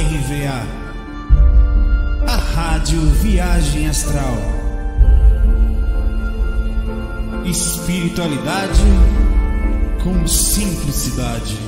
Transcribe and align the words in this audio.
RVA, 0.00 0.64
a 2.26 2.36
Rádio 2.36 3.02
Viagem 3.22 3.86
Astral. 3.86 4.32
Espiritualidade 7.44 8.80
com 10.02 10.26
simplicidade. 10.26 11.58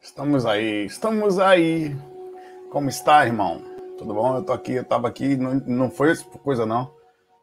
Estamos 0.00 0.46
aí, 0.46 0.86
estamos 0.86 1.40
aí. 1.40 1.96
Como 2.70 2.88
está, 2.88 3.26
irmão? 3.26 3.60
Tudo 3.98 4.14
bom? 4.14 4.36
Eu 4.36 4.44
tô 4.44 4.52
aqui, 4.52 4.74
eu 4.74 4.84
tava 4.84 5.08
aqui, 5.08 5.36
não, 5.36 5.54
não 5.66 5.90
foi 5.90 6.14
coisa 6.44 6.64
não. 6.64 6.88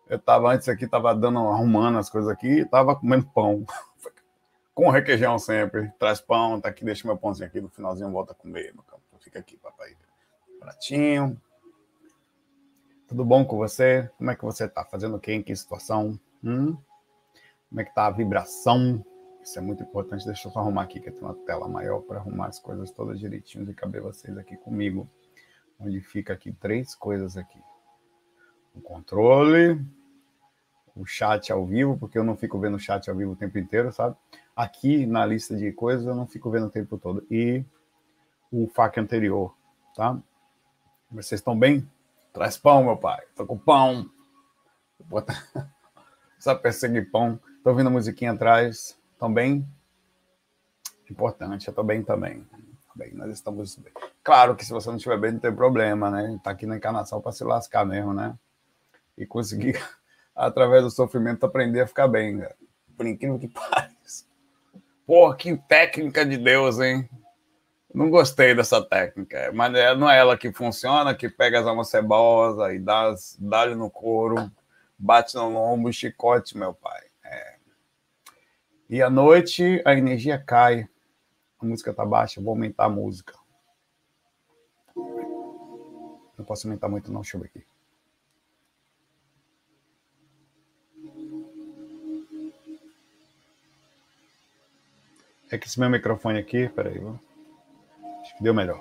Eu 0.09 0.17
tava 0.17 0.53
antes 0.53 0.69
aqui, 0.69 0.87
tava 0.87 1.13
dando, 1.13 1.37
arrumando 1.39 1.97
as 1.99 2.09
coisas 2.09 2.31
aqui, 2.31 2.65
tava 2.65 2.95
comendo 2.95 3.29
pão. 3.33 3.65
Com 4.79 4.91
requeijão 4.91 5.37
sempre. 5.37 5.91
Traz 5.99 6.21
pão, 6.21 6.61
tá 6.61 6.69
aqui, 6.69 6.85
deixa 6.85 7.05
meu 7.05 7.17
pãozinho 7.17 7.45
aqui 7.45 7.59
no 7.59 7.67
finalzinho, 7.67 8.09
volta 8.13 8.31
a 8.31 8.35
comer, 8.35 8.73
meu 8.73 8.81
campo. 8.83 9.03
Fica 9.19 9.37
aqui, 9.37 9.57
papai. 9.57 9.93
Pratinho. 10.57 11.37
Tudo 13.05 13.25
bom 13.25 13.43
com 13.43 13.57
você? 13.57 14.09
Como 14.17 14.31
é 14.31 14.35
que 14.37 14.45
você 14.45 14.69
tá? 14.69 14.85
Fazendo 14.85 15.17
o 15.17 15.19
quê? 15.19 15.33
Em 15.33 15.43
que 15.43 15.53
situação? 15.53 16.17
Hum? 16.41 16.77
Como 17.67 17.81
é 17.81 17.83
que 17.83 17.93
tá 17.93 18.05
a 18.05 18.09
vibração? 18.09 19.03
Isso 19.43 19.59
é 19.59 19.61
muito 19.61 19.83
importante. 19.83 20.25
Deixa 20.25 20.47
eu 20.47 20.51
só 20.53 20.59
arrumar 20.61 20.83
aqui, 20.83 21.01
que 21.01 21.11
tem 21.11 21.23
uma 21.23 21.35
tela 21.35 21.67
maior 21.67 21.99
para 21.99 22.19
arrumar 22.19 22.47
as 22.47 22.57
coisas 22.57 22.89
todas 22.89 23.19
direitinho 23.19 23.69
e 23.69 23.73
caber 23.73 24.01
vocês 24.01 24.37
aqui 24.37 24.55
comigo. 24.55 25.09
Onde 25.77 25.99
fica 25.99 26.31
aqui 26.31 26.53
três 26.53 26.95
coisas 26.95 27.35
aqui. 27.35 27.59
O 28.73 28.79
controle, 28.79 29.85
o 30.95 31.05
chat 31.05 31.51
ao 31.51 31.65
vivo, 31.65 31.97
porque 31.97 32.17
eu 32.17 32.23
não 32.23 32.37
fico 32.37 32.57
vendo 32.57 32.75
o 32.75 32.79
chat 32.79 33.09
ao 33.09 33.15
vivo 33.17 33.33
o 33.33 33.35
tempo 33.35 33.59
inteiro, 33.59 33.91
sabe? 33.91 34.15
Aqui 34.59 35.05
na 35.05 35.25
lista 35.25 35.55
de 35.55 35.71
coisas 35.71 36.05
eu 36.05 36.13
não 36.13 36.27
fico 36.27 36.51
vendo 36.51 36.65
o 36.65 36.69
tempo 36.69 36.97
todo. 36.97 37.25
E 37.31 37.63
o 38.51 38.67
FAQ 38.67 38.99
anterior, 38.99 39.55
tá? 39.95 40.19
Vocês 41.09 41.39
estão 41.39 41.57
bem? 41.57 41.89
Traz 42.33 42.57
pão, 42.57 42.83
meu 42.83 42.97
pai. 42.97 43.23
Tô 43.37 43.45
com 43.45 43.57
pão. 43.57 44.11
Só 46.37 46.55
perseguir 46.55 47.09
pão. 47.09 47.39
Tô 47.63 47.69
ouvindo 47.69 47.87
a 47.87 47.89
musiquinha 47.89 48.33
atrás. 48.33 48.99
Estão 49.13 49.33
bem? 49.33 49.65
Importante, 51.09 51.69
eu 51.69 51.71
estou 51.71 51.85
bem 51.85 52.03
também. 52.03 52.45
Bem, 52.93 53.13
nós 53.13 53.31
estamos 53.31 53.77
bem. 53.77 53.93
Claro 54.21 54.57
que 54.57 54.65
se 54.65 54.73
você 54.73 54.89
não 54.89 54.97
estiver 54.97 55.17
bem, 55.17 55.31
não 55.31 55.39
tem 55.39 55.55
problema, 55.55 56.11
né? 56.11 56.33
Está 56.35 56.51
aqui 56.51 56.65
na 56.65 56.75
encarnação 56.75 57.21
para 57.21 57.31
se 57.31 57.45
lascar 57.45 57.85
mesmo, 57.85 58.13
né? 58.13 58.37
E 59.17 59.25
conseguir, 59.25 59.81
através 60.35 60.83
do 60.83 60.91
sofrimento, 60.91 61.45
aprender 61.45 61.79
a 61.79 61.87
ficar 61.87 62.09
bem, 62.09 62.39
cara. 62.39 62.57
Por 62.97 63.07
incrível 63.07 63.39
que 63.39 63.47
pareça. 63.55 63.88
Pô, 65.09 65.33
que 65.33 65.57
técnica 65.57 66.23
de 66.23 66.37
Deus, 66.37 66.79
hein? 66.79 67.09
Não 67.91 68.11
gostei 68.11 68.53
dessa 68.53 68.79
técnica, 68.79 69.51
mas 69.51 69.73
é, 69.73 69.95
não 69.95 70.07
é 70.07 70.19
ela 70.19 70.37
que 70.37 70.53
funciona, 70.53 71.15
que 71.15 71.27
pega 71.27 71.59
as 71.59 71.65
almas 71.65 71.89
cebosas 71.89 72.75
e 72.75 72.77
dá, 72.77 73.15
dá 73.39 73.65
no 73.75 73.89
couro, 73.89 74.51
bate 74.99 75.33
no 75.33 75.49
lombo, 75.49 75.91
chicote, 75.91 76.55
meu 76.55 76.75
pai. 76.75 77.01
E 78.87 79.01
à 79.01 79.09
noite 79.09 79.81
a 79.83 79.95
energia 79.95 80.37
cai, 80.37 80.87
a 81.59 81.65
música 81.65 81.89
está 81.89 82.05
baixa, 82.05 82.39
vou 82.39 82.51
aumentar 82.51 82.85
a 82.85 82.89
música. 82.89 83.33
Não 86.37 86.45
posso 86.45 86.67
aumentar 86.67 86.87
muito, 86.87 87.11
não, 87.11 87.21
deixa 87.21 87.35
eu 87.35 87.41
ver 87.41 87.47
aqui. 87.47 87.68
É 95.51 95.57
que 95.57 95.67
esse 95.67 95.79
meu 95.79 95.89
microfone 95.89 96.37
aqui, 96.37 96.69
peraí, 96.69 97.01
acho 98.21 98.37
que 98.37 98.43
deu 98.43 98.53
melhor. 98.53 98.79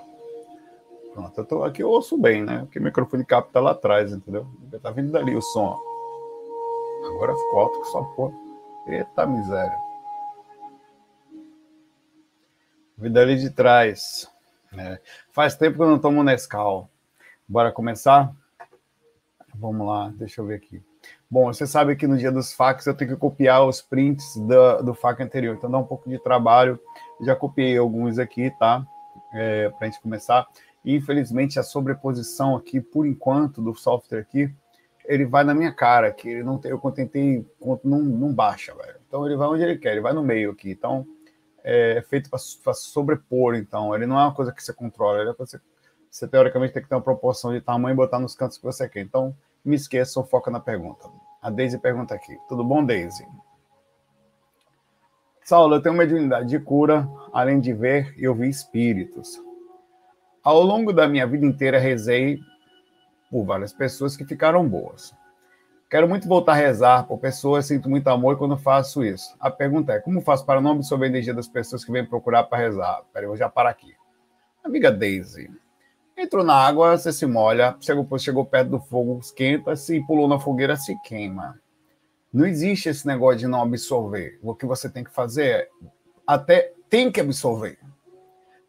Pronto, 1.13 1.37
eu 1.37 1.45
tô 1.45 1.63
aqui, 1.63 1.81
eu 1.81 1.89
ouço 1.89 2.17
bem, 2.17 2.43
né? 2.43 2.59
Porque 2.59 2.79
o 2.79 2.83
microfone 2.83 3.25
capta 3.25 3.59
lá 3.59 3.71
atrás, 3.71 4.13
entendeu? 4.13 4.47
Tá 4.81 4.91
vindo 4.91 5.11
dali 5.11 5.35
o 5.35 5.41
som. 5.41 5.79
Agora 7.07 7.35
ficou 7.35 7.59
alto 7.59 7.81
que 7.81 7.87
só 7.87 8.03
pô. 8.03 8.31
Eita 8.87 9.25
miséria. 9.25 9.77
Vida 12.97 13.21
ali 13.21 13.37
de 13.37 13.49
trás. 13.49 14.31
É. 14.77 14.99
Faz 15.31 15.55
tempo 15.55 15.77
que 15.77 15.81
eu 15.81 15.87
não 15.87 15.99
tomo 15.99 16.23
Nescau. 16.23 16.89
Bora 17.47 17.71
começar? 17.71 18.31
Vamos 19.55 19.87
lá, 19.87 20.09
deixa 20.15 20.41
eu 20.41 20.45
ver 20.45 20.55
aqui. 20.55 20.83
Bom, 21.31 21.53
você 21.53 21.67
sabe 21.67 21.95
que 21.95 22.07
no 22.07 22.17
dia 22.17 22.31
dos 22.31 22.53
fax 22.53 22.87
eu 22.87 22.95
tenho 22.95 23.11
que 23.11 23.17
copiar 23.17 23.63
os 23.63 23.83
prints 23.83 24.35
do, 24.35 24.81
do 24.81 24.93
fac 24.95 25.21
anterior, 25.21 25.55
então 25.55 25.69
dá 25.69 25.77
um 25.77 25.83
pouco 25.83 26.09
de 26.09 26.17
trabalho. 26.17 26.79
Já 27.21 27.35
copiei 27.35 27.77
alguns 27.77 28.17
aqui, 28.17 28.49
tá? 28.57 28.83
É, 29.31 29.69
Para 29.69 29.87
a 29.87 29.91
gente 29.91 30.01
começar. 30.01 30.47
Infelizmente, 30.83 31.59
a 31.59 31.63
sobreposição 31.63 32.55
aqui, 32.55 32.81
por 32.81 33.05
enquanto, 33.05 33.61
do 33.61 33.75
software 33.75 34.21
aqui, 34.21 34.51
ele 35.05 35.23
vai 35.23 35.43
na 35.43 35.53
minha 35.53 35.71
cara, 35.71 36.11
que 36.11 36.27
ele 36.27 36.41
não 36.41 36.57
tem, 36.57 36.71
eu 36.71 36.79
tentei, 36.91 37.45
não, 37.83 37.99
não 37.99 38.33
baixa, 38.33 38.73
velho. 38.73 38.99
Então 39.07 39.23
ele 39.23 39.35
vai 39.35 39.47
onde 39.49 39.61
ele 39.61 39.77
quer, 39.77 39.91
ele 39.91 40.01
vai 40.01 40.13
no 40.13 40.23
meio 40.23 40.49
aqui. 40.49 40.71
Então 40.71 41.05
é 41.63 42.01
feito 42.09 42.27
para 42.31 42.73
sobrepor, 42.73 43.53
então. 43.53 43.93
Ele 43.93 44.07
não 44.07 44.19
é 44.19 44.23
uma 44.23 44.33
coisa 44.33 44.51
que 44.51 44.63
você 44.63 44.73
controla, 44.73 45.19
ele 45.19 45.29
é 45.29 45.33
você, 45.33 45.59
você 46.09 46.27
teoricamente 46.27 46.73
tem 46.73 46.81
que 46.81 46.89
ter 46.89 46.95
uma 46.95 47.01
proporção 47.01 47.53
de 47.53 47.61
tamanho 47.61 47.93
e 47.93 47.97
botar 47.97 48.17
nos 48.17 48.33
cantos 48.33 48.57
que 48.57 48.63
você 48.63 48.89
quer. 48.89 49.01
Então, 49.01 49.35
me 49.63 49.75
esqueçam, 49.75 50.23
foca 50.23 50.49
na 50.49 50.59
pergunta. 50.59 51.09
A 51.41 51.49
Daisy 51.49 51.77
pergunta 51.77 52.13
aqui. 52.13 52.37
Tudo 52.47 52.63
bom, 52.63 52.83
Daisy? 52.83 53.25
Saulo, 55.43 55.75
eu 55.75 55.81
tenho 55.81 55.95
uma 55.95 56.03
mediunidade 56.03 56.47
de 56.47 56.59
cura, 56.59 57.09
além 57.33 57.59
de 57.59 57.73
ver 57.73 58.13
e 58.17 58.27
ouvir 58.27 58.49
espíritos. 58.49 59.41
Ao 60.43 60.61
longo 60.61 60.93
da 60.93 61.07
minha 61.07 61.25
vida 61.25 61.45
inteira, 61.45 61.79
rezei 61.79 62.39
por 63.31 63.45
várias 63.45 63.73
pessoas 63.73 64.15
que 64.15 64.25
ficaram 64.25 64.67
boas. 64.67 65.13
Quero 65.89 66.07
muito 66.07 66.27
voltar 66.27 66.51
a 66.51 66.55
rezar 66.55 67.07
por 67.07 67.17
pessoas, 67.17 67.65
sinto 67.65 67.89
muito 67.89 68.07
amor 68.09 68.37
quando 68.37 68.55
faço 68.55 69.03
isso. 69.03 69.35
A 69.39 69.49
pergunta 69.49 69.93
é: 69.93 69.99
como 69.99 70.21
faço 70.21 70.45
para 70.45 70.61
não 70.61 70.73
absorver 70.73 71.05
a 71.05 71.09
energia 71.09 71.33
das 71.33 71.47
pessoas 71.47 71.83
que 71.83 71.91
vêm 71.91 72.05
procurar 72.05 72.43
para 72.43 72.59
rezar? 72.59 73.01
Peraí, 73.11 73.25
eu 73.25 73.29
vou 73.29 73.37
já 73.37 73.49
parar 73.49 73.71
aqui. 73.71 73.95
Amiga 74.63 74.91
Daisy, 74.91 75.49
entrou 76.21 76.43
na 76.43 76.53
água, 76.53 76.97
você 76.97 77.11
se 77.11 77.25
molha, 77.25 77.75
chegou, 77.79 78.17
chegou 78.17 78.45
perto 78.45 78.69
do 78.69 78.79
fogo, 78.79 79.19
esquenta, 79.19 79.75
se 79.75 79.99
pulou 80.05 80.27
na 80.27 80.39
fogueira, 80.39 80.75
se 80.75 80.95
queima. 81.01 81.59
Não 82.31 82.45
existe 82.45 82.89
esse 82.89 83.07
negócio 83.07 83.39
de 83.39 83.47
não 83.47 83.61
absorver. 83.61 84.39
O 84.41 84.53
que 84.53 84.65
você 84.65 84.89
tem 84.89 85.03
que 85.03 85.11
fazer 85.11 85.45
é 85.45 85.69
até 86.25 86.73
tem 86.89 87.11
que 87.11 87.19
absorver. 87.19 87.79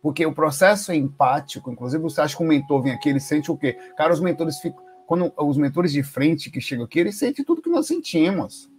Porque 0.03 0.25
o 0.25 0.33
processo 0.33 0.93
é 0.93 0.97
empático, 0.97 1.71
inclusive 1.71 2.03
você 2.03 2.21
acha 2.21 2.37
que 2.37 2.43
o 2.43 2.47
mentor 2.47 2.83
vem 2.83 2.93
aqui, 2.93 3.11
ele 3.11 3.21
sente 3.21 3.51
o 3.51 3.57
quê? 3.57 3.75
Cara, 3.97 4.13
os 4.13 4.21
mentores 4.21 4.59
ficam 4.59 4.91
quando 5.11 5.33
os 5.37 5.57
mentores 5.57 5.91
de 5.91 6.05
frente 6.05 6.53
que 6.53 6.61
chegam 6.61 6.85
aqui, 6.85 7.01
eles 7.01 7.19
sentem 7.19 7.45
tudo 7.45 7.61
que 7.61 7.69
nós 7.69 7.89
sentimos. 7.89 8.71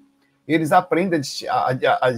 Eles 0.48 0.72
aprendem 0.72 1.20
a, 1.50 1.54
a, 1.54 1.72
a, 1.72 2.08
a 2.08 2.12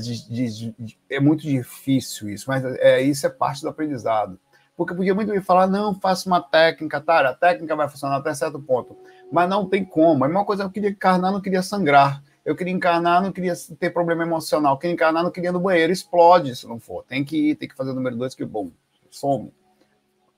é 1.09 1.19
muito 1.19 1.41
difícil 1.41 2.29
isso, 2.29 2.45
mas 2.47 2.63
é, 2.63 3.01
isso 3.01 3.25
é 3.25 3.29
parte 3.31 3.63
do 3.63 3.69
aprendizado. 3.69 4.39
Porque 4.75 4.95
podia 4.95 5.13
muito 5.13 5.31
bem 5.31 5.41
falar, 5.41 5.67
não, 5.67 5.93
faça 5.93 6.27
uma 6.27 6.41
técnica, 6.41 6.99
tá? 6.99 7.29
A 7.29 7.33
técnica 7.33 7.75
vai 7.75 7.87
funcionar 7.87 8.17
até 8.17 8.33
certo 8.33 8.59
ponto. 8.59 8.97
Mas 9.31 9.47
não 9.47 9.67
tem 9.67 9.85
como. 9.85 10.25
É 10.25 10.27
uma 10.27 10.45
coisa, 10.45 10.63
eu 10.63 10.69
queria 10.69 10.89
encarnar, 10.89 11.31
não 11.31 11.41
queria 11.41 11.61
sangrar. 11.61 12.23
Eu 12.43 12.55
queria 12.55 12.73
encarnar, 12.73 13.21
não 13.21 13.31
queria 13.31 13.53
ter 13.79 13.91
problema 13.91 14.23
emocional. 14.23 14.73
Eu 14.73 14.77
queria 14.77 14.93
encarnar, 14.93 15.23
não 15.23 15.31
queria 15.31 15.49
ir 15.49 15.53
no 15.53 15.59
banheiro. 15.59 15.93
Explode 15.93 16.55
se 16.55 16.67
não 16.67 16.79
for. 16.79 17.03
Tem 17.03 17.23
que 17.23 17.51
ir, 17.51 17.55
tem 17.55 17.69
que 17.69 17.75
fazer 17.75 17.91
o 17.91 17.93
número 17.93 18.15
dois, 18.15 18.35
que 18.35 18.43
bom, 18.43 18.71
some. 19.09 19.53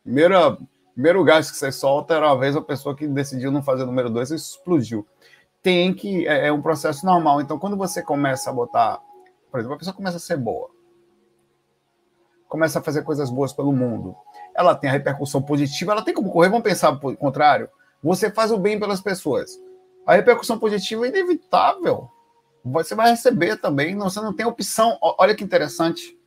Primeira 0.04 0.58
primeiro 0.96 1.24
gás 1.26 1.52
que 1.52 1.58
você 1.58 1.72
solta 1.74 2.16
era 2.16 2.28
uma 2.28 2.40
vez 2.40 2.56
a 2.56 2.62
pessoa 2.62 2.96
que 2.96 3.06
decidiu 3.06 3.52
não 3.52 3.62
fazer 3.62 3.84
o 3.84 3.86
número 3.86 4.10
dois 4.10 4.32
e 4.32 4.36
explodiu. 4.36 5.06
Tem 5.62 5.94
que, 5.94 6.26
é, 6.26 6.48
é, 6.48 6.52
um 6.54 6.62
processo 6.62 7.06
normal. 7.06 7.42
Então, 7.42 7.60
quando 7.60 7.76
você 7.76 8.02
começa 8.02 8.50
a 8.50 8.54
botar, 8.54 9.02
por 9.52 9.60
exemplo, 9.60 9.76
a 9.76 9.80
pessoa 9.80 9.94
começa 9.94 10.18
a 10.18 10.22
ser 10.22 10.38
boa, 10.38 10.70
começa 12.48 12.80
a 12.80 12.82
fazer 12.82 13.04
coisas 13.04 13.30
boas 13.30 13.54
pelo 13.54 13.72
mundo, 13.72 14.16
ela 14.54 14.76
tem 14.76 14.90
a 14.90 14.94
repercussão 14.94 15.42
positiva, 15.42 15.92
ela 15.92 16.04
tem 16.04 16.14
como 16.14 16.32
correr, 16.32 16.50
vamos 16.50 16.64
pensar 16.64 16.92
o 16.92 17.18
contrário. 17.18 17.70
Você 18.04 18.32
faz 18.32 18.52
o 18.52 18.58
bem 18.58 18.80
pelas 18.80 19.02
pessoas. 19.02 19.60
A 20.06 20.14
repercussão 20.14 20.60
positiva 20.60 21.06
é 21.06 21.10
inevitável. 21.10 22.10
Você 22.64 22.96
vai 22.96 23.10
receber 23.10 23.58
também, 23.58 23.96
você 23.98 24.20
não 24.22 24.34
tem 24.34 24.46
opção. 24.46 24.98
Olha 25.02 25.36
que 25.36 25.44
interessante. 25.44 26.18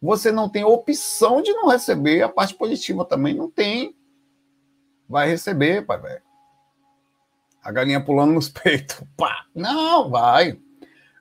Você 0.00 0.30
não 0.30 0.48
tem 0.48 0.64
opção 0.64 1.42
de 1.42 1.52
não 1.52 1.68
receber 1.68 2.22
a 2.22 2.28
parte 2.28 2.54
positiva 2.54 3.04
também, 3.04 3.34
não 3.34 3.50
tem 3.50 3.96
vai 5.08 5.28
receber, 5.28 5.86
pai 5.86 5.98
velho. 5.98 6.22
A 7.62 7.72
galinha 7.72 8.04
pulando 8.04 8.32
nos 8.32 8.48
peitos. 8.50 9.02
Pá! 9.16 9.46
Não, 9.54 10.10
vai. 10.10 10.60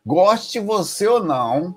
Goste 0.06 0.60
você 0.60 1.08
ou 1.08 1.24
não, 1.24 1.76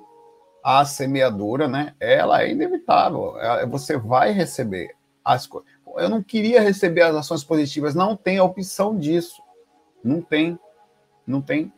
a 0.65 0.85
semeadura, 0.85 1.67
né? 1.67 1.95
Ela 1.99 2.43
é 2.43 2.51
inevitável. 2.51 3.35
Você 3.69 3.97
vai 3.97 4.33
receber 4.33 4.95
as 5.25 5.47
coisas. 5.47 5.69
Eu 5.97 6.09
não 6.09 6.23
queria 6.23 6.61
receber 6.61 7.03
as 7.03 7.15
ações 7.15 7.45
positivas. 7.45 7.95
Não 7.95 8.17
tem 8.17 8.39
a 8.39 8.45
opção 8.45 8.97
disso. 8.97 9.43
Não 10.03 10.21
tem. 10.21 10.59
Não 11.27 11.41
tem. 11.41 11.73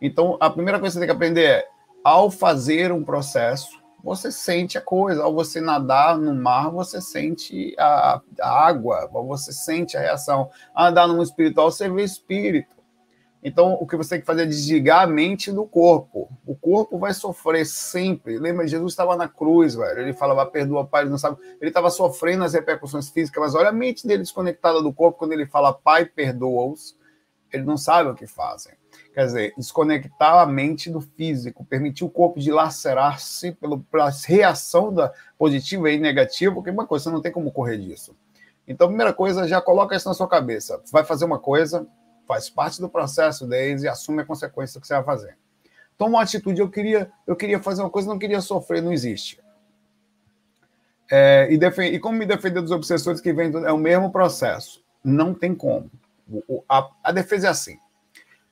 Então, 0.00 0.36
a 0.40 0.50
primeira 0.50 0.78
coisa 0.78 0.92
que 0.92 0.98
você 0.98 1.06
tem 1.06 1.08
que 1.08 1.16
aprender 1.16 1.44
é 1.44 1.68
ao 2.02 2.30
fazer 2.30 2.92
um 2.92 3.02
processo, 3.02 3.82
você 4.02 4.30
sente 4.30 4.76
a 4.76 4.80
coisa. 4.80 5.22
Ao 5.22 5.34
você 5.34 5.60
nadar 5.60 6.18
no 6.18 6.34
mar, 6.34 6.70
você 6.70 7.00
sente 7.00 7.74
a, 7.78 8.20
a 8.40 8.66
água, 8.66 9.08
você 9.10 9.52
sente 9.52 9.96
a 9.96 10.00
reação. 10.00 10.50
Andar 10.76 11.06
no 11.06 11.14
mundo 11.14 11.24
espiritual, 11.24 11.70
você 11.70 11.88
vê 11.88 12.04
espírito. 12.04 12.73
Então, 13.46 13.74
o 13.74 13.86
que 13.86 13.94
você 13.94 14.10
tem 14.10 14.20
que 14.20 14.26
fazer 14.26 14.44
é 14.44 14.46
desligar 14.46 15.02
a 15.02 15.06
mente 15.06 15.52
do 15.52 15.66
corpo. 15.66 16.30
O 16.46 16.56
corpo 16.56 16.98
vai 16.98 17.12
sofrer 17.12 17.66
sempre. 17.66 18.38
Lembra, 18.38 18.66
Jesus 18.66 18.92
estava 18.92 19.14
na 19.16 19.28
cruz, 19.28 19.74
velho. 19.74 20.00
Ele 20.00 20.14
falava, 20.14 20.46
perdoa, 20.46 20.86
Pai, 20.86 21.02
ele 21.02 21.10
não 21.10 21.18
sabe. 21.18 21.36
Ele 21.60 21.68
estava 21.68 21.90
sofrendo 21.90 22.42
as 22.42 22.54
repercussões 22.54 23.10
físicas, 23.10 23.42
mas 23.42 23.54
olha 23.54 23.68
a 23.68 23.72
mente 23.72 24.06
dele 24.06 24.22
desconectada 24.22 24.80
do 24.80 24.90
corpo 24.94 25.18
quando 25.18 25.32
ele 25.32 25.44
fala, 25.44 25.74
Pai, 25.74 26.06
perdoa-os. 26.06 26.96
Ele 27.52 27.64
não 27.64 27.76
sabe 27.76 28.08
o 28.08 28.14
que 28.14 28.26
fazem. 28.26 28.72
Quer 29.12 29.26
dizer, 29.26 29.52
desconectar 29.58 30.38
a 30.38 30.46
mente 30.46 30.88
do 30.88 31.02
físico, 31.02 31.66
permitir 31.66 32.02
o 32.02 32.10
corpo 32.10 32.40
dilacerar-se 32.40 33.52
pela 33.52 34.10
reação 34.26 34.90
da 34.90 35.12
positiva 35.36 35.90
e 35.90 35.98
negativa, 35.98 36.54
porque 36.54 36.70
uma 36.70 36.86
coisa, 36.86 37.04
você 37.04 37.10
não 37.10 37.20
tem 37.20 37.30
como 37.30 37.52
correr 37.52 37.76
disso. 37.76 38.16
Então, 38.66 38.88
primeira 38.88 39.12
coisa, 39.12 39.46
já 39.46 39.60
coloca 39.60 39.94
isso 39.94 40.08
na 40.08 40.14
sua 40.14 40.26
cabeça. 40.26 40.82
Vai 40.90 41.04
fazer 41.04 41.26
uma 41.26 41.38
coisa, 41.38 41.86
faz 42.26 42.48
parte 42.48 42.80
do 42.80 42.88
processo 42.88 43.46
deles 43.46 43.82
e 43.82 43.88
assume 43.88 44.22
a 44.22 44.24
consequência 44.24 44.80
que 44.80 44.86
você 44.86 44.94
vai 44.94 45.04
fazer. 45.04 45.36
Toma 45.96 46.16
uma 46.16 46.22
atitude, 46.22 46.60
eu 46.60 46.68
queria, 46.68 47.10
eu 47.26 47.36
queria 47.36 47.60
fazer 47.60 47.82
uma 47.82 47.90
coisa, 47.90 48.08
não 48.08 48.18
queria 48.18 48.40
sofrer, 48.40 48.82
não 48.82 48.92
existe. 48.92 49.40
É, 51.10 51.48
e, 51.50 51.84
e 51.84 51.98
como 51.98 52.18
me 52.18 52.26
defender 52.26 52.60
dos 52.60 52.70
obsessores 52.70 53.20
que 53.20 53.32
vêm, 53.32 53.52
é 53.64 53.72
o 53.72 53.78
mesmo 53.78 54.10
processo. 54.10 54.82
Não 55.04 55.34
tem 55.34 55.54
como. 55.54 55.90
O, 56.48 56.64
a, 56.68 56.88
a 57.02 57.12
defesa 57.12 57.48
é 57.48 57.50
assim 57.50 57.78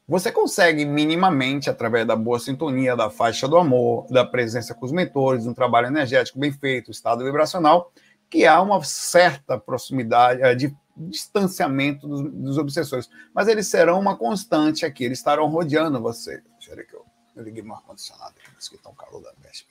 você 0.06 0.32
consegue 0.32 0.84
minimamente, 0.84 1.70
através 1.70 2.06
da 2.06 2.16
boa 2.16 2.38
sintonia, 2.38 2.96
da 2.96 3.08
faixa 3.08 3.46
do 3.46 3.56
amor, 3.56 4.06
da 4.10 4.24
presença 4.24 4.74
com 4.74 4.84
os 4.84 4.92
mentores, 4.92 5.46
um 5.46 5.54
trabalho 5.54 5.86
energético 5.86 6.38
bem 6.38 6.52
feito, 6.52 6.90
estado 6.90 7.24
vibracional, 7.24 7.92
que 8.28 8.44
há 8.44 8.60
uma 8.60 8.82
certa 8.82 9.58
proximidade, 9.58 10.42
eh, 10.42 10.54
de 10.54 10.76
distanciamento 10.96 12.06
dos, 12.06 12.32
dos 12.32 12.58
obsessores. 12.58 13.08
Mas 13.34 13.48
eles 13.48 13.66
serão 13.66 13.98
uma 13.98 14.16
constante 14.16 14.84
aqui, 14.84 15.04
eles 15.04 15.18
estarão 15.18 15.48
rodeando 15.48 16.00
você. 16.00 16.42
Deixa 16.58 16.72
eu 16.72 16.86
que 16.86 16.94
eu, 16.94 17.04
eu 17.36 17.42
liguei 17.42 17.62
meu 17.62 17.74
ar-condicionado 17.74 18.34
aqui, 18.38 18.68
que 18.68 18.76
está 18.76 18.90
um 18.90 18.94
calor 18.94 19.22
da 19.22 19.32
peste. 19.42 19.66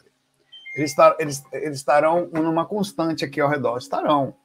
Eles, 0.73 0.95
eles, 1.19 1.43
eles 1.51 1.77
estarão 1.77 2.29
numa 2.31 2.65
constante 2.65 3.25
aqui 3.25 3.41
ao 3.41 3.49
redor, 3.49 3.77
estarão. 3.77 4.35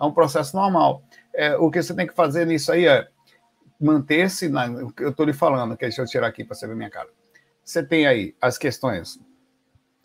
É 0.00 0.04
um 0.04 0.12
processo 0.12 0.56
normal. 0.56 1.02
É, 1.32 1.56
o 1.56 1.70
que 1.70 1.82
você 1.82 1.94
tem 1.94 2.06
que 2.06 2.14
fazer 2.14 2.46
nisso 2.46 2.72
aí 2.72 2.86
é 2.86 3.08
manter-se. 3.80 4.50
Eu 4.98 5.10
estou 5.10 5.26
lhe 5.26 5.32
falando, 5.32 5.76
que 5.76 5.84
deixa 5.84 6.02
eu 6.02 6.06
tirar 6.06 6.26
aqui 6.26 6.44
para 6.44 6.54
você 6.54 6.66
ver 6.66 6.74
minha 6.74 6.90
cara. 6.90 7.08
Você 7.62 7.82
tem 7.82 8.06
aí 8.06 8.34
as 8.40 8.58
questões 8.58 9.18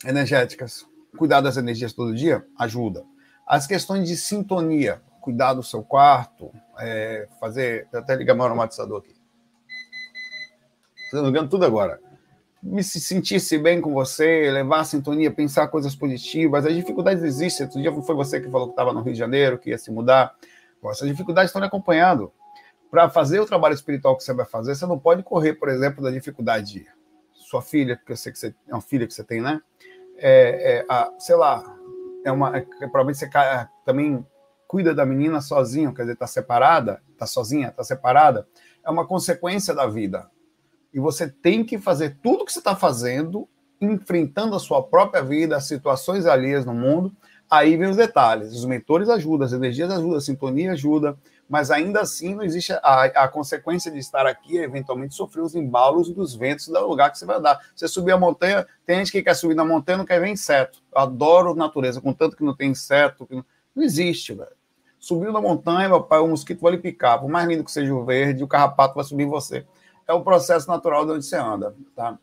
energéticas, 0.04 0.86
cuidar 1.16 1.40
das 1.40 1.56
energias 1.56 1.92
todo 1.92 2.14
dia, 2.14 2.46
ajuda. 2.58 3.04
As 3.46 3.66
questões 3.66 4.08
de 4.08 4.16
sintonia, 4.16 5.02
cuidar 5.20 5.54
do 5.54 5.62
seu 5.62 5.82
quarto, 5.82 6.52
é, 6.78 7.28
fazer. 7.38 7.86
Até 7.92 8.16
ligar 8.16 8.34
meu 8.34 8.44
aromatizador 8.44 8.98
aqui. 8.98 9.14
Estou 11.04 11.24
ligando 11.24 11.48
tudo 11.48 11.64
agora. 11.64 12.00
Me 12.62 12.82
se 12.82 13.00
sentisse 13.00 13.56
bem 13.56 13.80
com 13.80 13.92
você, 13.92 14.50
levar 14.50 14.80
a 14.80 14.84
sintonia, 14.84 15.30
pensar 15.30 15.68
coisas 15.68 15.94
positivas. 15.94 16.66
As 16.66 16.74
dificuldades 16.74 17.22
existem. 17.22 17.66
Outro 17.66 17.80
dia 17.80 17.92
foi 18.02 18.14
você 18.14 18.40
que 18.40 18.50
falou 18.50 18.68
que 18.68 18.72
estava 18.72 18.92
no 18.92 19.00
Rio 19.00 19.12
de 19.12 19.18
Janeiro, 19.18 19.58
que 19.58 19.70
ia 19.70 19.78
se 19.78 19.90
mudar. 19.90 20.34
Essas 20.84 21.08
dificuldades 21.08 21.50
estão 21.50 21.60
lhe 21.60 21.66
acompanhando 21.66 22.32
para 22.90 23.08
fazer 23.08 23.40
o 23.40 23.46
trabalho 23.46 23.74
espiritual 23.74 24.16
que 24.16 24.24
você 24.24 24.34
vai 24.34 24.44
fazer, 24.44 24.74
você 24.74 24.84
não 24.84 24.98
pode 24.98 25.22
correr, 25.22 25.54
por 25.54 25.68
exemplo, 25.68 26.02
da 26.02 26.10
dificuldade 26.10 26.74
de 26.74 26.86
sua 27.34 27.62
filha, 27.62 27.96
porque 27.96 28.12
eu 28.12 28.16
sei 28.16 28.32
que 28.32 28.38
você 28.38 28.54
é 28.68 28.74
uma 28.74 28.80
filha 28.80 29.06
que 29.06 29.14
você 29.14 29.22
tem, 29.22 29.40
né? 29.40 29.60
É, 30.16 30.78
é 30.78 30.86
a, 30.88 31.12
sei 31.18 31.36
lá, 31.36 31.62
é 32.24 32.32
uma, 32.32 32.56
é, 32.56 32.60
provavelmente 32.62 33.18
você 33.18 33.30
também 33.84 34.26
cuida 34.70 34.94
da 34.94 35.04
menina 35.04 35.40
sozinho, 35.40 35.92
quer 35.92 36.02
dizer, 36.02 36.12
está 36.12 36.28
separada, 36.28 37.02
está 37.10 37.26
sozinha, 37.26 37.70
está 37.70 37.82
separada, 37.82 38.46
é 38.84 38.88
uma 38.88 39.04
consequência 39.04 39.74
da 39.74 39.84
vida. 39.84 40.30
E 40.94 41.00
você 41.00 41.28
tem 41.28 41.64
que 41.64 41.76
fazer 41.76 42.18
tudo 42.22 42.44
que 42.44 42.52
você 42.52 42.60
está 42.60 42.76
fazendo, 42.76 43.48
enfrentando 43.80 44.54
a 44.54 44.60
sua 44.60 44.80
própria 44.80 45.24
vida, 45.24 45.56
as 45.56 45.64
situações 45.64 46.24
alheias 46.24 46.64
no 46.64 46.72
mundo. 46.72 47.12
Aí 47.50 47.76
vem 47.76 47.88
os 47.88 47.96
detalhes. 47.96 48.54
Os 48.54 48.64
mentores 48.64 49.08
ajudam, 49.08 49.44
as 49.44 49.52
energias 49.52 49.90
ajudam, 49.90 50.18
a 50.18 50.20
sintonia 50.20 50.70
ajuda, 50.70 51.18
mas 51.48 51.72
ainda 51.72 52.02
assim 52.02 52.36
não 52.36 52.44
existe 52.44 52.72
a, 52.72 53.06
a 53.06 53.26
consequência 53.26 53.90
de 53.90 53.98
estar 53.98 54.24
aqui, 54.24 54.56
eventualmente 54.56 55.16
sofrer 55.16 55.42
os 55.42 55.56
embalos 55.56 56.14
dos 56.14 56.36
ventos 56.36 56.68
do 56.68 56.86
lugar 56.86 57.10
que 57.10 57.18
você 57.18 57.26
vai 57.26 57.38
andar. 57.38 57.58
Você 57.74 57.88
subir 57.88 58.12
a 58.12 58.16
montanha, 58.16 58.64
tem 58.86 58.98
gente 58.98 59.10
que 59.10 59.20
quer 59.20 59.34
subir 59.34 59.56
na 59.56 59.64
montanha 59.64 59.98
não 59.98 60.06
quer 60.06 60.20
ver 60.20 60.28
inseto. 60.28 60.80
Eu 60.94 61.00
adoro 61.00 61.56
natureza, 61.56 62.00
contanto 62.00 62.36
que 62.36 62.44
não 62.44 62.54
tem 62.54 62.70
inseto, 62.70 63.26
não, 63.28 63.44
não 63.74 63.82
existe, 63.82 64.32
velho. 64.32 64.59
Subiu 65.00 65.32
na 65.32 65.40
montanha, 65.40 65.88
meu 65.88 66.02
pai, 66.02 66.20
o 66.20 66.28
mosquito 66.28 66.60
vai 66.60 66.72
lhe 66.72 66.78
picar. 66.78 67.18
Por 67.18 67.28
mais 67.28 67.48
lindo 67.48 67.64
que 67.64 67.72
seja 67.72 67.92
o 67.92 68.04
verde, 68.04 68.44
o 68.44 68.48
carrapato 68.48 68.94
vai 68.94 69.02
subir 69.02 69.24
você. 69.24 69.66
É 70.06 70.12
o 70.12 70.22
processo 70.22 70.68
natural 70.68 71.04
de 71.04 71.12
onde 71.12 71.24
você 71.24 71.36
anda, 71.36 71.74
tá? 71.96 72.18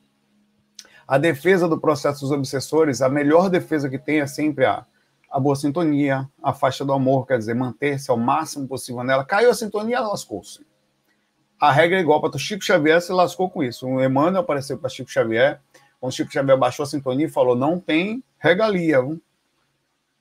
A 1.06 1.18
defesa 1.18 1.68
do 1.68 1.80
processo 1.80 2.22
dos 2.22 2.32
obsessores, 2.32 3.02
a 3.02 3.10
melhor 3.10 3.50
defesa 3.50 3.90
que 3.90 3.98
tem 3.98 4.22
é 4.22 4.28
sempre 4.28 4.66
a 4.66 4.86
a 5.30 5.40
boa 5.40 5.56
sintonia, 5.56 6.28
a 6.42 6.54
faixa 6.54 6.86
do 6.86 6.94
amor, 6.94 7.28
quer 7.28 7.38
dizer, 7.38 7.54
manter-se 7.54 8.10
ao 8.10 8.18
máximo 8.18 8.68
possível 8.68 9.04
nela. 9.04 9.26
Caiu 9.26 9.52
a 9.52 9.54
sintonia, 9.54 10.00
lascou-se. 10.00 10.66
A 11.60 11.72
regra 11.72 11.98
é 11.98 12.02
igual 12.02 12.22
para 12.22 12.36
o 12.36 12.40
Chico 12.40 12.64
Xavier, 12.64 13.02
se 13.02 13.12
lascou 13.12 13.50
com 13.50 13.64
isso. 13.64 13.88
O 13.88 14.04
Emmanuel 14.04 14.42
apareceu 14.42 14.78
para 14.78 14.90
Chico 14.90 15.12
Xavier, 15.12 15.60
quando 16.00 16.14
Chico 16.14 16.32
Xavier 16.32 16.58
baixou 16.58 16.84
a 16.84 16.86
sintonia 16.86 17.26
e 17.26 17.30
falou: 17.30 17.56
não 17.56 17.80
tem 17.80 18.24
regalia. 18.38 19.00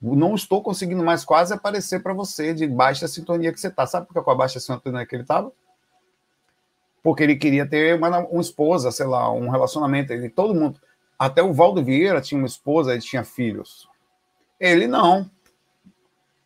Não 0.01 0.35
estou 0.35 0.63
conseguindo 0.63 1.03
mais 1.03 1.25
quase 1.25 1.55
aparecer 1.55 2.03
para 2.03 2.13
você 2.13 2.53
de 2.53 2.67
baixa 2.67 3.09
sintonia 3.09 3.53
que 3.53 3.59
você 3.59 3.69
está. 3.69 3.87
Sabe 3.87 4.07
por 4.07 4.15
que 4.15 4.23
com 4.23 4.31
a 4.31 4.35
baixa 4.35 4.61
sintonia 4.61 5.07
que 5.07 5.15
ele 5.15 5.23
estava? 5.23 5.51
Porque 7.03 7.23
ele 7.23 7.37
queria 7.37 7.67
ter 7.67 7.97
uma, 7.97 8.19
uma 8.19 8.41
esposa, 8.41 8.91
sei 8.91 9.07
lá, 9.07 9.33
um 9.33 9.49
relacionamento. 9.49 10.13
Ele, 10.13 10.29
todo 10.29 10.55
mundo. 10.55 10.81
Até 11.19 11.43
o 11.43 11.53
Valdo 11.53 11.83
Vieira 11.83 12.21
tinha 12.21 12.39
uma 12.39 12.47
esposa, 12.47 12.93
ele 12.93 13.01
tinha 13.01 13.25
filhos. 13.25 13.89
Ele 14.61 14.87
não. 14.87 15.31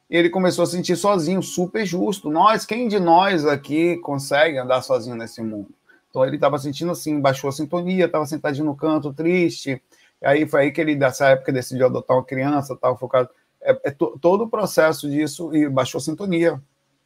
Ele 0.09 0.29
começou 0.29 0.65
a 0.65 0.67
sentir 0.67 0.97
sozinho, 0.97 1.43
super 1.43 1.85
justo. 1.85 2.31
Nós, 2.31 2.65
quem 2.65 2.89
de 2.89 2.99
nós 3.01 3.47
aqui 3.47 3.97
consegue 3.99 4.59
andar 4.59 4.83
sozinho 4.83 5.17
nesse 5.17 5.41
mundo? 5.43 5.69
Então 6.11 6.25
ele 6.25 6.35
estava 6.35 6.59
sentindo 6.59 6.91
assim, 6.91 7.21
baixou 7.21 7.49
a 7.49 7.53
sintonia, 7.53 8.07
estava 8.07 8.27
sentadinho 8.27 8.67
no 8.67 8.77
canto, 8.77 9.15
triste. 9.15 9.81
E 10.21 10.27
aí 10.27 10.47
foi 10.47 10.63
aí 10.63 10.73
que 10.73 10.81
ele, 10.81 10.97
nessa 10.97 11.29
época, 11.29 11.53
decidiu 11.53 11.87
adotar 11.87 12.17
uma 12.17 12.25
criança, 12.25 12.77
tal, 12.77 12.99
focado. 12.99 13.31
É, 13.63 13.79
é 13.85 13.91
todo 13.91 14.45
o 14.45 14.49
processo 14.49 15.09
disso 15.09 15.55
e 15.55 15.69
baixou 15.69 16.01
sintonia. 16.01 16.61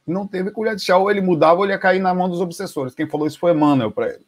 Não 0.05 0.27
teve 0.27 0.51
colher 0.51 0.75
de 0.75 0.83
chá, 0.83 0.97
ou 0.97 1.09
ele 1.09 1.21
mudava 1.21 1.59
ou 1.59 1.65
ele 1.65 1.73
ia 1.73 1.79
cair 1.79 1.99
na 1.99 2.13
mão 2.13 2.29
dos 2.29 2.39
obsessores. 2.39 2.93
Quem 2.93 3.09
falou 3.09 3.27
isso 3.27 3.39
foi 3.39 3.51
Emmanuel 3.51 3.91
para 3.91 4.09
ele. 4.09 4.25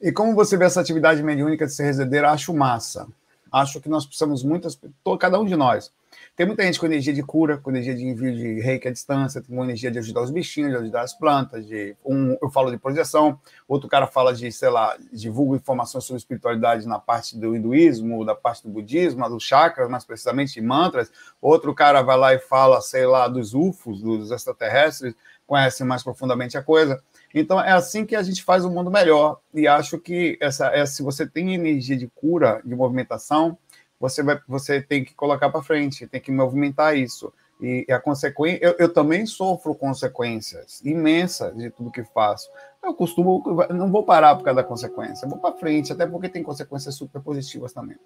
E 0.00 0.12
como 0.12 0.34
você 0.34 0.56
vê 0.56 0.64
essa 0.64 0.80
atividade 0.80 1.22
mediúnica 1.22 1.66
de 1.66 1.72
ser 1.72 1.84
rezedeira, 1.84 2.30
acho 2.30 2.54
massa. 2.54 3.06
Acho 3.52 3.80
que 3.80 3.88
nós 3.88 4.06
precisamos 4.06 4.42
muitas, 4.42 4.78
cada 5.18 5.38
um 5.38 5.44
de 5.44 5.56
nós. 5.56 5.92
Tem 6.36 6.46
muita 6.46 6.62
gente 6.62 6.80
com 6.80 6.86
energia 6.86 7.12
de 7.12 7.22
cura, 7.22 7.58
com 7.58 7.70
energia 7.70 7.94
de 7.94 8.04
envio 8.04 8.34
de 8.34 8.60
reiki 8.60 8.88
à 8.88 8.90
distância, 8.90 9.42
com 9.42 9.62
energia 9.62 9.90
de 9.90 9.98
ajudar 9.98 10.22
os 10.22 10.30
bichinhos, 10.30 10.70
de 10.70 10.76
ajudar 10.78 11.02
as 11.02 11.12
plantas, 11.12 11.66
de 11.66 11.96
um, 12.04 12.36
eu 12.40 12.50
falo 12.50 12.70
de 12.70 12.78
projeção, 12.78 13.38
outro 13.68 13.88
cara 13.88 14.06
fala 14.06 14.32
de, 14.32 14.50
sei 14.50 14.70
lá, 14.70 14.96
divulga 15.12 15.56
informações 15.56 16.04
sobre 16.04 16.18
espiritualidade 16.18 16.86
na 16.86 16.98
parte 16.98 17.38
do 17.38 17.54
hinduísmo, 17.54 18.24
da 18.24 18.34
parte 18.34 18.62
do 18.62 18.70
budismo, 18.70 19.28
dos 19.28 19.44
chakras, 19.44 19.88
mais 19.88 20.04
precisamente 20.04 20.54
de 20.54 20.62
mantras. 20.62 21.12
Outro 21.40 21.74
cara 21.74 22.02
vai 22.02 22.16
lá 22.16 22.34
e 22.34 22.38
fala, 22.38 22.80
sei 22.80 23.06
lá, 23.06 23.28
dos 23.28 23.54
UFOs, 23.54 24.00
dos 24.00 24.30
extraterrestres, 24.30 25.14
conhece 25.46 25.84
mais 25.84 26.02
profundamente 26.02 26.56
a 26.56 26.62
coisa. 26.62 27.02
Então 27.34 27.60
é 27.60 27.72
assim 27.72 28.06
que 28.06 28.16
a 28.16 28.22
gente 28.22 28.42
faz 28.42 28.64
o 28.64 28.70
mundo 28.70 28.90
melhor. 28.90 29.40
E 29.52 29.66
acho 29.66 29.98
que 29.98 30.38
essa, 30.40 30.68
essa 30.68 30.94
se 30.94 31.02
você 31.02 31.26
tem 31.26 31.54
energia 31.54 31.96
de 31.96 32.06
cura, 32.08 32.60
de 32.64 32.74
movimentação, 32.74 33.58
você 34.00 34.22
vai, 34.22 34.40
você 34.48 34.80
tem 34.80 35.04
que 35.04 35.14
colocar 35.14 35.50
para 35.50 35.62
frente, 35.62 36.06
tem 36.06 36.20
que 36.20 36.32
movimentar 36.32 36.96
isso. 36.96 37.32
E, 37.60 37.84
a 37.90 38.00
consequência, 38.00 38.58
eu, 38.64 38.74
eu, 38.78 38.92
também 38.92 39.26
sofro 39.26 39.74
consequências 39.74 40.80
imensas 40.82 41.54
de 41.54 41.70
tudo 41.70 41.90
que 41.90 42.02
faço. 42.02 42.50
Eu 42.82 42.94
costumo, 42.94 43.42
não 43.68 43.92
vou 43.92 44.02
parar 44.02 44.34
por 44.34 44.44
causa 44.44 44.62
da 44.62 44.66
consequência, 44.66 45.28
vou 45.28 45.38
para 45.38 45.54
frente, 45.54 45.92
até 45.92 46.06
porque 46.06 46.30
tem 46.30 46.42
consequências 46.42 46.94
super 46.94 47.20
positivas 47.20 47.74
também. 47.74 47.98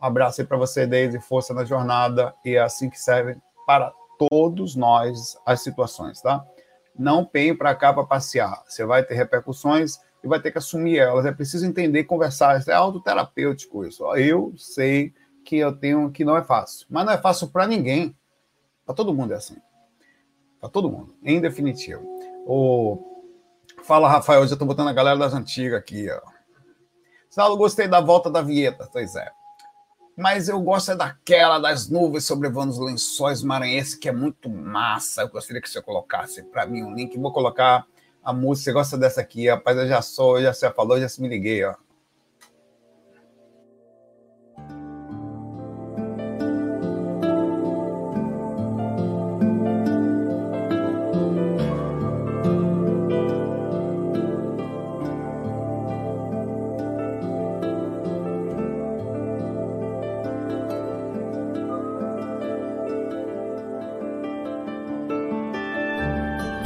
Um 0.00 0.04
abraço 0.04 0.42
aí 0.42 0.46
para 0.46 0.58
você, 0.58 0.86
Deise, 0.86 1.18
força 1.20 1.54
na 1.54 1.64
jornada, 1.64 2.34
e 2.44 2.54
é 2.54 2.60
assim 2.60 2.90
que 2.90 3.00
serve 3.00 3.38
para 3.66 3.90
todos 4.30 4.76
nós 4.76 5.38
as 5.46 5.62
situações, 5.62 6.20
tá? 6.20 6.46
não 6.98 7.28
venha 7.32 7.56
para 7.56 7.74
cá 7.74 7.92
para 7.92 8.04
passear. 8.04 8.62
Você 8.66 8.84
vai 8.84 9.04
ter 9.04 9.14
repercussões 9.14 10.00
e 10.22 10.26
vai 10.26 10.40
ter 10.40 10.50
que 10.50 10.58
assumir 10.58 10.98
elas. 10.98 11.24
É 11.24 11.32
preciso 11.32 11.64
entender, 11.64 12.04
conversar. 12.04 12.60
É 12.66 12.72
autoterapêutico 12.72 13.86
isso. 13.86 14.04
Eu 14.16 14.52
sei 14.56 15.14
que 15.48 15.56
eu 15.56 15.74
tenho 15.74 16.10
que 16.10 16.26
não 16.26 16.36
é 16.36 16.44
fácil, 16.44 16.86
mas 16.90 17.06
não 17.06 17.12
é 17.14 17.16
fácil 17.16 17.48
para 17.48 17.66
ninguém. 17.66 18.14
Para 18.84 18.94
todo 18.94 19.14
mundo 19.14 19.32
é 19.32 19.36
assim. 19.36 19.56
Para 20.60 20.68
todo 20.68 20.90
mundo, 20.90 21.16
em 21.24 21.40
definitivo. 21.40 22.02
O... 22.46 23.02
Fala, 23.82 24.10
Rafael, 24.10 24.40
eu 24.40 24.44
estou 24.44 24.68
botando 24.68 24.88
a 24.88 24.92
galera 24.92 25.18
das 25.18 25.32
antigas 25.32 25.78
aqui. 25.78 26.06
Ó. 26.10 26.20
Saulo, 27.30 27.56
gostei 27.56 27.88
da 27.88 27.98
volta 27.98 28.30
da 28.30 28.42
vinheta. 28.42 28.90
Pois 28.92 29.16
é. 29.16 29.30
Mas 30.14 30.50
eu 30.50 30.60
gosto 30.60 30.90
é 30.90 30.96
daquela 30.96 31.58
das 31.58 31.88
nuvens 31.88 32.26
sobrevoando 32.26 32.72
os 32.72 32.78
lençóis 32.78 33.42
maranhenses, 33.42 33.94
que 33.94 34.08
é 34.10 34.12
muito 34.12 34.50
massa. 34.50 35.22
Eu 35.22 35.30
gostaria 35.30 35.62
que 35.62 35.70
você 35.70 35.80
colocasse 35.80 36.42
para 36.42 36.66
mim 36.66 36.82
um 36.82 36.94
link. 36.94 37.16
Vou 37.16 37.32
colocar 37.32 37.86
a 38.22 38.34
música. 38.34 38.64
Você 38.64 38.72
gosta 38.72 38.98
dessa 38.98 39.22
aqui, 39.22 39.48
rapaz? 39.48 39.78
Eu 39.78 39.88
já 39.88 40.02
sou, 40.02 40.36
eu 40.36 40.42
já 40.42 40.52
se 40.52 40.70
falou, 40.72 41.00
já 41.00 41.08
se 41.08 41.22
me 41.22 41.28
liguei, 41.28 41.64
ó. 41.64 41.74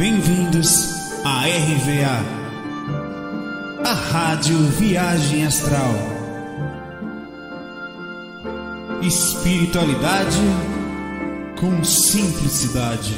Bem-vindos 0.02 0.90
à 1.24 1.42
RVA, 1.46 2.24
a 3.88 3.92
Rádio 3.92 4.58
Viagem 4.70 5.46
Astral. 5.46 5.94
Espiritualidade 9.00 10.40
com 11.60 11.84
simplicidade. 11.84 13.14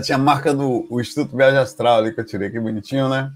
Tinha 0.00 0.16
a 0.16 0.18
marca 0.18 0.54
do 0.54 0.86
o 0.90 1.00
Instituto 1.00 1.36
Viagem 1.36 1.58
Astral 1.58 1.98
ali 1.98 2.12
que 2.12 2.20
eu 2.20 2.26
tirei, 2.26 2.50
que 2.50 2.60
bonitinho, 2.60 3.08
né? 3.08 3.32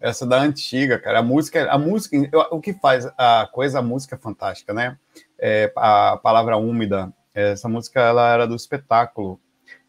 Essa 0.00 0.26
da 0.26 0.40
antiga, 0.40 0.98
cara. 0.98 1.20
A 1.20 1.22
música, 1.22 1.70
a 1.70 1.78
música, 1.78 2.16
o 2.50 2.60
que 2.60 2.72
faz 2.72 3.06
a 3.16 3.48
coisa, 3.52 3.78
a 3.78 3.82
música 3.82 4.16
é 4.16 4.18
fantástica, 4.18 4.72
né? 4.72 4.98
É, 5.38 5.72
a 5.76 6.16
palavra 6.16 6.56
úmida. 6.56 7.12
Essa 7.34 7.68
música 7.68 8.00
ela 8.00 8.32
era 8.32 8.46
do 8.46 8.54
espetáculo 8.54 9.40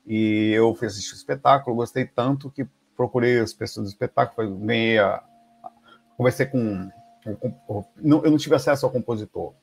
e 0.05 0.51
eu 0.53 0.73
fiz 0.75 0.97
esse 0.97 1.13
espetáculo, 1.13 1.75
gostei 1.75 2.05
tanto 2.05 2.49
que 2.49 2.65
procurei 2.95 3.39
as 3.39 3.53
pessoas 3.53 3.87
do 3.87 3.89
espetáculo, 3.89 4.55
ganhei 4.57 4.99
a, 4.99 5.21
conversei 6.17 6.45
com, 6.45 6.89
com, 7.23 7.51
com, 7.51 7.85
eu 7.97 8.31
não 8.31 8.37
tive 8.37 8.55
acesso 8.55 8.85
ao 8.85 8.91
compositor, 8.91 9.53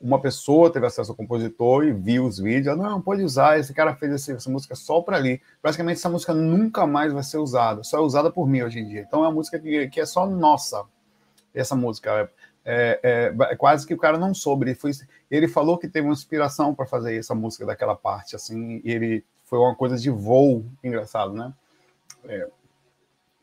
uma 0.00 0.20
pessoa 0.20 0.72
teve 0.72 0.86
acesso 0.86 1.10
ao 1.10 1.16
compositor 1.16 1.84
e 1.84 1.92
viu 1.92 2.24
os 2.24 2.38
vídeos, 2.38 2.68
ela, 2.68 2.90
não, 2.90 3.00
pode 3.00 3.22
usar, 3.22 3.58
esse 3.58 3.74
cara 3.74 3.94
fez 3.94 4.28
essa, 4.28 4.50
música 4.50 4.74
só 4.74 5.00
para 5.00 5.16
ali. 5.16 5.40
Basicamente, 5.62 5.96
essa 5.96 6.08
música 6.08 6.32
nunca 6.32 6.86
mais 6.86 7.12
vai 7.12 7.22
ser 7.22 7.38
usada, 7.38 7.82
só 7.82 7.98
é 7.98 8.00
usada 8.00 8.30
por 8.30 8.48
mim 8.48 8.62
hoje 8.62 8.78
em 8.78 8.88
dia. 8.88 9.00
Então, 9.00 9.24
é 9.24 9.28
uma 9.28 9.34
música 9.34 9.58
que, 9.58 9.88
que 9.88 10.00
é 10.00 10.06
só 10.06 10.26
nossa, 10.26 10.84
essa 11.54 11.74
música. 11.74 12.30
É, 12.64 13.00
é, 13.02 13.52
é 13.52 13.56
quase 13.56 13.86
que 13.86 13.94
o 13.94 13.98
cara 13.98 14.18
não 14.18 14.34
soube. 14.34 14.66
Ele, 14.66 14.74
foi, 14.74 14.92
ele 15.30 15.48
falou 15.48 15.78
que 15.78 15.88
teve 15.88 16.06
uma 16.06 16.12
inspiração 16.12 16.74
para 16.74 16.86
fazer 16.86 17.16
essa 17.16 17.34
música 17.34 17.66
daquela 17.66 17.96
parte, 17.96 18.36
assim, 18.36 18.80
ele 18.84 19.24
foi 19.44 19.58
uma 19.58 19.74
coisa 19.74 19.96
de 19.96 20.10
voo, 20.10 20.64
engraçado, 20.84 21.32
né? 21.32 21.52
É. 22.24 22.48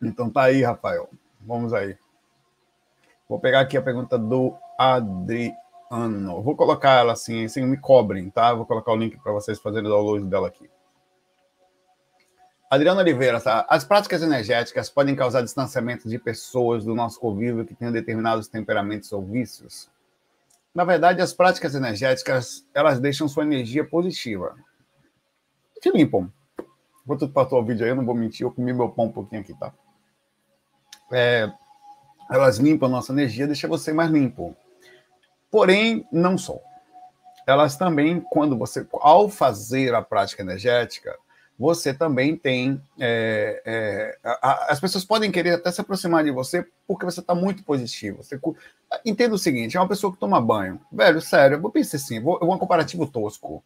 Então, 0.02 0.30
tá 0.30 0.44
aí, 0.44 0.62
Rafael. 0.62 1.10
Vamos 1.42 1.74
aí. 1.74 1.98
Vou 3.28 3.40
pegar 3.40 3.62
aqui 3.62 3.76
a 3.76 3.82
pergunta 3.82 4.20
do 4.20 4.56
Adri 4.78 5.52
ano. 5.92 6.42
Vou 6.42 6.56
colocar 6.56 7.00
ela 7.00 7.14
assim, 7.14 7.46
assim, 7.46 7.66
me 7.66 7.78
cobrem, 7.78 8.30
tá? 8.30 8.54
Vou 8.54 8.66
colocar 8.66 8.92
o 8.92 8.96
link 8.96 9.18
para 9.18 9.32
vocês 9.32 9.60
fazerem 9.60 9.88
o 9.88 9.92
download 9.92 10.26
dela 10.26 10.48
aqui. 10.48 10.70
Adriana 12.70 13.02
Oliveira, 13.02 13.40
tá? 13.40 13.66
As 13.70 13.86
práticas 13.86 14.22
energéticas 14.22 14.90
podem 14.90 15.16
causar 15.16 15.42
distanciamento 15.42 16.10
de 16.10 16.18
pessoas 16.18 16.84
do 16.84 16.96
nosso 16.96 17.20
convívio 17.20 17.66
que 17.66 17.76
tenham 17.76 17.92
determinados 17.92 18.48
temperamentos 18.48 19.12
ou 19.12 19.24
vícios? 19.24 19.90
Na 20.74 20.84
verdade, 20.84 21.22
as 21.22 21.32
práticas 21.32 21.74
energéticas, 21.74 22.66
elas 22.74 23.00
deixam 23.00 23.28
sua 23.28 23.44
energia 23.44 23.86
positiva. 23.86 24.56
Te 25.80 25.90
limpam. 25.92 26.30
Vou 27.06 27.18
tudo 27.18 27.32
para 27.32 27.56
o 27.56 27.64
vídeo 27.64 27.86
aí, 27.86 27.92
eu 27.92 27.96
não 27.96 28.06
vou 28.06 28.16
mentir, 28.16 28.46
eu 28.46 28.52
comi 28.52 28.74
meu 28.74 28.90
pão 28.90 29.06
um 29.06 29.12
pouquinho 29.12 29.42
aqui, 29.42 29.54
tá? 29.54 29.72
É, 31.12 31.50
elas 32.32 32.58
limpam 32.58 32.88
a 32.88 32.90
nossa 32.90 33.14
energia, 33.14 33.46
deixa 33.46 33.68
você 33.68 33.94
mais 33.94 34.10
limpo. 34.10 34.56
Porém, 35.56 36.06
não 36.12 36.38
só. 36.38 36.60
Elas 37.48 37.78
também, 37.78 38.20
quando 38.20 38.58
você, 38.58 38.86
ao 38.92 39.30
fazer 39.30 39.96
a 39.96 40.02
prática 40.02 40.42
energética, 40.42 41.18
você 41.58 41.94
também 41.94 42.36
tem. 42.36 42.82
É, 43.00 43.62
é, 43.66 44.18
a, 44.22 44.74
as 44.74 44.82
pessoas 44.82 45.06
podem 45.06 45.32
querer 45.32 45.52
até 45.52 45.72
se 45.72 45.80
aproximar 45.80 46.26
de 46.26 46.32
você 46.32 46.68
porque 46.86 47.06
você 47.06 47.22
está 47.22 47.34
muito 47.34 47.64
positivo. 47.64 48.22
Você, 48.22 48.38
entenda 49.06 49.34
o 49.34 49.38
seguinte: 49.38 49.78
é 49.78 49.80
uma 49.80 49.88
pessoa 49.88 50.12
que 50.12 50.20
toma 50.20 50.42
banho. 50.42 50.78
Velho, 50.92 51.22
sério, 51.22 51.56
eu 51.56 51.62
vou 51.62 51.72
pensar 51.72 51.96
assim, 51.96 52.20
vou, 52.20 52.38
vou 52.38 52.54
um 52.54 52.60
comparativo 52.60 53.08
tosco. 53.08 53.64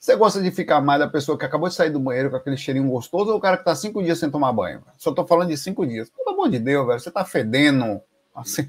Você 0.00 0.16
gosta 0.16 0.42
de 0.42 0.50
ficar 0.50 0.80
mais 0.80 0.98
da 0.98 1.06
pessoa 1.06 1.38
que 1.38 1.44
acabou 1.44 1.68
de 1.68 1.76
sair 1.76 1.90
do 1.90 2.00
banheiro 2.00 2.30
com 2.30 2.36
aquele 2.36 2.56
cheirinho 2.56 2.90
gostoso 2.90 3.30
ou 3.30 3.36
o 3.36 3.40
cara 3.40 3.56
que 3.56 3.62
está 3.62 3.76
cinco 3.76 4.02
dias 4.02 4.18
sem 4.18 4.28
tomar 4.28 4.52
banho? 4.52 4.82
Só 4.98 5.10
estou 5.10 5.24
falando 5.24 5.50
de 5.50 5.56
cinco 5.56 5.86
dias. 5.86 6.10
Pelo 6.10 6.30
amor 6.30 6.50
de 6.50 6.58
Deus, 6.58 6.84
velho, 6.84 6.98
você 6.98 7.10
está 7.10 7.24
fedendo 7.24 8.00
assim. 8.34 8.68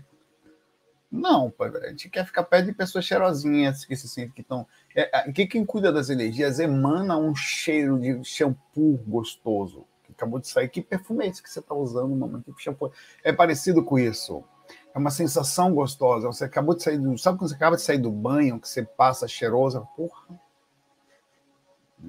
Não, 1.16 1.52
pai, 1.52 1.72
a 1.84 1.90
gente 1.90 2.10
quer 2.10 2.26
ficar 2.26 2.42
perto 2.42 2.66
de 2.66 2.74
pessoas 2.74 3.06
cheirosinhas 3.06 3.86
que 3.86 3.96
se 3.96 4.10
sentem 4.10 4.32
que 4.32 4.42
estão. 4.42 4.66
É, 4.96 5.32
que 5.32 5.46
quem 5.46 5.64
cuida 5.64 5.94
das 5.94 6.10
energias 6.10 6.58
emana 6.58 7.16
um 7.16 7.36
cheiro 7.36 8.00
de 8.00 8.24
shampoo 8.24 8.98
gostoso. 9.08 9.86
Que 10.04 10.12
acabou 10.12 10.40
de 10.40 10.48
sair. 10.48 10.70
Que 10.70 10.82
perfume 10.82 11.24
é 11.24 11.30
esse 11.30 11.44
que 11.44 11.52
você 11.52 11.60
está 11.60 11.76
usando, 11.76 12.16
mamãe? 12.16 12.42
Que 12.42 12.60
shampoo? 12.60 12.92
É 13.24 13.32
parecido 13.32 13.84
com 13.84 14.00
isso. 14.00 14.44
É 14.92 14.98
uma 14.98 15.12
sensação 15.12 15.72
gostosa. 15.76 16.26
Você 16.26 16.46
acabou 16.46 16.76
de 16.76 16.82
sair 16.82 16.98
do. 16.98 17.16
Sabe 17.16 17.38
quando 17.38 17.50
você 17.50 17.56
acaba 17.56 17.76
de 17.76 17.84
sair 17.84 18.00
do 18.00 18.10
banho, 18.10 18.60
que 18.60 18.68
você 18.68 18.82
passa 18.82 19.28
cheirosa? 19.28 19.82
Porra, 19.96 20.28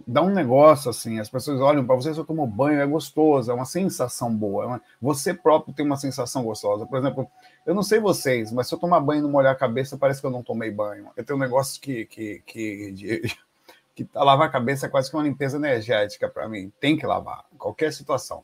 dá 0.06 0.22
um 0.22 0.30
negócio 0.30 0.90
assim, 0.90 1.20
as 1.20 1.28
pessoas 1.28 1.60
olham 1.60 1.86
para 1.86 1.94
você, 1.94 2.12
você 2.12 2.24
tomou 2.24 2.46
banho, 2.46 2.80
é 2.80 2.86
gostoso, 2.86 3.50
é 3.50 3.54
uma 3.54 3.64
sensação 3.64 4.34
boa. 4.34 4.76
É. 4.76 4.80
Você 5.00 5.32
próprio 5.32 5.74
tem 5.74 5.86
uma 5.86 5.96
sensação 5.96 6.42
gostosa. 6.42 6.86
Por 6.86 6.98
exemplo, 6.98 7.30
eu 7.64 7.74
não 7.74 7.82
sei 7.82 8.00
vocês, 8.00 8.50
mas 8.50 8.66
se 8.66 8.74
eu 8.74 8.78
tomar 8.78 9.00
banho 9.00 9.20
e 9.20 9.22
não 9.22 9.30
molhar 9.30 9.52
a 9.52 9.56
cabeça, 9.56 9.96
parece 9.96 10.20
que 10.20 10.26
eu 10.26 10.30
não 10.30 10.42
tomei 10.42 10.70
banho. 10.70 11.08
Eu 11.16 11.24
tenho 11.24 11.38
um 11.38 11.42
negócio 11.42 11.80
que. 11.80 12.06
que, 12.06 12.42
que 12.44 12.92
de, 12.92 13.22
que 13.94 14.08
lavar 14.12 14.48
a 14.48 14.50
cabeça 14.50 14.86
é 14.86 14.88
quase 14.88 15.08
que 15.08 15.16
uma 15.16 15.22
limpeza 15.22 15.56
energética 15.56 16.28
para 16.28 16.48
mim. 16.48 16.72
Tem 16.80 16.96
que 16.96 17.06
lavar, 17.06 17.44
qualquer 17.56 17.92
situação. 17.92 18.42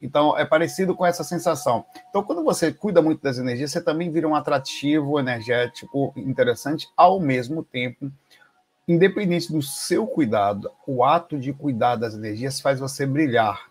Então, 0.00 0.36
é 0.36 0.44
parecido 0.44 0.94
com 0.94 1.04
essa 1.06 1.24
sensação. 1.24 1.84
Então, 2.10 2.22
quando 2.22 2.44
você 2.44 2.70
cuida 2.70 3.00
muito 3.00 3.22
das 3.22 3.38
energias, 3.38 3.72
você 3.72 3.80
também 3.80 4.10
vira 4.10 4.28
um 4.28 4.34
atrativo 4.34 5.18
energético 5.18 6.12
interessante, 6.14 6.86
ao 6.96 7.18
mesmo 7.18 7.64
tempo 7.64 8.12
independente 8.86 9.50
do 9.50 9.62
seu 9.62 10.06
cuidado, 10.06 10.70
o 10.86 11.02
ato 11.02 11.38
de 11.38 11.52
cuidar 11.52 11.96
das 11.96 12.14
energias 12.14 12.60
faz 12.60 12.78
você 12.78 13.06
brilhar. 13.06 13.70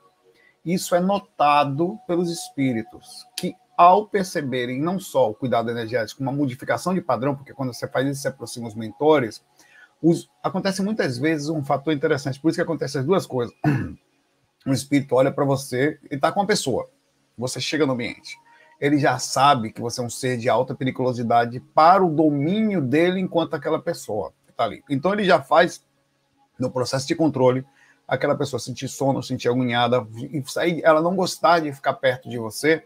Isso 0.66 0.96
é 0.96 1.00
notado 1.00 2.00
pelos 2.08 2.32
espíritos, 2.32 3.26
que 3.38 3.56
ao 3.78 4.08
perceberem 4.08 4.82
não 4.82 5.00
só 5.00 5.30
o 5.30 5.36
cuidado 5.36 5.70
energético, 5.70 6.22
uma 6.22 6.32
modificação 6.32 6.94
de 6.94 7.02
padrão, 7.02 7.36
porque 7.36 7.54
quando 7.54 7.74
você 7.74 7.88
faz 7.88 8.08
isso, 8.08 8.22
você 8.22 8.28
aproxima 8.28 8.68
os 8.68 8.76
mentores, 8.76 9.44
os, 10.02 10.30
acontece 10.42 10.82
muitas 10.82 11.18
vezes 11.18 11.50
um 11.50 11.64
fator 11.64 11.94
interessante, 11.94 12.40
por 12.40 12.50
isso 12.50 12.58
que 12.58 12.64
acontece 12.64 12.98
as 12.98 13.06
duas 13.06 13.26
coisas. 13.26 13.56
Um 14.66 14.72
espírito 14.72 15.14
olha 15.14 15.30
para 15.30 15.44
você 15.44 16.00
e 16.10 16.16
está 16.16 16.32
com 16.32 16.40
uma 16.40 16.48
pessoa, 16.48 16.90
você 17.38 17.60
chega 17.60 17.86
no 17.86 17.92
ambiente, 17.92 18.38
ele 18.80 18.98
já 18.98 19.20
sabe 19.20 19.74
que 19.74 19.82
você 19.82 20.00
é 20.00 20.04
um 20.06 20.10
ser 20.10 20.38
de 20.38 20.48
alta 20.48 20.74
periculosidade 20.74 21.60
para 21.60 22.02
o 22.02 22.10
domínio 22.10 22.80
dele 22.80 23.20
enquanto 23.20 23.56
aquela 23.56 23.78
pessoa 23.78 24.34
está 24.54 24.64
ali. 24.64 24.84
Então 24.90 25.14
ele 25.14 25.24
já 25.24 25.42
faz 25.42 25.84
no 26.58 26.72
processo 26.72 27.08
de 27.08 27.16
controle 27.16 27.66
aquela 28.08 28.36
pessoa 28.36 28.60
sentir 28.60 28.88
sono, 28.88 29.24
sentir 29.24 29.50
agoniada, 29.50 30.06
e 30.16 30.44
sair, 30.46 30.82
ela 30.84 31.02
não 31.02 31.16
gostar 31.16 31.60
de 31.60 31.72
ficar 31.74 31.94
perto 31.94 32.30
de 32.30 32.38
você, 32.38 32.84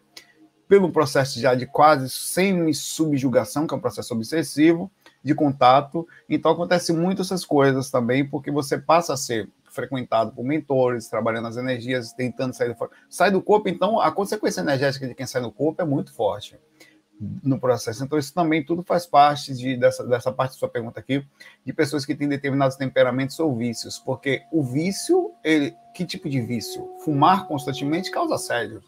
pelo 0.67 0.91
processo 0.91 1.39
já 1.39 1.55
de 1.55 1.65
quase 1.65 2.09
semi-subjugação, 2.09 3.65
que 3.65 3.73
é 3.73 3.77
um 3.77 3.81
processo 3.81 4.13
obsessivo, 4.13 4.91
de 5.23 5.33
contato. 5.33 6.07
Então 6.29 6.51
acontece 6.51 6.93
muito 6.93 7.21
essas 7.21 7.45
coisas 7.45 7.89
também, 7.89 8.27
porque 8.27 8.51
você 8.51 8.77
passa 8.77 9.13
a 9.13 9.17
ser 9.17 9.49
frequentado 9.69 10.31
por 10.31 10.43
mentores, 10.43 11.07
trabalhando 11.07 11.47
as 11.47 11.57
energias, 11.57 12.11
tentando 12.13 12.53
sair 12.53 12.69
do 12.69 12.75
corpo. 12.75 12.95
Sai 13.09 13.31
do 13.31 13.41
corpo, 13.41 13.69
então 13.69 13.99
a 13.99 14.11
consequência 14.11 14.61
energética 14.61 15.07
de 15.07 15.15
quem 15.15 15.25
sai 15.25 15.41
do 15.41 15.51
corpo 15.51 15.81
é 15.81 15.85
muito 15.85 16.13
forte 16.13 16.59
no 17.19 17.59
processo. 17.59 18.03
Então, 18.03 18.17
isso 18.17 18.33
também 18.33 18.63
tudo 18.63 18.83
faz 18.83 19.05
parte 19.05 19.53
de, 19.53 19.75
dessa, 19.75 20.05
dessa 20.05 20.31
parte 20.31 20.51
da 20.51 20.57
sua 20.57 20.69
pergunta 20.69 20.99
aqui, 20.99 21.25
de 21.65 21.73
pessoas 21.73 22.05
que 22.05 22.15
têm 22.15 22.27
determinados 22.27 22.77
temperamentos 22.77 23.39
ou 23.39 23.55
vícios. 23.55 23.97
Porque 23.97 24.43
o 24.51 24.63
vício, 24.63 25.31
ele, 25.43 25.75
que 25.93 26.05
tipo 26.05 26.29
de 26.29 26.39
vício? 26.41 26.87
Fumar 27.03 27.47
constantemente 27.47 28.11
causa 28.11 28.35
assédio. 28.35 28.83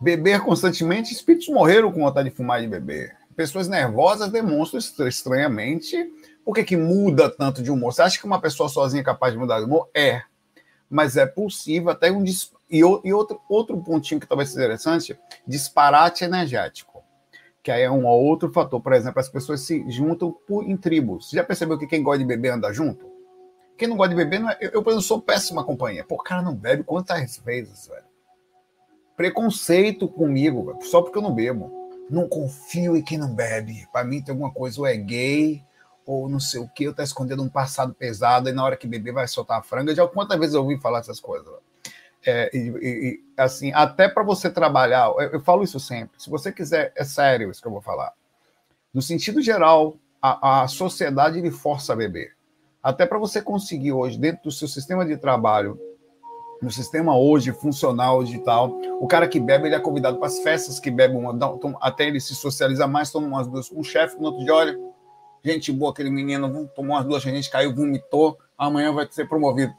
Beber 0.00 0.40
constantemente, 0.40 1.12
espíritos 1.12 1.48
morreram 1.48 1.92
com 1.92 2.00
vontade 2.00 2.30
de 2.30 2.34
fumar 2.34 2.60
e 2.60 2.62
de 2.62 2.68
beber. 2.68 3.16
Pessoas 3.36 3.68
nervosas 3.68 4.30
demonstram 4.30 4.78
estranhamente 5.08 5.96
por 6.44 6.54
que, 6.54 6.64
que 6.64 6.76
muda 6.76 7.28
tanto 7.30 7.62
de 7.62 7.70
humor. 7.70 7.92
Você 7.92 8.02
acha 8.02 8.18
que 8.18 8.26
uma 8.26 8.40
pessoa 8.40 8.68
sozinha 8.68 9.00
é 9.00 9.04
capaz 9.04 9.32
de 9.32 9.38
mudar 9.38 9.58
de 9.60 9.64
humor? 9.64 9.88
É. 9.94 10.22
Mas 10.90 11.16
é 11.16 11.26
possível 11.26 11.90
até 11.90 12.12
um, 12.12 12.22
e, 12.70 12.78
e 12.78 13.12
outro, 13.12 13.40
outro 13.48 13.80
pontinho 13.82 14.20
que 14.20 14.26
talvez 14.26 14.50
seja 14.50 14.64
interessante, 14.64 15.18
disparate 15.46 16.24
energético, 16.24 17.02
que 17.62 17.70
aí 17.70 17.82
é 17.82 17.90
um 17.90 18.06
outro 18.06 18.52
fator. 18.52 18.80
Por 18.80 18.92
exemplo, 18.92 19.20
as 19.20 19.28
pessoas 19.28 19.60
se 19.60 19.88
juntam 19.90 20.32
por, 20.46 20.64
em 20.64 20.76
tribos. 20.76 21.28
Você 21.28 21.36
já 21.36 21.44
percebeu 21.44 21.78
que 21.78 21.86
quem 21.86 22.02
gosta 22.02 22.18
de 22.18 22.24
beber 22.24 22.50
anda 22.50 22.72
junto? 22.72 23.12
Quem 23.76 23.88
não 23.88 23.96
gosta 23.96 24.10
de 24.10 24.16
beber, 24.16 24.40
não 24.40 24.50
é, 24.50 24.58
eu, 24.60 24.82
eu, 24.84 25.00
sou 25.00 25.20
péssima 25.20 25.64
companhia. 25.64 26.04
Pô, 26.04 26.16
cara 26.16 26.42
não 26.42 26.54
bebe 26.54 26.84
quantas 26.84 27.38
vezes, 27.38 27.88
velho? 27.88 28.04
Preconceito 29.16 30.08
comigo, 30.08 30.64
velho, 30.64 30.82
só 30.82 31.02
porque 31.02 31.18
eu 31.18 31.22
não 31.22 31.34
bebo. 31.34 31.72
Não 32.08 32.28
confio 32.28 32.96
em 32.96 33.02
quem 33.02 33.18
não 33.18 33.34
bebe. 33.34 33.86
Para 33.92 34.04
mim 34.04 34.22
tem 34.22 34.32
alguma 34.32 34.52
coisa, 34.52 34.80
ou 34.80 34.86
é 34.86 34.96
gay, 34.96 35.64
ou 36.06 36.28
não 36.28 36.38
sei 36.38 36.60
o 36.60 36.68
que, 36.68 36.86
ou 36.86 36.94
tá 36.94 37.02
escondendo 37.02 37.42
um 37.42 37.48
passado 37.48 37.94
pesado, 37.94 38.48
e 38.48 38.52
na 38.52 38.64
hora 38.64 38.76
que 38.76 38.86
beber 38.86 39.12
vai 39.12 39.26
soltar 39.26 39.58
a 39.58 39.62
franga. 39.62 39.94
Já 39.94 40.06
quantas 40.06 40.38
vezes 40.38 40.54
eu 40.54 40.62
ouvi 40.62 40.78
falar 40.78 41.00
essas 41.00 41.18
coisas? 41.18 41.46
Velho? 41.46 41.73
É, 42.26 42.50
e, 42.56 42.58
e, 42.58 43.24
assim, 43.36 43.72
até 43.74 44.08
para 44.08 44.22
você 44.22 44.50
trabalhar, 44.50 45.08
eu, 45.08 45.32
eu, 45.32 45.40
falo 45.40 45.62
isso 45.62 45.78
sempre. 45.78 46.20
Se 46.20 46.30
você 46.30 46.50
quiser, 46.50 46.92
é 46.96 47.04
sério 47.04 47.50
isso 47.50 47.60
que 47.60 47.68
eu 47.68 47.72
vou 47.72 47.82
falar. 47.82 48.12
No 48.92 49.02
sentido 49.02 49.42
geral, 49.42 49.96
a, 50.22 50.62
a 50.62 50.68
sociedade 50.68 51.40
lhe 51.40 51.50
força 51.50 51.92
a 51.92 51.96
beber. 51.96 52.32
Até 52.82 53.06
para 53.06 53.18
você 53.18 53.42
conseguir 53.42 53.92
hoje, 53.92 54.18
dentro 54.18 54.44
do 54.44 54.50
seu 54.50 54.68
sistema 54.68 55.04
de 55.04 55.16
trabalho, 55.16 55.78
no 56.62 56.70
sistema 56.70 57.16
hoje 57.16 57.52
funcional 57.52 58.22
digital, 58.24 58.78
o 59.00 59.06
cara 59.06 59.28
que 59.28 59.38
bebe, 59.38 59.68
ele 59.68 59.74
é 59.74 59.80
convidado 59.80 60.18
para 60.18 60.28
as 60.28 60.38
festas 60.38 60.80
que 60.80 60.90
bebe, 60.90 61.16
uma, 61.16 61.36
até 61.80 62.06
ele 62.06 62.20
se 62.20 62.34
socializa 62.34 62.86
mais, 62.86 63.10
toma 63.10 63.26
umas 63.26 63.46
duas 63.46 63.70
um 63.70 63.82
chefe, 63.82 64.16
no 64.18 64.26
outro 64.26 64.44
dia, 64.44 64.54
olha, 64.54 64.78
gente 65.44 65.70
boa, 65.70 65.92
aquele 65.92 66.10
menino 66.10 66.68
tomou 66.74 66.96
umas 66.96 67.04
duas, 67.04 67.26
a 67.26 67.30
gente 67.30 67.50
caiu, 67.50 67.74
vomitou, 67.74 68.38
amanhã 68.56 68.92
vai 68.92 69.06
ser 69.10 69.28
promovido 69.28 69.74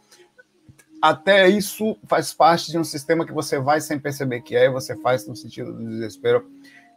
até 1.02 1.48
isso 1.50 1.98
faz 2.06 2.34
parte 2.34 2.72
de 2.72 2.78
um 2.78 2.84
sistema 2.84 3.25
que 3.25 3.34
você 3.34 3.60
vai 3.60 3.82
sem 3.82 4.00
perceber 4.00 4.42
que 4.42 4.56
é, 4.56 4.70
você 4.70 4.96
faz 4.98 5.28
no 5.28 5.36
sentido 5.36 5.74
do 5.74 5.88
desespero. 5.88 6.50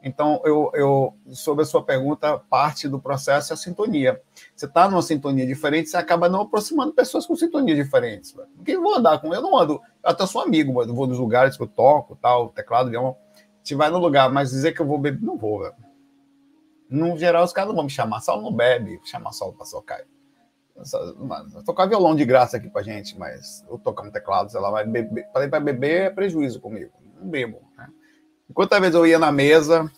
Então, 0.02 0.40
eu, 0.44 0.70
eu 0.74 1.14
sobre 1.32 1.62
a 1.62 1.66
sua 1.66 1.82
pergunta, 1.82 2.38
parte 2.38 2.88
do 2.88 3.00
processo 3.00 3.52
é 3.52 3.54
a 3.54 3.56
sintonia. 3.56 4.20
Você 4.54 4.66
está 4.66 4.88
numa 4.88 5.02
sintonia 5.02 5.44
diferente, 5.46 5.88
você 5.88 5.96
acaba 5.96 6.28
não 6.28 6.42
aproximando 6.42 6.92
pessoas 6.92 7.26
com 7.26 7.34
sintonias 7.34 7.76
diferentes. 7.76 8.34
Quem 8.64 8.80
vou 8.80 8.94
andar 8.94 9.18
com? 9.20 9.34
Eu 9.34 9.42
não 9.42 9.58
ando, 9.58 9.74
eu 9.74 10.10
até 10.10 10.24
sou 10.24 10.40
amigo, 10.40 10.80
eu 10.82 10.94
vou 10.94 11.06
nos 11.06 11.18
lugares 11.18 11.56
que 11.56 11.62
eu 11.62 11.66
toco, 11.66 12.16
tal, 12.16 12.50
teclado, 12.50 12.90
violão. 12.90 13.16
Gente 13.58 13.74
vai 13.74 13.90
no 13.90 13.98
lugar, 13.98 14.30
mas 14.30 14.50
dizer 14.50 14.72
que 14.72 14.80
eu 14.80 14.86
vou 14.86 14.98
beber, 14.98 15.20
não 15.20 15.36
vou, 15.36 15.60
velho. 15.60 15.74
No 16.88 17.18
geral, 17.18 17.44
os 17.44 17.52
caras 17.52 17.68
não 17.68 17.74
vão 17.76 17.84
me 17.84 17.90
chamar, 17.90 18.20
Saulo 18.20 18.42
não 18.42 18.52
bebe, 18.52 19.00
chamar 19.04 19.32
Saulo 19.32 19.54
para 19.54 19.66
socar. 19.66 19.98
Mano, 19.98 20.17
tocar 21.64 21.86
violão 21.86 22.14
de 22.14 22.24
graça 22.24 22.56
aqui 22.56 22.68
pra 22.68 22.82
gente, 22.82 23.18
mas 23.18 23.64
eu 23.68 23.78
tocar 23.78 24.02
um 24.02 24.10
teclado, 24.10 24.50
sei 24.50 24.60
lá, 24.60 24.70
vai 24.70 24.86
beber. 24.86 25.26
Pra 25.28 25.60
beber 25.60 26.02
é 26.02 26.10
prejuízo 26.10 26.60
comigo. 26.60 26.92
Não 27.20 27.28
bebo. 27.28 27.60
Né? 27.76 27.88
Enquanto 28.48 28.78
vezes 28.78 28.94
eu 28.94 29.06
ia 29.06 29.18
na 29.18 29.32
mesa, 29.32 29.90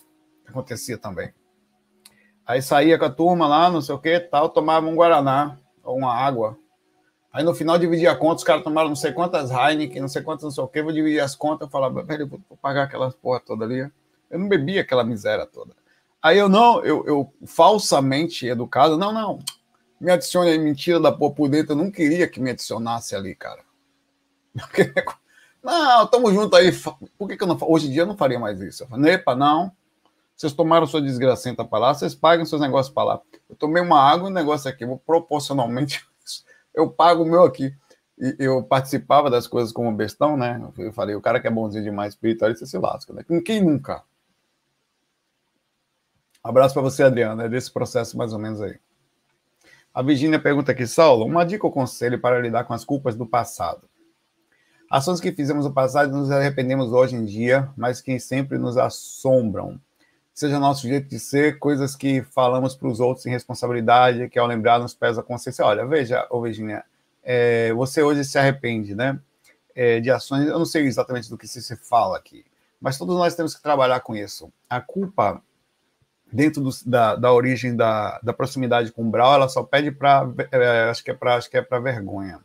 acontecia 0.47 0.97
também. 0.97 1.33
Aí 2.47 2.61
saía 2.61 2.99
com 2.99 3.05
a 3.05 3.11
turma 3.11 3.47
lá, 3.47 3.71
não 3.71 3.81
sei 3.81 3.95
o 3.95 3.99
que, 3.99 4.19
tal, 4.19 4.49
tomava 4.49 4.87
um 4.87 4.95
Guaraná 4.95 5.57
ou 5.85 5.97
uma 5.97 6.15
água. 6.15 6.59
Aí 7.33 7.45
no 7.45 7.55
final 7.55 7.79
dividia 7.79 8.11
a 8.11 8.17
conta, 8.17 8.39
os 8.39 8.45
caras 8.45 8.65
tomaram 8.65 8.89
não 8.89 8.97
sei 8.97 9.13
quantas 9.13 9.51
Heineken, 9.53 10.01
não 10.01 10.09
sei 10.09 10.23
quantas, 10.23 10.43
não 10.43 10.51
sei 10.51 10.65
o 10.65 10.69
que, 10.69 10.83
vou 10.83 10.93
dividir 10.93 11.21
as 11.21 11.37
contas, 11.37 11.69
eu 11.69 11.71
falava, 11.71 12.03
velho, 12.03 12.27
vou 12.27 12.59
pagar 12.61 12.85
aquelas 12.85 13.15
porra 13.15 13.39
toda 13.39 13.65
ali. 13.65 13.89
Eu 14.29 14.39
não 14.39 14.49
bebia 14.49 14.81
aquela 14.81 15.05
miséria 15.05 15.47
toda. 15.47 15.77
Aí 16.21 16.39
eu 16.39 16.49
não, 16.49 16.85
eu, 16.85 17.07
eu 17.07 17.33
falsamente 17.47 18.47
educado, 18.47 18.99
não, 18.99 19.13
não, 19.13 19.39
me 20.01 20.11
adicione 20.11 20.51
aí, 20.51 20.59
mentira 20.59 20.99
da 20.99 21.13
porra 21.13 21.35
por 21.35 21.49
dentro. 21.49 21.73
Eu 21.73 21.77
não 21.77 21.91
queria 21.91 22.27
que 22.27 22.41
me 22.41 22.51
adicionasse 22.51 23.15
ali, 23.15 23.35
cara. 23.35 23.63
Não, 25.63 26.07
tamo 26.07 26.33
junto 26.33 26.57
aí. 26.57 26.73
Por 27.19 27.29
que, 27.29 27.37
que 27.37 27.43
eu 27.43 27.47
não 27.47 27.59
Hoje 27.61 27.89
em 27.89 27.91
dia 27.91 28.03
eu 28.03 28.07
não 28.07 28.17
faria 28.17 28.39
mais 28.39 28.61
isso. 28.61 28.83
Eu 28.85 28.89
falei, 28.89 29.15
epa, 29.15 29.37
não. 29.37 29.71
Vocês 30.35 30.55
tomaram 30.55 30.87
sua 30.87 31.03
desgracenta 31.03 31.63
para 31.67 31.79
lá, 31.79 31.93
vocês 31.93 32.15
pagam 32.15 32.47
seus 32.47 32.63
negócios 32.63 32.93
para 32.95 33.05
lá. 33.05 33.21
Eu 33.47 33.55
tomei 33.55 33.83
uma 33.83 34.01
água 34.01 34.27
e 34.27 34.33
um 34.33 34.35
negócio 34.35 34.71
aqui, 34.71 34.87
vou 34.87 34.97
proporcionalmente, 34.97 36.03
eu 36.75 36.91
pago 36.91 37.25
o 37.25 37.27
meu 37.27 37.45
aqui. 37.45 37.77
E 38.19 38.37
eu 38.39 38.63
participava 38.63 39.29
das 39.29 39.47
coisas 39.47 39.71
como 39.71 39.93
bestão, 39.93 40.39
né? 40.39 40.59
Eu 40.79 40.95
falei, 40.95 41.15
o 41.15 41.21
cara 41.21 41.41
que 41.41 41.47
é 41.47 41.51
bonzinho 41.51 41.85
demais, 41.85 42.15
espiritualista, 42.15 42.65
se 42.65 42.79
lasca, 42.79 43.13
né? 43.13 43.23
Quem 43.45 43.63
nunca? 43.63 44.03
abraço 46.43 46.73
para 46.73 46.83
você, 46.83 47.03
Adriano, 47.03 47.43
é 47.43 47.49
desse 47.49 47.71
processo 47.71 48.17
mais 48.17 48.33
ou 48.33 48.39
menos 48.39 48.63
aí. 48.63 48.79
A 49.93 50.03
Virginia 50.03 50.39
pergunta 50.39 50.71
aqui, 50.71 50.87
Saulo, 50.87 51.27
uma 51.27 51.45
dica 51.45 51.67
ou 51.67 51.73
conselho 51.73 52.21
para 52.21 52.41
lidar 52.41 52.63
com 52.63 52.73
as 52.73 52.85
culpas 52.85 53.17
do 53.17 53.27
passado? 53.27 53.89
Ações 54.89 55.21
que 55.21 55.33
fizemos 55.33 55.65
no 55.65 55.73
passado 55.73 56.11
e 56.11 56.17
nos 56.17 56.31
arrependemos 56.31 56.93
hoje 56.93 57.17
em 57.17 57.25
dia, 57.25 57.69
mas 57.77 58.01
que 58.01 58.21
sempre 58.21 58.57
nos 58.57 58.77
assombram. 58.77 59.81
Seja 60.33 60.61
nosso 60.61 60.87
jeito 60.87 61.09
de 61.09 61.19
ser, 61.19 61.59
coisas 61.59 61.97
que 61.97 62.23
falamos 62.23 62.77
para 62.77 62.87
os 62.87 63.01
outros 63.01 63.25
sem 63.25 63.33
responsabilidade, 63.33 64.29
que 64.29 64.39
ao 64.39 64.47
lembrar 64.47 64.79
nos 64.79 64.95
pesa 64.95 65.23
a 65.23 65.25
consciência. 65.25 65.65
Olha, 65.65 65.85
veja, 65.85 66.25
ô 66.31 66.41
Virginia, 66.41 66.85
é, 67.21 67.73
você 67.73 68.01
hoje 68.01 68.25
se 68.25 68.39
arrepende, 68.39 68.95
né? 68.95 69.19
É, 69.75 69.99
de 69.99 70.11
ações, 70.11 70.47
eu 70.47 70.59
não 70.59 70.67
sei 70.67 70.87
exatamente 70.87 71.29
do 71.29 71.37
que 71.37 71.49
se 71.49 71.77
fala 71.77 72.17
aqui, 72.17 72.45
mas 72.81 72.97
todos 72.97 73.17
nós 73.17 73.35
temos 73.35 73.57
que 73.57 73.63
trabalhar 73.63 74.01
com 74.01 74.15
isso. 74.15 74.53
A 74.69 74.81
culpa 74.81 75.43
dentro 76.33 76.63
do, 76.63 76.71
da, 76.87 77.17
da 77.17 77.33
origem 77.33 77.75
da, 77.75 78.19
da 78.23 78.33
proximidade 78.33 78.93
com 78.93 79.07
o 79.07 79.11
Brau, 79.11 79.35
ela 79.35 79.49
só 79.49 79.63
pede 79.63 79.91
para 79.91 80.29
é, 80.53 80.91
acho 80.91 81.03
que 81.03 81.11
é 81.11 81.15
para 81.15 81.37
acho 81.37 81.51
que 81.51 81.57
é 81.57 81.63
para 81.63 81.79
vergonha, 81.79 82.41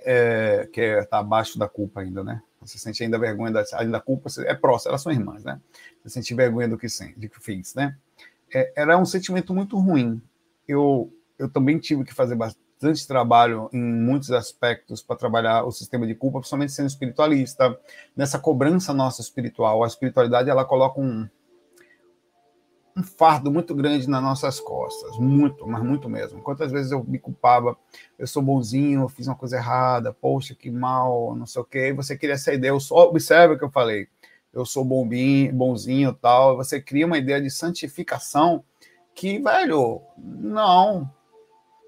é, 0.00 0.68
que 0.72 0.80
está 0.80 1.00
é, 1.00 1.04
tá 1.04 1.18
abaixo 1.18 1.58
da 1.58 1.68
culpa 1.68 2.00
ainda, 2.00 2.22
né? 2.22 2.42
Você 2.60 2.78
sente 2.78 3.02
ainda 3.02 3.18
vergonha 3.18 3.52
da, 3.52 3.64
ainda 3.74 3.92
da 3.92 4.00
culpa, 4.00 4.30
é 4.40 4.54
próximo, 4.54 4.90
elas 4.90 5.02
são 5.02 5.12
irmãs, 5.12 5.44
né? 5.44 5.60
Você 6.02 6.14
sente 6.14 6.34
vergonha 6.34 6.68
do 6.68 6.78
que 6.78 6.88
sente, 6.88 7.18
do 7.18 7.28
que 7.28 7.40
fez, 7.40 7.74
né? 7.74 7.96
É, 8.52 8.72
era 8.76 8.98
um 8.98 9.04
sentimento 9.04 9.54
muito 9.54 9.78
ruim. 9.78 10.20
Eu 10.66 11.12
eu 11.38 11.48
também 11.48 11.78
tive 11.78 12.04
que 12.04 12.14
fazer 12.14 12.36
bastante 12.36 13.06
trabalho 13.06 13.68
em 13.72 13.82
muitos 13.82 14.30
aspectos 14.30 15.02
para 15.02 15.16
trabalhar 15.16 15.64
o 15.64 15.72
sistema 15.72 16.06
de 16.06 16.14
culpa, 16.14 16.38
principalmente 16.38 16.72
sendo 16.72 16.86
espiritualista, 16.86 17.78
nessa 18.16 18.38
cobrança 18.38 18.92
nossa 18.92 19.20
espiritual. 19.20 19.82
A 19.82 19.86
espiritualidade 19.86 20.50
ela 20.50 20.64
coloca 20.64 21.00
um 21.00 21.28
um 22.96 23.02
fardo 23.02 23.50
muito 23.50 23.74
grande 23.74 24.08
nas 24.08 24.22
nossas 24.22 24.60
costas, 24.60 25.18
muito, 25.18 25.66
mas 25.66 25.82
muito 25.82 26.08
mesmo. 26.08 26.40
Quantas 26.42 26.70
vezes 26.70 26.92
eu 26.92 27.02
me 27.02 27.18
culpava, 27.18 27.76
eu 28.18 28.26
sou 28.26 28.42
bonzinho, 28.42 29.02
eu 29.02 29.08
fiz 29.08 29.26
uma 29.26 29.34
coisa 29.34 29.56
errada, 29.56 30.12
poxa, 30.12 30.54
que 30.54 30.70
mal, 30.70 31.34
não 31.34 31.46
sei 31.46 31.60
o 31.60 31.64
quê, 31.64 31.92
você 31.92 32.16
queria 32.16 32.34
essa 32.34 32.52
ideia, 32.52 32.70
eu 32.70 32.80
só 32.80 33.08
observa 33.08 33.54
o 33.54 33.58
que 33.58 33.64
eu 33.64 33.70
falei, 33.70 34.06
eu 34.52 34.64
sou 34.64 34.84
bombinho, 34.84 35.52
bonzinho 35.52 36.12
tal, 36.12 36.56
você 36.56 36.80
cria 36.80 37.06
uma 37.06 37.18
ideia 37.18 37.42
de 37.42 37.50
santificação 37.50 38.62
que, 39.12 39.40
velho, 39.40 40.00
não, 40.16 41.10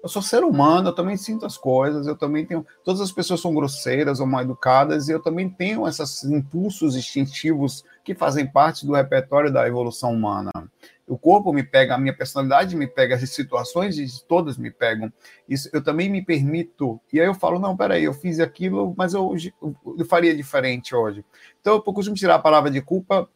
eu 0.03 0.09
sou 0.09 0.21
ser 0.21 0.43
humano, 0.43 0.89
eu 0.89 0.93
também 0.93 1.17
sinto 1.17 1.45
as 1.45 1.57
coisas, 1.57 2.07
eu 2.07 2.15
também 2.15 2.45
tenho. 2.45 2.65
Todas 2.83 3.01
as 3.01 3.11
pessoas 3.11 3.41
são 3.41 3.53
grosseiras 3.53 4.19
ou 4.19 4.27
mal 4.27 4.41
educadas, 4.41 5.09
e 5.09 5.11
eu 5.11 5.21
também 5.21 5.49
tenho 5.49 5.87
esses 5.87 6.23
impulsos 6.23 6.95
instintivos 6.95 7.83
que 8.13 8.15
fazem 8.15 8.47
parte 8.47 8.85
do 8.85 8.93
repertório 8.93 9.51
da 9.51 9.67
evolução 9.67 10.13
humana 10.13 10.51
o 11.07 11.17
corpo 11.17 11.53
me 11.53 11.63
pega, 11.63 11.95
a 11.95 11.97
minha 11.97 12.15
personalidade 12.15 12.75
me 12.75 12.85
pega, 12.85 13.15
as 13.15 13.29
situações 13.29 14.21
todas 14.27 14.57
me 14.57 14.69
pegam. 14.69 15.11
Isso 15.47 15.69
eu 15.71 15.81
também 15.81 16.09
me 16.09 16.21
permito. 16.21 16.99
E 17.11 17.19
aí 17.19 17.25
eu 17.25 17.33
falo, 17.33 17.57
não, 17.57 17.77
peraí, 17.77 18.03
eu 18.03 18.13
fiz 18.13 18.41
aquilo, 18.41 18.93
mas 18.97 19.13
eu, 19.13 19.33
eu 19.61 20.05
faria 20.05 20.35
diferente 20.35 20.93
hoje. 20.93 21.23
Então 21.61 21.75
eu 21.75 21.81
costumo 21.81 22.15
tirar 22.15 22.35
a 22.35 22.39
palavra 22.39 22.69
de 22.69 22.81
culpa 22.81 23.29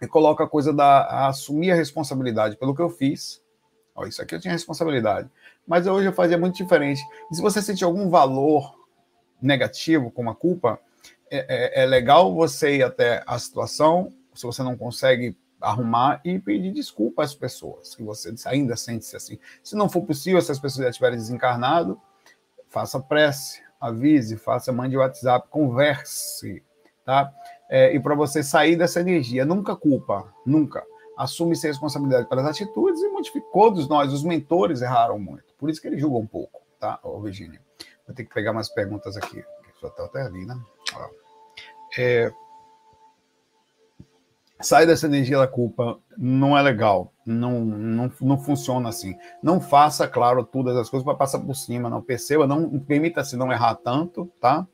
e 0.00 0.06
coloco 0.06 0.44
a 0.44 0.48
coisa 0.48 0.72
da 0.72 1.00
a 1.02 1.26
assumir 1.26 1.72
a 1.72 1.74
responsabilidade 1.74 2.56
pelo 2.56 2.74
que 2.74 2.80
eu 2.80 2.88
fiz. 2.88 3.42
Ó, 3.96 4.06
isso 4.06 4.22
aqui 4.22 4.36
eu 4.36 4.40
tinha 4.40 4.52
responsabilidade. 4.52 5.28
Mas 5.66 5.88
hoje 5.88 6.06
eu 6.06 6.12
fazia 6.12 6.38
muito 6.38 6.54
diferente. 6.54 7.02
E 7.32 7.34
se 7.34 7.42
você 7.42 7.60
sentir 7.60 7.84
algum 7.84 8.08
valor 8.08 8.78
negativo 9.40 10.08
com 10.08 10.30
a 10.30 10.34
culpa, 10.36 10.78
é, 11.32 11.80
é, 11.80 11.82
é 11.82 11.86
legal 11.86 12.34
você 12.34 12.76
ir 12.76 12.82
até 12.82 13.22
a 13.26 13.38
situação, 13.38 14.12
se 14.34 14.44
você 14.44 14.62
não 14.62 14.76
consegue 14.76 15.36
arrumar 15.58 16.20
e 16.24 16.38
pedir 16.38 16.72
desculpa 16.72 17.22
às 17.22 17.34
pessoas 17.34 17.94
que 17.94 18.02
você 18.02 18.34
ainda 18.46 18.76
sente-se 18.76 19.16
assim. 19.16 19.38
Se 19.62 19.74
não 19.74 19.88
for 19.88 20.02
possível, 20.02 20.40
se 20.42 20.52
as 20.52 20.58
pessoas 20.58 20.84
já 20.84 20.90
estiverem 20.90 21.16
desencarnado, 21.16 21.98
faça 22.68 23.00
prece, 23.00 23.62
avise, 23.80 24.36
faça, 24.36 24.72
mande 24.72 24.96
WhatsApp, 24.96 25.48
converse, 25.48 26.62
tá? 27.04 27.32
É, 27.70 27.94
e 27.94 28.00
para 28.00 28.14
você 28.14 28.42
sair 28.42 28.76
dessa 28.76 29.00
energia, 29.00 29.44
nunca 29.46 29.74
culpa, 29.74 30.30
nunca. 30.44 30.84
Assume-se 31.16 31.66
a 31.66 31.70
responsabilidade 31.70 32.28
pelas 32.28 32.46
atitudes 32.46 33.00
e 33.00 33.08
modifique. 33.08 33.46
Todos 33.52 33.88
nós, 33.88 34.12
os 34.12 34.24
mentores, 34.24 34.82
erraram 34.82 35.18
muito. 35.18 35.54
Por 35.56 35.70
isso 35.70 35.80
que 35.80 35.86
ele 35.86 35.98
julga 35.98 36.18
um 36.18 36.26
pouco, 36.26 36.60
tá, 36.78 36.98
Ô, 37.02 37.20
Virginia? 37.20 37.60
Vou 38.06 38.14
ter 38.14 38.24
que 38.24 38.34
pegar 38.34 38.52
mais 38.52 38.68
perguntas 38.68 39.16
aqui. 39.16 39.42
Só 39.80 39.88
está 39.88 40.04
até 40.04 40.22
ali, 40.22 40.44
né? 40.44 40.58
É, 41.98 42.32
sai 44.62 44.86
dessa 44.86 45.06
energia 45.06 45.38
da 45.38 45.46
culpa, 45.46 45.98
não 46.16 46.56
é 46.56 46.62
legal, 46.62 47.12
não, 47.26 47.64
não, 47.64 48.12
não 48.20 48.38
funciona 48.38 48.88
assim. 48.88 49.16
Não 49.42 49.60
faça, 49.60 50.06
claro, 50.06 50.44
todas 50.44 50.76
as 50.76 50.88
coisas 50.88 51.04
para 51.04 51.16
passar 51.16 51.40
por 51.40 51.54
cima, 51.54 51.90
não 51.90 52.00
perceba, 52.00 52.46
não 52.46 52.78
permita-se 52.78 53.36
não 53.36 53.52
errar 53.52 53.74
tanto, 53.74 54.30
tá? 54.40 54.66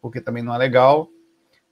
Porque 0.00 0.20
também 0.20 0.42
não 0.42 0.54
é 0.54 0.58
legal, 0.58 1.08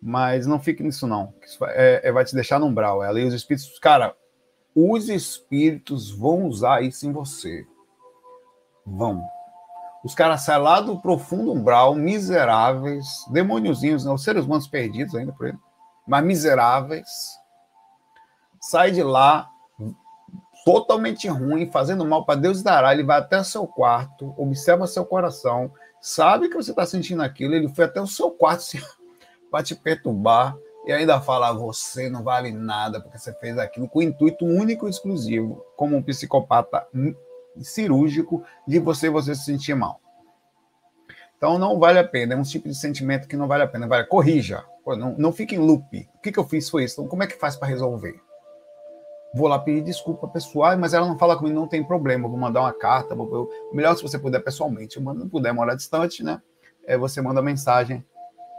mas 0.00 0.46
não 0.46 0.58
fique 0.58 0.82
nisso 0.82 1.06
não, 1.06 1.32
isso 1.44 1.64
é, 1.66 2.00
é 2.02 2.12
vai 2.12 2.24
te 2.24 2.34
deixar 2.34 2.58
no 2.58 2.66
umbral, 2.66 3.04
é 3.04 3.08
ali 3.08 3.24
os 3.24 3.34
espíritos, 3.34 3.78
cara, 3.78 4.16
os 4.74 5.08
espíritos 5.08 6.10
vão 6.10 6.46
usar 6.46 6.82
isso 6.82 7.06
em 7.06 7.12
você, 7.12 7.64
vão. 8.84 9.22
Os 10.04 10.14
caras 10.14 10.42
saem 10.42 10.62
lá 10.62 10.80
do 10.80 10.98
profundo 11.00 11.52
umbral, 11.52 11.94
miseráveis, 11.94 13.06
demôniozinhos, 13.30 14.04
os 14.04 14.24
seres 14.24 14.44
humanos 14.44 14.66
perdidos 14.66 15.14
ainda 15.14 15.32
por 15.32 15.46
ele, 15.48 15.58
mas 16.06 16.24
miseráveis, 16.24 17.08
sai 18.60 18.90
de 18.90 19.02
lá 19.02 19.48
totalmente 20.64 21.28
ruim, 21.28 21.70
fazendo 21.70 22.04
mal 22.04 22.24
para 22.24 22.40
Deus 22.40 22.62
dará. 22.62 22.92
Ele 22.92 23.04
vai 23.04 23.18
até 23.18 23.40
o 23.40 23.44
seu 23.44 23.66
quarto, 23.66 24.34
observa 24.36 24.86
seu 24.86 25.04
coração, 25.04 25.72
sabe 26.00 26.48
que 26.48 26.56
você 26.56 26.70
está 26.70 26.86
sentindo 26.86 27.22
aquilo, 27.22 27.54
ele 27.54 27.68
foi 27.68 27.84
até 27.84 28.00
o 28.00 28.06
seu 28.06 28.30
quarto 28.30 28.64
para 29.50 29.62
te 29.62 29.74
perturbar 29.74 30.56
e 30.84 30.92
ainda 30.92 31.20
fala: 31.20 31.52
você 31.52 32.08
não 32.08 32.22
vale 32.22 32.50
nada 32.50 33.00
porque 33.00 33.18
você 33.18 33.32
fez 33.34 33.58
aquilo 33.58 33.88
com 33.88 34.02
intuito 34.02 34.44
único 34.44 34.86
e 34.86 34.90
exclusivo, 34.90 35.64
como 35.76 35.96
um 35.96 36.02
psicopata 36.02 36.86
cirúrgico, 37.60 38.44
de 38.66 38.78
você 38.78 39.08
você 39.10 39.34
se 39.34 39.44
sentir 39.44 39.74
mal. 39.74 40.00
Então 41.36 41.58
não 41.58 41.78
vale 41.78 41.98
a 41.98 42.06
pena, 42.06 42.34
é 42.34 42.36
um 42.36 42.42
tipo 42.42 42.68
de 42.68 42.74
sentimento 42.74 43.26
que 43.26 43.36
não 43.36 43.48
vale 43.48 43.64
a 43.64 43.68
pena. 43.68 43.86
Vale, 43.86 44.06
corrija, 44.06 44.64
não, 44.86 45.14
não 45.18 45.32
fique 45.32 45.54
em 45.54 45.58
loop. 45.58 46.08
O 46.14 46.20
que, 46.20 46.32
que 46.32 46.38
eu 46.38 46.44
fiz 46.44 46.68
foi 46.68 46.84
isso. 46.84 46.94
Então, 46.94 47.08
como 47.08 47.22
é 47.22 47.26
que 47.26 47.38
faz 47.38 47.56
para 47.56 47.68
resolver? 47.68 48.20
vou 49.34 49.48
lá 49.48 49.58
pedir 49.58 49.82
desculpa 49.82 50.28
pessoal, 50.28 50.76
mas 50.76 50.92
ela 50.92 51.06
não 51.06 51.18
fala 51.18 51.36
comigo, 51.36 51.58
não 51.58 51.66
tem 51.66 51.82
problema, 51.82 52.28
vou 52.28 52.36
mandar 52.36 52.60
uma 52.60 52.72
carta, 52.72 53.14
vou, 53.14 53.50
melhor 53.72 53.96
se 53.96 54.02
você 54.02 54.18
puder 54.18 54.40
pessoalmente, 54.40 54.94
se 54.94 55.00
não 55.00 55.28
puder 55.28 55.52
morar 55.52 55.74
distante, 55.74 56.22
né? 56.22 56.40
É, 56.84 56.98
você 56.98 57.22
manda 57.22 57.40
mensagem 57.40 58.04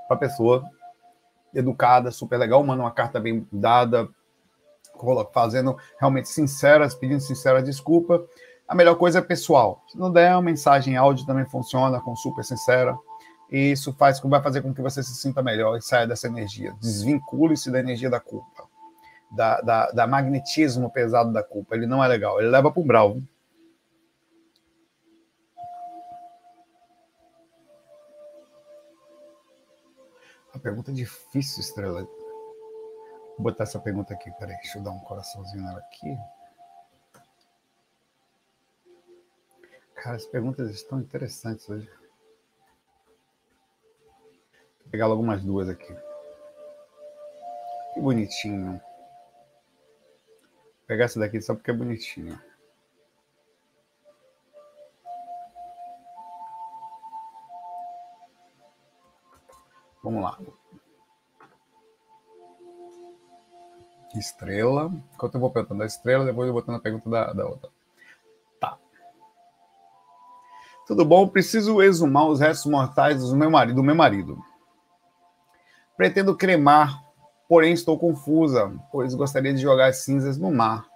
para 0.08 0.16
a 0.16 0.20
pessoa 0.20 0.64
educada, 1.54 2.10
super 2.10 2.38
legal, 2.38 2.64
manda 2.64 2.82
uma 2.82 2.92
carta 2.92 3.20
bem 3.20 3.48
dada, 3.52 4.10
fazendo 5.32 5.78
realmente 6.00 6.30
sinceras, 6.30 6.96
pedindo 6.96 7.20
sincera 7.20 7.62
desculpa. 7.62 8.26
A 8.68 8.76
melhor 8.76 8.96
coisa 8.96 9.20
é 9.20 9.22
pessoal. 9.22 9.84
Se 9.88 9.98
não 9.98 10.12
der, 10.12 10.34
uma 10.34 10.42
mensagem 10.42 10.96
áudio 10.96 11.26
também 11.26 11.46
funciona, 11.46 12.00
com 12.00 12.16
super 12.16 12.44
sincera. 12.44 12.98
E 13.52 13.72
isso 13.72 13.94
faz, 13.94 14.20
vai 14.20 14.42
fazer 14.42 14.62
com 14.62 14.74
que 14.74 14.82
você 14.82 15.04
se 15.04 15.16
sinta 15.16 15.44
melhor 15.44 15.78
e 15.78 15.82
saia 15.82 16.08
dessa 16.08 16.28
energia. 16.28 16.74
Desvincule-se 16.80 17.70
da 17.70 17.80
energia 17.80 18.10
da 18.10 18.20
culpa 18.20 18.74
da, 19.34 19.62
da, 19.62 19.92
da, 19.92 20.08
magnetismo 20.08 20.92
pesado 20.92 21.34
da 21.34 21.44
culpa. 21.44 21.76
Ele 21.76 21.88
não 21.88 22.04
é 22.04 22.08
legal. 22.08 22.40
Ele 22.40 22.50
leva 22.50 22.72
para 22.72 22.82
o 22.82 22.86
brau. 22.86 23.18
A 30.54 30.60
pergunta 30.60 30.92
é 30.92 30.94
difícil, 30.94 31.62
Estrela. 31.62 32.04
Vou 32.04 33.40
botar 33.40 33.64
essa 33.64 33.80
pergunta 33.80 34.14
aqui, 34.14 34.32
peraí. 34.38 34.56
Deixa 34.58 34.78
eu 34.78 34.84
dar 34.84 34.92
um 34.92 35.00
coraçãozinho 35.00 35.64
nela 35.64 35.80
aqui. 35.80 36.16
Cara, 40.04 40.18
as 40.18 40.26
perguntas 40.26 40.70
estão 40.70 41.00
interessantes 41.00 41.70
hoje. 41.70 41.90
Vou 44.82 44.92
pegar 44.92 45.08
logo 45.08 45.22
umas 45.22 45.42
duas 45.42 45.70
aqui. 45.70 45.96
Que 47.94 48.02
bonitinho. 48.02 48.82
Vou 50.42 50.88
pegar 50.88 51.06
essa 51.06 51.22
daqui 51.22 51.42
só 51.42 51.56
porque 51.56 51.72
é 51.72 51.74
bonitinha. 51.74 52.44
Vamos 60.04 60.22
lá. 60.22 60.38
Estrela. 64.16 64.92
Enquanto 65.14 65.36
eu 65.36 65.40
vou 65.40 65.50
perguntando 65.50 65.84
a 65.84 65.86
estrela, 65.86 66.26
depois 66.26 66.46
eu 66.46 66.54
vou 66.54 66.62
botando 66.62 66.76
a 66.76 66.82
pergunta 66.82 67.10
da, 67.10 67.32
da 67.32 67.48
outra. 67.48 67.72
Tudo 70.88 71.06
bom? 71.06 71.28
Preciso 71.28 71.82
exumar 71.82 72.28
os 72.28 72.40
restos 72.40 72.70
mortais 72.70 73.22
do 73.22 73.36
meu 73.36 73.50
marido. 73.50 73.76
Do 73.76 73.84
meu 73.84 73.96
marido. 73.96 74.38
Pretendo 75.96 76.36
cremar 76.36 77.04
porém 77.54 77.72
estou 77.72 78.00
confusa, 78.00 78.74
pois 78.92 79.14
gostaria 79.14 79.54
de 79.54 79.62
jogar 79.62 79.88
as 79.88 79.98
cinzas 79.98 80.40
no 80.40 80.52
mar. 80.52 80.88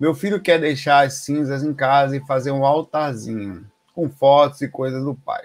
Meu 0.00 0.14
filho 0.14 0.40
quer 0.40 0.58
deixar 0.58 1.04
as 1.04 1.14
cinzas 1.14 1.62
em 1.62 1.74
casa 1.74 2.16
e 2.16 2.26
fazer 2.26 2.50
um 2.50 2.64
altarzinho, 2.64 3.70
com 3.94 4.08
fotos 4.08 4.62
e 4.62 4.68
coisas 4.68 5.04
do 5.04 5.14
pai. 5.14 5.42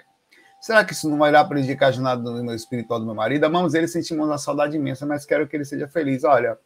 Será 0.58 0.86
que 0.86 0.94
isso 0.94 1.06
não 1.10 1.18
vai 1.18 1.30
dar 1.30 1.44
prejudicar 1.44 1.88
a 1.88 1.92
jornada 1.92 2.22
do 2.22 2.42
meu 2.42 2.54
espiritual 2.54 2.98
do 2.98 3.04
meu 3.04 3.14
marido? 3.14 3.44
Amamos 3.44 3.74
ele, 3.74 3.86
sentimos 3.86 4.26
uma 4.26 4.38
saudade 4.38 4.74
imensa, 4.74 5.04
mas 5.04 5.26
quero 5.26 5.46
que 5.46 5.54
ele 5.54 5.66
seja 5.66 5.86
feliz. 5.86 6.24
Olha, 6.24 6.58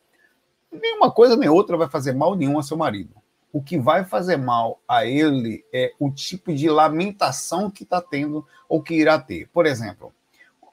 nenhuma 0.71 1.11
coisa 1.11 1.37
nem 1.37 1.49
outra 1.49 1.77
vai 1.77 1.89
fazer 1.89 2.13
mal 2.13 2.37
nenhum 2.37 2.57
ao 2.57 2.63
seu 2.63 2.77
marido. 2.77 3.15
O 3.53 3.63
que 3.63 3.79
vai 3.79 4.05
fazer 4.05 4.37
mal 4.37 4.81
a 4.87 5.07
ele 5.07 5.65
é 5.73 5.93
o 5.99 6.11
tipo 6.11 6.55
de 6.55 6.69
lamentação 6.69 7.71
que 7.71 7.85
está 7.85 8.01
tendo 8.01 8.47
ou 8.69 8.83
que 8.83 8.95
irá 8.95 9.19
ter. 9.19 9.49
Por 9.49 9.67
exemplo, 9.67 10.13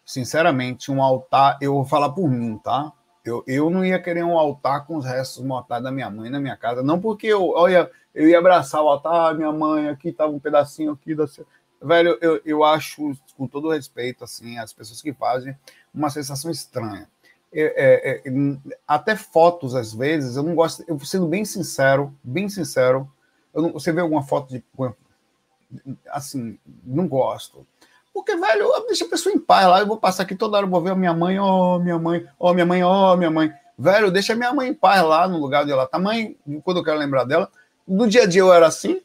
sinceramente, 0.05 0.91
um 0.91 1.01
altar, 1.01 1.57
eu 1.62 1.73
vou 1.73 1.86
falar 1.86 2.09
por 2.09 2.29
mim, 2.29 2.57
tá? 2.57 2.91
Eu, 3.23 3.43
eu 3.47 3.69
não 3.69 3.86
ia 3.86 4.01
querer 4.01 4.23
um 4.23 4.38
altar 4.38 4.86
com 4.86 4.97
os 4.97 5.05
restos 5.05 5.43
mortais 5.43 5.81
da 5.81 5.91
minha 5.91 6.09
mãe 6.09 6.29
na 6.29 6.41
minha 6.41 6.57
casa, 6.57 6.83
não 6.83 6.99
porque 6.99 7.27
eu, 7.27 7.51
olha, 7.51 7.89
eu 8.13 8.27
ia 8.27 8.38
abraçar 8.38 8.81
o 8.81 8.89
altar, 8.89 9.31
ah, 9.31 9.33
minha 9.33 9.51
mãe, 9.51 9.88
aqui 9.88 10.09
estava 10.09 10.31
um 10.31 10.39
pedacinho 10.39 10.91
aqui 10.91 11.15
da. 11.15 11.25
Velho, 11.81 12.17
eu, 12.21 12.41
eu 12.45 12.63
acho, 12.63 13.13
com 13.38 13.47
todo 13.47 13.69
respeito, 13.69 14.23
assim, 14.23 14.57
as 14.57 14.73
pessoas 14.73 15.01
que 15.01 15.13
fazem, 15.13 15.57
uma 15.93 16.09
sensação 16.09 16.51
estranha. 16.51 17.09
É, 17.54 18.22
é, 18.26 18.30
é, 18.30 18.58
até 18.88 19.16
fotos, 19.16 19.76
às 19.76 19.94
vezes, 19.94 20.36
eu 20.36 20.44
não 20.44 20.56
gosto, 20.56 20.84
eu 20.88 21.00
sendo 21.02 21.28
bem 21.28 21.46
sincero, 21.46 22.13
bem 22.24 22.50
sincero, 22.50 23.08
não, 23.54 23.72
você 23.72 23.92
vê 23.92 24.02
alguma 24.02 24.24
foto 24.24 24.50
de. 24.50 24.63
Assim, 26.10 26.58
não 26.84 27.08
gosto. 27.08 27.66
Porque, 28.13 28.36
velho, 28.36 28.70
deixa 28.88 29.06
a 29.06 29.10
pessoa 29.10 29.34
em 29.34 29.39
paz 29.39 29.68
lá. 29.68 29.80
Eu 29.80 29.88
vou 29.88 29.98
passar 29.98 30.24
aqui 30.24 30.36
toda 30.36 30.58
hora, 30.58 30.68
vou 30.68 30.82
ver 30.82 30.92
a 30.92 30.96
minha 30.96 31.13
mãe, 31.13 31.39
ó, 31.39 31.76
oh, 31.76 31.80
minha 31.80 31.98
mãe, 31.98 32.28
ó, 32.39 32.52
oh, 32.52 32.54
minha 32.54 32.66
mãe, 32.66 32.84
ó, 32.84 33.13
oh, 33.13 33.18
minha 33.18 33.32
mãe. 33.32 33.52
Velho, 33.78 34.12
deixa 34.12 34.36
minha 34.36 34.54
mãe 34.54 34.70
em 34.70 34.74
paz 34.74 35.04
lá 35.04 35.28
no 35.28 35.39
lugar 35.39 35.63
onde 35.63 35.72
ela 35.72 35.88
tá. 35.88 35.98
Mãe, 35.98 36.38
quando 36.63 36.78
eu 36.78 36.84
quero 36.84 37.00
lembrar 37.00 37.24
dela, 37.24 37.50
no 37.88 38.08
dia 38.08 38.24
a 38.24 38.26
dia 38.28 38.42
eu 38.42 38.54
era 38.54 38.68
assim. 38.68 39.02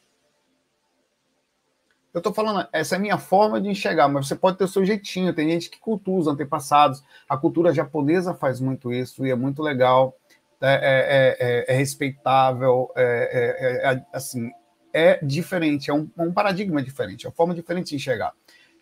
Eu 2.13 2.21
tô 2.21 2.33
falando, 2.33 2.67
essa 2.73 2.95
é 2.95 2.97
a 2.97 3.01
minha 3.01 3.17
forma 3.17 3.61
de 3.61 3.69
enxergar, 3.69 4.07
mas 4.07 4.27
você 4.27 4.35
pode 4.35 4.57
ter 4.57 4.63
o 4.63 4.67
seu 4.67 4.83
jeitinho. 4.85 5.33
Tem 5.33 5.49
gente 5.49 5.69
que 5.69 5.79
cultua 5.79 6.19
os 6.19 6.27
antepassados. 6.27 7.03
A 7.27 7.37
cultura 7.37 7.73
japonesa 7.73 8.33
faz 8.33 8.59
muito 8.59 8.91
isso 8.91 9.25
e 9.25 9.31
é 9.31 9.35
muito 9.35 9.61
legal. 9.61 10.15
É, 10.61 10.73
é, 10.73 11.71
é, 11.71 11.73
é 11.73 11.77
respeitável, 11.77 12.91
é, 12.93 14.03
assim, 14.11 14.51
é 14.91 15.17
diferente, 15.23 15.89
é 15.89 15.93
um, 15.93 16.09
um 16.17 16.33
paradigma 16.33 16.83
diferente, 16.83 17.25
é 17.25 17.29
uma 17.29 17.35
forma 17.35 17.55
diferente 17.55 17.91
de 17.91 17.95
enxergar 17.95 18.33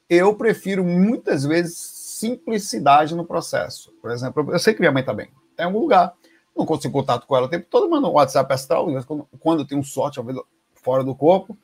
eu 0.10 0.34
prefiro 0.36 0.84
muitas 0.84 1.44
vezes 1.44 1.78
simplicidade 1.78 3.16
no 3.16 3.26
processo. 3.26 3.92
Por 4.02 4.12
exemplo, 4.12 4.52
eu 4.52 4.60
sei 4.60 4.74
que 4.74 4.80
minha 4.80 4.92
mãe 4.92 5.02
está 5.02 5.14
bem, 5.14 5.30
tem 5.56 5.66
algum 5.66 5.80
lugar, 5.80 6.14
não 6.56 6.66
consigo 6.66 6.94
contato 6.94 7.28
com 7.28 7.36
ela 7.36 7.46
o 7.46 7.50
tempo 7.50 7.68
todo, 7.70 7.90
mando 7.90 8.08
um 8.08 8.14
WhatsApp 8.14 8.52
astral, 8.54 8.88
quando, 9.06 9.28
quando 9.40 9.60
eu 9.62 9.68
tenho 9.68 9.84
sorte, 9.84 10.16
talvez 10.16 10.38
fora 10.76 11.04
do 11.04 11.14
corpo, 11.14 11.58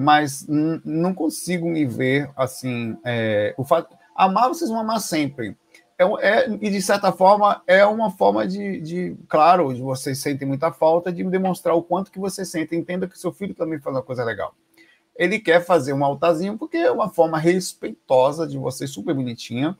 mas 0.00 0.46
não 0.48 1.12
consigo 1.14 1.68
me 1.68 1.84
ver 1.84 2.30
assim. 2.36 2.96
É, 3.04 3.54
o 3.56 3.64
fato, 3.64 3.96
amar 4.14 4.48
vocês 4.48 4.70
vão 4.70 4.80
amar 4.80 5.00
sempre. 5.00 5.56
É, 5.98 6.04
é, 6.26 6.50
e 6.50 6.70
de 6.70 6.80
certa 6.80 7.12
forma 7.12 7.62
é 7.66 7.84
uma 7.84 8.10
forma 8.10 8.46
de, 8.46 8.80
de, 8.80 9.16
claro, 9.28 9.74
vocês 9.76 10.18
sentem 10.18 10.48
muita 10.48 10.72
falta, 10.72 11.12
de 11.12 11.22
demonstrar 11.24 11.74
o 11.74 11.82
quanto 11.82 12.10
que 12.10 12.18
vocês 12.18 12.48
sentem. 12.48 12.78
Entenda 12.78 13.06
que 13.06 13.18
seu 13.18 13.32
filho 13.32 13.54
também 13.54 13.78
faz 13.78 13.94
uma 13.94 14.02
coisa 14.02 14.24
legal 14.24 14.54
ele 15.20 15.38
quer 15.38 15.62
fazer 15.62 15.92
um 15.92 16.02
altarzinho 16.02 16.56
porque 16.56 16.78
é 16.78 16.90
uma 16.90 17.10
forma 17.10 17.38
respeitosa 17.38 18.46
de 18.46 18.56
vocês, 18.56 18.90
super 18.90 19.14
bonitinha, 19.14 19.76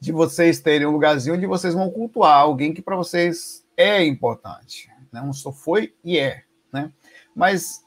de 0.00 0.10
vocês 0.10 0.58
terem 0.58 0.86
um 0.86 0.90
lugarzinho 0.90 1.36
onde 1.36 1.46
vocês 1.46 1.74
vão 1.74 1.90
cultuar 1.90 2.38
alguém 2.38 2.72
que 2.72 2.80
para 2.80 2.96
vocês 2.96 3.62
é 3.76 4.02
importante. 4.02 4.90
Né? 5.12 5.20
Um 5.20 5.34
só 5.34 5.52
foi 5.52 5.94
e 6.02 6.18
é. 6.18 6.44
Né? 6.72 6.90
Mas 7.36 7.84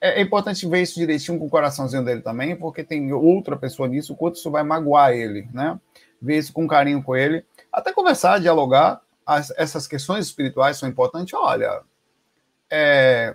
é, 0.00 0.20
é 0.20 0.22
importante 0.22 0.66
ver 0.68 0.82
isso 0.82 0.94
direitinho 0.94 1.38
com 1.38 1.46
o 1.46 1.50
coraçãozinho 1.50 2.04
dele 2.04 2.20
também, 2.20 2.56
porque 2.56 2.84
tem 2.84 3.12
outra 3.12 3.56
pessoa 3.56 3.88
nisso, 3.88 4.12
o 4.12 4.16
quanto 4.16 4.36
isso 4.36 4.50
vai 4.50 4.62
magoar 4.62 5.12
ele, 5.12 5.48
né? 5.52 5.78
Ver 6.20 6.38
isso 6.38 6.52
com 6.52 6.66
carinho 6.66 7.02
com 7.02 7.16
ele, 7.16 7.44
até 7.72 7.92
conversar, 7.92 8.40
dialogar. 8.40 9.00
As, 9.24 9.50
essas 9.56 9.88
questões 9.88 10.26
espirituais 10.26 10.76
são 10.76 10.88
importantes. 10.88 11.34
Olha, 11.34 11.82
é, 12.70 13.34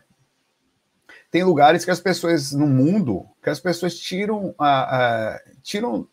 tem 1.30 1.44
lugares 1.44 1.86
que 1.86 1.92
as 1.92 2.00
pessoas 2.00 2.52
no 2.52 2.68
mundo 2.68 3.26
que 3.42 3.50
as 3.50 3.60
pessoas 3.60 3.98
tiram 3.98 4.54
a, 4.58 5.34
a 5.34 5.40
tiram 5.64 6.08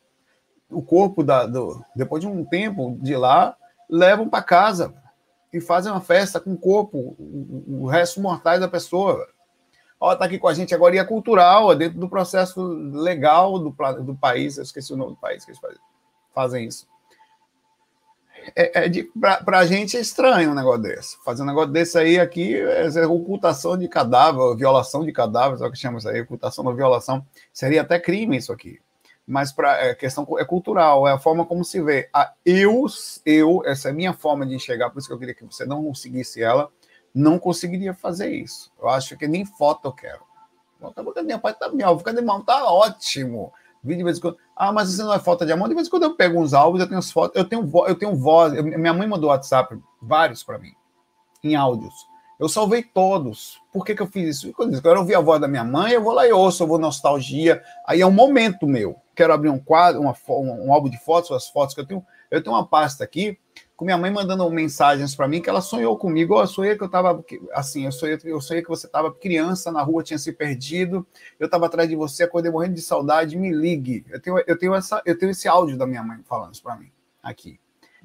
o 0.70 0.82
corpo 0.82 1.24
da, 1.24 1.46
do, 1.46 1.82
depois 1.94 2.20
de 2.20 2.28
um 2.28 2.44
tempo 2.44 2.96
de 3.00 3.16
lá 3.16 3.56
levam 3.90 4.28
para 4.28 4.42
casa 4.42 4.94
e 5.52 5.60
fazem 5.60 5.90
uma 5.90 6.00
festa 6.00 6.38
com 6.38 6.52
o 6.52 6.58
corpo 6.58 7.16
o, 7.18 7.82
o 7.82 7.86
resto 7.86 8.20
mortais 8.20 8.60
da 8.60 8.68
pessoa 8.68 9.26
ó, 10.00 10.14
tá 10.14 10.24
aqui 10.24 10.38
com 10.38 10.48
a 10.48 10.54
gente 10.54 10.74
agora, 10.74 10.94
e 10.94 10.98
é 10.98 11.04
cultural, 11.04 11.72
é 11.72 11.76
dentro 11.76 11.98
do 11.98 12.08
processo 12.08 12.60
legal 12.62 13.58
do, 13.58 13.74
do 14.02 14.14
país, 14.14 14.56
eu 14.56 14.62
esqueci 14.62 14.92
o 14.92 14.96
nome 14.96 15.12
do 15.12 15.18
país 15.18 15.44
que 15.44 15.50
eles 15.50 15.60
fazem, 15.60 15.78
fazem 16.34 16.66
isso. 16.66 16.86
É, 18.56 18.86
é 18.86 18.90
para 19.44 19.58
a 19.58 19.66
gente 19.66 19.96
é 19.96 20.00
estranho 20.00 20.52
um 20.52 20.54
negócio 20.54 20.82
desse. 20.82 21.22
Fazer 21.24 21.42
um 21.42 21.46
negócio 21.46 21.70
desse 21.70 21.98
aí 21.98 22.18
aqui 22.18 22.54
é, 22.54 23.06
ocultação 23.06 23.76
de 23.76 23.88
cadáver, 23.88 24.56
violação 24.56 25.04
de 25.04 25.12
cadáver, 25.12 25.60
o 25.60 25.70
que 25.70 25.78
chama 25.78 25.98
isso 25.98 26.08
aí, 26.08 26.20
ocultação 26.20 26.64
da 26.64 26.72
violação. 26.72 27.24
Seria 27.52 27.82
até 27.82 27.98
crime 27.98 28.36
isso 28.36 28.52
aqui. 28.52 28.80
Mas 29.26 29.52
para 29.52 29.76
é, 29.84 29.94
questão 29.94 30.26
é 30.38 30.44
cultural, 30.44 31.06
é 31.06 31.12
a 31.12 31.18
forma 31.18 31.44
como 31.44 31.62
se 31.62 31.82
vê. 31.82 32.08
A 32.12 32.32
eu, 32.46 32.86
eu, 33.26 33.62
essa 33.66 33.88
é 33.88 33.90
a 33.90 33.94
minha 33.94 34.14
forma 34.14 34.46
de 34.46 34.54
enxergar, 34.54 34.88
por 34.88 34.98
isso 34.98 35.08
que 35.08 35.12
eu 35.12 35.18
queria 35.18 35.34
que 35.34 35.44
você 35.44 35.66
não 35.66 35.94
seguisse 35.94 36.42
ela 36.42 36.70
não 37.14 37.38
conseguiria 37.38 37.94
fazer 37.94 38.30
isso. 38.30 38.72
Eu 38.80 38.88
acho 38.88 39.16
que 39.16 39.26
nem 39.26 39.44
foto 39.44 39.88
eu 39.88 39.92
quero. 39.92 40.28
Acabou 40.82 41.12
que 41.12 41.22
minha 41.22 41.38
pai 41.38 41.54
tá 41.54 41.68
minha 41.68 41.88
avó, 41.88 42.02
cadê 42.02 42.20
irmão? 42.20 42.40
Tá 42.42 42.64
ótimo. 42.64 43.52
Vi 43.82 43.96
de 43.96 44.04
vez 44.04 44.18
em 44.18 44.20
quando. 44.20 44.38
Ah, 44.56 44.72
mas 44.72 44.90
isso 44.90 45.04
não 45.04 45.12
é 45.12 45.18
falta 45.18 45.44
de 45.44 45.52
amor. 45.52 45.68
De 45.68 45.74
vez 45.74 45.86
em 45.86 45.90
quando 45.90 46.04
eu 46.04 46.14
pego 46.14 46.40
uns 46.40 46.54
álbuns, 46.54 46.80
eu 46.80 46.86
tenho 46.86 46.98
as 46.98 47.10
fotos, 47.10 47.36
eu 47.36 47.44
tenho, 47.44 47.70
eu 47.86 47.94
tenho 47.94 48.14
voz. 48.14 48.52
Eu, 48.54 48.62
minha 48.62 48.94
mãe 48.94 49.06
mandou 49.06 49.30
WhatsApp, 49.30 49.78
vários 50.00 50.42
para 50.42 50.58
mim, 50.58 50.72
em 51.42 51.56
áudios. 51.56 51.94
Eu 52.38 52.48
salvei 52.48 52.82
todos. 52.82 53.60
Por 53.72 53.84
que, 53.84 53.96
que 53.96 54.02
eu 54.02 54.06
fiz 54.06 54.36
isso? 54.36 54.52
Quando 54.52 54.74
eu 54.74 54.80
quero 54.80 55.00
ouvir 55.00 55.16
a 55.16 55.20
voz 55.20 55.40
da 55.40 55.48
minha 55.48 55.64
mãe, 55.64 55.92
eu 55.92 56.02
vou 56.02 56.12
lá 56.12 56.26
e 56.26 56.32
ouço, 56.32 56.62
eu 56.62 56.68
vou 56.68 56.78
nostalgia. 56.78 57.62
Aí 57.84 58.00
é 58.00 58.06
um 58.06 58.12
momento 58.12 58.66
meu. 58.66 58.96
Quero 59.16 59.32
abrir 59.32 59.48
um 59.48 59.58
quadro, 59.58 60.00
uma, 60.00 60.14
um, 60.28 60.68
um 60.68 60.72
álbum 60.72 60.88
de 60.88 60.98
fotos, 60.98 61.32
as 61.32 61.48
fotos 61.48 61.74
que 61.74 61.80
eu 61.80 61.86
tenho. 61.86 62.06
Eu 62.30 62.42
tenho 62.42 62.54
uma 62.54 62.64
pasta 62.64 63.02
aqui 63.02 63.38
com 63.78 63.84
minha 63.84 63.96
mãe 63.96 64.10
mandando 64.10 64.50
mensagens 64.50 65.14
para 65.14 65.28
mim 65.28 65.40
que 65.40 65.48
ela 65.48 65.60
sonhou 65.60 65.96
comigo. 65.96 66.34
Oh, 66.34 66.40
eu 66.40 66.48
sonhei 66.48 66.76
que 66.76 66.82
eu 66.82 66.88
estava 66.88 67.24
assim, 67.52 67.84
eu 67.84 67.92
sonhei, 67.92 68.18
eu 68.24 68.40
sonhei 68.40 68.60
que 68.60 68.68
você 68.68 68.86
estava 68.86 69.14
criança 69.14 69.70
na 69.70 69.80
rua, 69.82 70.02
tinha 70.02 70.18
se 70.18 70.32
perdido. 70.32 71.06
Eu 71.38 71.44
estava 71.44 71.66
atrás 71.66 71.88
de 71.88 71.94
você, 71.94 72.24
acordei 72.24 72.50
morrendo 72.50 72.74
de 72.74 72.82
saudade. 72.82 73.38
Me 73.38 73.52
ligue. 73.52 74.04
Eu 74.10 74.20
tenho, 74.20 74.42
eu 74.44 74.58
tenho 74.58 74.74
essa, 74.74 75.00
eu 75.06 75.16
tenho 75.16 75.30
esse 75.30 75.46
áudio 75.46 75.78
da 75.78 75.86
minha 75.86 76.02
mãe 76.02 76.18
falando 76.28 76.54
isso 76.54 76.62
para 76.62 76.74
mim 76.74 76.90
aqui. 77.22 77.60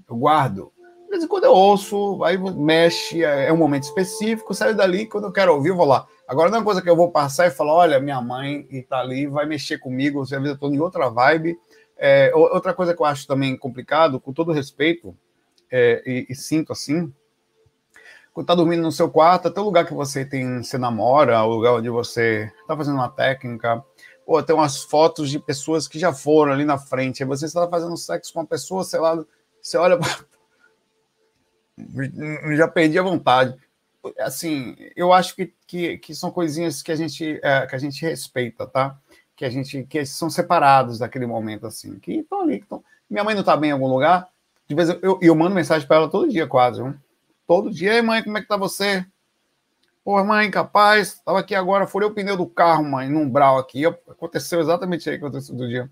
Eu 0.08 0.16
guardo. 0.16 0.72
De 1.06 1.10
vez 1.10 1.24
em 1.24 1.28
quando 1.28 1.46
eu 1.46 1.54
ouço, 1.54 2.24
aí 2.24 2.38
mexe, 2.38 3.24
é, 3.24 3.48
é 3.48 3.54
um 3.54 3.58
momento 3.58 3.84
específico, 3.86 4.54
saio 4.54 4.76
dali, 4.76 5.08
quando 5.08 5.24
eu 5.24 5.32
quero 5.32 5.56
ouvir, 5.56 5.70
eu 5.70 5.76
vou 5.76 5.88
lá. 5.88 6.06
Agora, 6.28 6.52
não 6.52 6.58
é 6.58 6.60
uma 6.60 6.66
coisa 6.66 6.84
que 6.84 6.90
eu 6.90 6.96
vou 6.96 7.10
passar 7.10 7.48
e 7.48 7.52
falar, 7.52 7.74
olha, 7.74 8.00
minha 8.00 8.22
mãe 8.22 8.68
está 8.70 9.00
ali, 9.00 9.26
vai 9.26 9.48
mexer 9.48 9.80
comigo, 9.80 10.24
você 10.24 10.36
eu 10.36 10.54
estou 10.54 10.72
em 10.72 10.80
outra 10.80 11.10
vibe. 11.10 11.58
É, 11.98 12.32
outra 12.36 12.76
coisa 12.76 12.94
que 12.94 13.02
eu 13.02 13.06
acho 13.08 13.26
também 13.26 13.58
complicado, 13.58 14.20
com 14.20 14.32
todo 14.32 14.52
respeito, 14.52 15.18
é, 15.76 16.04
e, 16.06 16.28
e, 16.30 16.36
sinto 16.36 16.72
assim, 16.72 17.12
quando 18.32 18.46
tá 18.46 18.54
dormindo 18.54 18.84
no 18.84 18.92
seu 18.92 19.10
quarto, 19.10 19.48
até 19.48 19.60
o 19.60 19.64
lugar 19.64 19.88
que 19.88 19.94
você 19.94 20.24
tem, 20.24 20.62
você 20.62 20.78
namora, 20.78 21.44
o 21.44 21.50
lugar 21.50 21.74
onde 21.74 21.90
você 21.90 22.54
está 22.62 22.78
fazendo 22.78 22.94
uma 22.94 23.10
técnica, 23.10 23.84
ou 24.24 24.44
tem 24.44 24.56
umas 24.56 24.84
fotos 24.84 25.32
de 25.32 25.40
pessoas 25.40 25.88
que 25.88 25.98
já 25.98 26.14
foram 26.14 26.52
ali 26.54 26.64
na 26.64 26.78
frente, 26.78 27.24
aí 27.24 27.28
você 27.28 27.46
está 27.46 27.68
fazendo 27.68 27.98
sexo 27.98 28.32
com 28.32 28.42
uma 28.42 28.46
pessoa, 28.46 28.84
sei 28.84 29.00
lá, 29.00 29.26
você 29.60 29.76
olha, 29.76 29.98
já 32.56 32.68
perdi 32.68 33.00
a 33.00 33.04
vontade. 33.04 33.58
Assim, 34.20 34.76
eu 34.96 35.12
acho 35.12 35.36
que, 35.36 35.56
que, 35.66 35.98
que 35.98 36.14
são 36.14 36.30
coisinhas 36.30 36.84
que 36.84 36.92
a 36.92 36.96
gente 36.96 37.40
é, 37.42 37.66
que 37.66 37.76
a 37.76 37.80
gente 37.80 38.00
respeita, 38.06 38.68
tá? 38.68 38.96
Que 39.36 39.44
a 39.44 39.50
gente 39.50 39.84
que 39.86 40.06
são 40.06 40.30
separados 40.30 41.00
daquele 41.00 41.26
momento 41.26 41.66
assim, 41.66 41.98
que 41.98 42.20
estão 42.20 42.42
ali, 42.42 42.60
que 42.60 42.68
tão... 42.68 42.84
minha 43.10 43.24
mãe 43.24 43.34
não 43.34 43.42
está 43.42 43.58
bem 43.58 43.72
em 43.72 43.74
algum 43.74 43.88
lugar, 43.88 44.30
de 44.68 44.76
vez 44.76 44.90
eu, 45.02 45.20
eu 45.22 45.36
mando 45.36 45.56
mensagem 45.56 45.88
para 45.88 45.98
ela 45.98 46.10
todo 46.10 46.30
dia, 46.30 46.48
quase. 46.48 46.82
Viu? 46.82 46.96
Todo 47.48 47.72
dia. 47.72 47.96
Ei, 47.96 48.02
mãe, 48.02 48.24
como 48.24 48.38
é 48.38 48.42
que 48.42 48.48
tá 48.48 48.58
você? 48.58 49.06
Pô, 50.04 50.22
mãe, 50.24 50.52
capaz, 50.52 51.22
tava 51.24 51.40
aqui 51.40 51.56
agora, 51.56 51.88
furei 51.88 52.08
o 52.08 52.14
pneu 52.14 52.36
do 52.36 52.46
carro, 52.46 52.84
mãe, 52.84 53.08
num 53.08 53.30
brau 53.30 53.58
aqui. 53.58 53.86
Aconteceu 53.86 54.60
exatamente 54.60 55.10
aí 55.10 55.18
que 55.18 55.24
aconteceu 55.24 55.56
do 55.56 55.66
dia. 55.68 55.90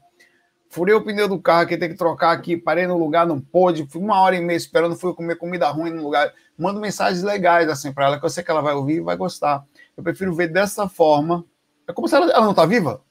Furei 0.69 0.93
o 0.93 1.01
pneu 1.01 1.29
do 1.29 1.39
carro 1.39 1.61
aqui, 1.61 1.77
tem 1.77 1.89
que 1.89 1.95
trocar 1.95 2.31
aqui, 2.31 2.57
parei 2.57 2.85
no 2.85 2.97
lugar, 2.97 3.25
não 3.25 3.39
pôde, 3.39 3.87
fui 3.89 4.01
uma 4.01 4.19
hora 4.19 4.35
e 4.35 4.41
meia 4.41 4.57
esperando, 4.57 4.97
fui 4.97 5.13
comer 5.13 5.35
comida 5.35 5.69
ruim 5.69 5.91
no 5.91 6.03
lugar. 6.03 6.33
Mando 6.57 6.79
mensagens 6.79 7.23
legais 7.23 7.69
assim 7.69 7.93
para 7.93 8.05
ela, 8.05 8.19
que 8.19 8.25
eu 8.25 8.29
sei 8.29 8.43
que 8.43 8.51
ela 8.51 8.61
vai 8.61 8.73
ouvir 8.73 8.95
e 8.95 9.01
vai 9.01 9.15
gostar. 9.15 9.65
Eu 9.95 10.03
prefiro 10.03 10.33
ver 10.33 10.49
dessa 10.49 10.89
forma. 10.89 11.45
É 11.87 11.93
como 11.93 12.07
se 12.07 12.15
ela, 12.15 12.29
ela 12.31 12.45
não 12.45 12.53
tá 12.53 12.65
viva. 12.65 13.01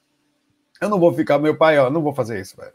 Eu 0.79 0.89
não 0.89 0.99
vou 0.99 1.13
ficar, 1.13 1.39
meu 1.39 1.57
pai, 1.57 1.79
ó, 1.79 1.89
não 1.89 2.01
vou 2.03 2.13
fazer 2.13 2.39
isso, 2.39 2.55
velho. 2.57 2.73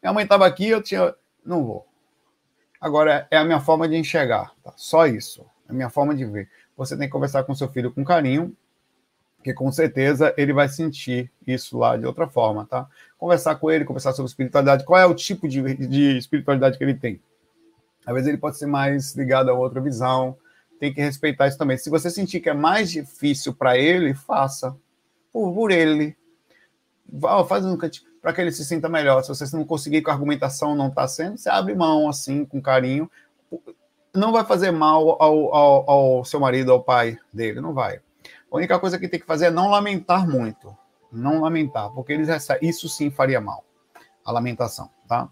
Minha 0.00 0.12
mãe 0.12 0.26
tava 0.26 0.46
aqui, 0.46 0.68
eu 0.68 0.82
tinha. 0.82 1.14
Não 1.44 1.64
vou. 1.64 1.89
Agora, 2.80 3.28
é 3.30 3.36
a 3.36 3.44
minha 3.44 3.60
forma 3.60 3.86
de 3.86 3.96
enxergar, 3.96 4.52
tá? 4.62 4.72
Só 4.76 5.06
isso. 5.06 5.44
É 5.68 5.72
a 5.72 5.74
minha 5.74 5.90
forma 5.90 6.14
de 6.14 6.24
ver. 6.24 6.48
Você 6.76 6.96
tem 6.96 7.06
que 7.06 7.12
conversar 7.12 7.44
com 7.44 7.54
seu 7.54 7.68
filho 7.68 7.92
com 7.92 8.02
carinho, 8.02 8.56
que 9.44 9.52
com 9.52 9.70
certeza 9.70 10.34
ele 10.36 10.52
vai 10.52 10.68
sentir 10.68 11.30
isso 11.46 11.76
lá 11.78 11.96
de 11.96 12.06
outra 12.06 12.26
forma, 12.26 12.66
tá? 12.66 12.88
Conversar 13.18 13.56
com 13.56 13.70
ele, 13.70 13.84
conversar 13.84 14.12
sobre 14.12 14.30
espiritualidade, 14.30 14.84
qual 14.84 14.98
é 14.98 15.04
o 15.04 15.14
tipo 15.14 15.46
de, 15.46 15.62
de 15.86 16.16
espiritualidade 16.16 16.78
que 16.78 16.84
ele 16.84 16.94
tem. 16.94 17.20
Às 18.06 18.14
vezes 18.14 18.28
ele 18.28 18.38
pode 18.38 18.56
ser 18.56 18.66
mais 18.66 19.14
ligado 19.14 19.50
a 19.50 19.54
outra 19.54 19.80
visão, 19.80 20.36
tem 20.78 20.92
que 20.92 21.02
respeitar 21.02 21.48
isso 21.48 21.58
também. 21.58 21.76
Se 21.76 21.90
você 21.90 22.10
sentir 22.10 22.40
que 22.40 22.48
é 22.48 22.54
mais 22.54 22.90
difícil 22.90 23.54
para 23.54 23.76
ele, 23.76 24.14
faça 24.14 24.74
por, 25.30 25.52
por 25.52 25.70
ele. 25.70 26.16
Faz 27.46 27.64
um 27.66 27.76
cantinho 27.76 28.09
para 28.20 28.32
que 28.32 28.40
ele 28.40 28.52
se 28.52 28.64
sinta 28.64 28.88
melhor. 28.88 29.22
Se 29.22 29.28
você 29.28 29.56
não 29.56 29.64
conseguir 29.64 30.02
com 30.02 30.10
a 30.10 30.14
argumentação 30.14 30.74
não 30.74 30.88
está 30.88 31.06
sendo, 31.08 31.38
você 31.38 31.48
abre 31.48 31.74
mão 31.74 32.08
assim, 32.08 32.44
com 32.44 32.60
carinho. 32.60 33.10
Não 34.14 34.32
vai 34.32 34.44
fazer 34.44 34.70
mal 34.70 35.22
ao, 35.22 35.54
ao, 35.54 35.90
ao 35.90 36.24
seu 36.24 36.40
marido, 36.40 36.72
ao 36.72 36.82
pai 36.82 37.18
dele, 37.32 37.60
não 37.60 37.72
vai. 37.72 38.00
A 38.50 38.56
única 38.56 38.78
coisa 38.78 38.98
que 38.98 39.08
tem 39.08 39.20
que 39.20 39.26
fazer 39.26 39.46
é 39.46 39.50
não 39.50 39.70
lamentar 39.70 40.28
muito. 40.28 40.76
Não 41.10 41.40
lamentar, 41.40 41.90
porque 41.90 42.12
eles 42.12 42.28
isso 42.60 42.88
sim 42.88 43.10
faria 43.10 43.40
mal. 43.40 43.64
A 44.24 44.30
lamentação, 44.30 44.90
tá? 45.08 45.28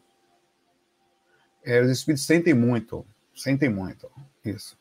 É, 1.64 1.80
os 1.80 1.90
espíritos 1.90 2.24
sentem 2.24 2.54
muito, 2.54 3.06
sentem 3.34 3.68
muito 3.68 4.10
isso. 4.44 4.78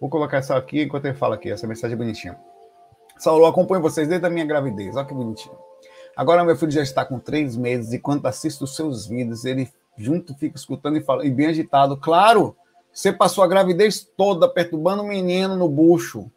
Vou 0.00 0.10
colocar 0.10 0.38
essa 0.38 0.56
aqui 0.56 0.82
enquanto 0.82 1.06
ele 1.06 1.14
fala 1.14 1.36
aqui, 1.36 1.50
essa 1.50 1.66
mensagem 1.66 1.96
bonitinha. 1.96 2.38
Saulo, 3.18 3.46
acompanho 3.46 3.82
vocês 3.82 4.08
desde 4.08 4.26
a 4.26 4.30
minha 4.30 4.44
gravidez. 4.44 4.96
Olha 4.96 5.06
que 5.06 5.14
bonitinho. 5.14 5.56
Agora 6.16 6.44
meu 6.44 6.56
filho 6.56 6.72
já 6.72 6.82
está 6.82 7.04
com 7.04 7.18
três 7.18 7.56
meses 7.56 7.92
e 7.92 7.98
quando 7.98 8.24
assisto 8.26 8.64
os 8.64 8.74
seus 8.74 9.06
vídeos, 9.06 9.44
ele 9.44 9.70
junto 9.96 10.34
fica 10.34 10.56
escutando 10.56 10.96
e 10.96 11.02
fala, 11.02 11.26
e 11.26 11.30
bem 11.30 11.46
agitado. 11.46 11.96
Claro, 11.96 12.56
você 12.92 13.12
passou 13.12 13.44
a 13.44 13.48
gravidez 13.48 14.02
toda 14.16 14.48
perturbando 14.48 15.02
o 15.02 15.06
menino 15.06 15.56
no 15.56 15.68
bucho. 15.68 16.30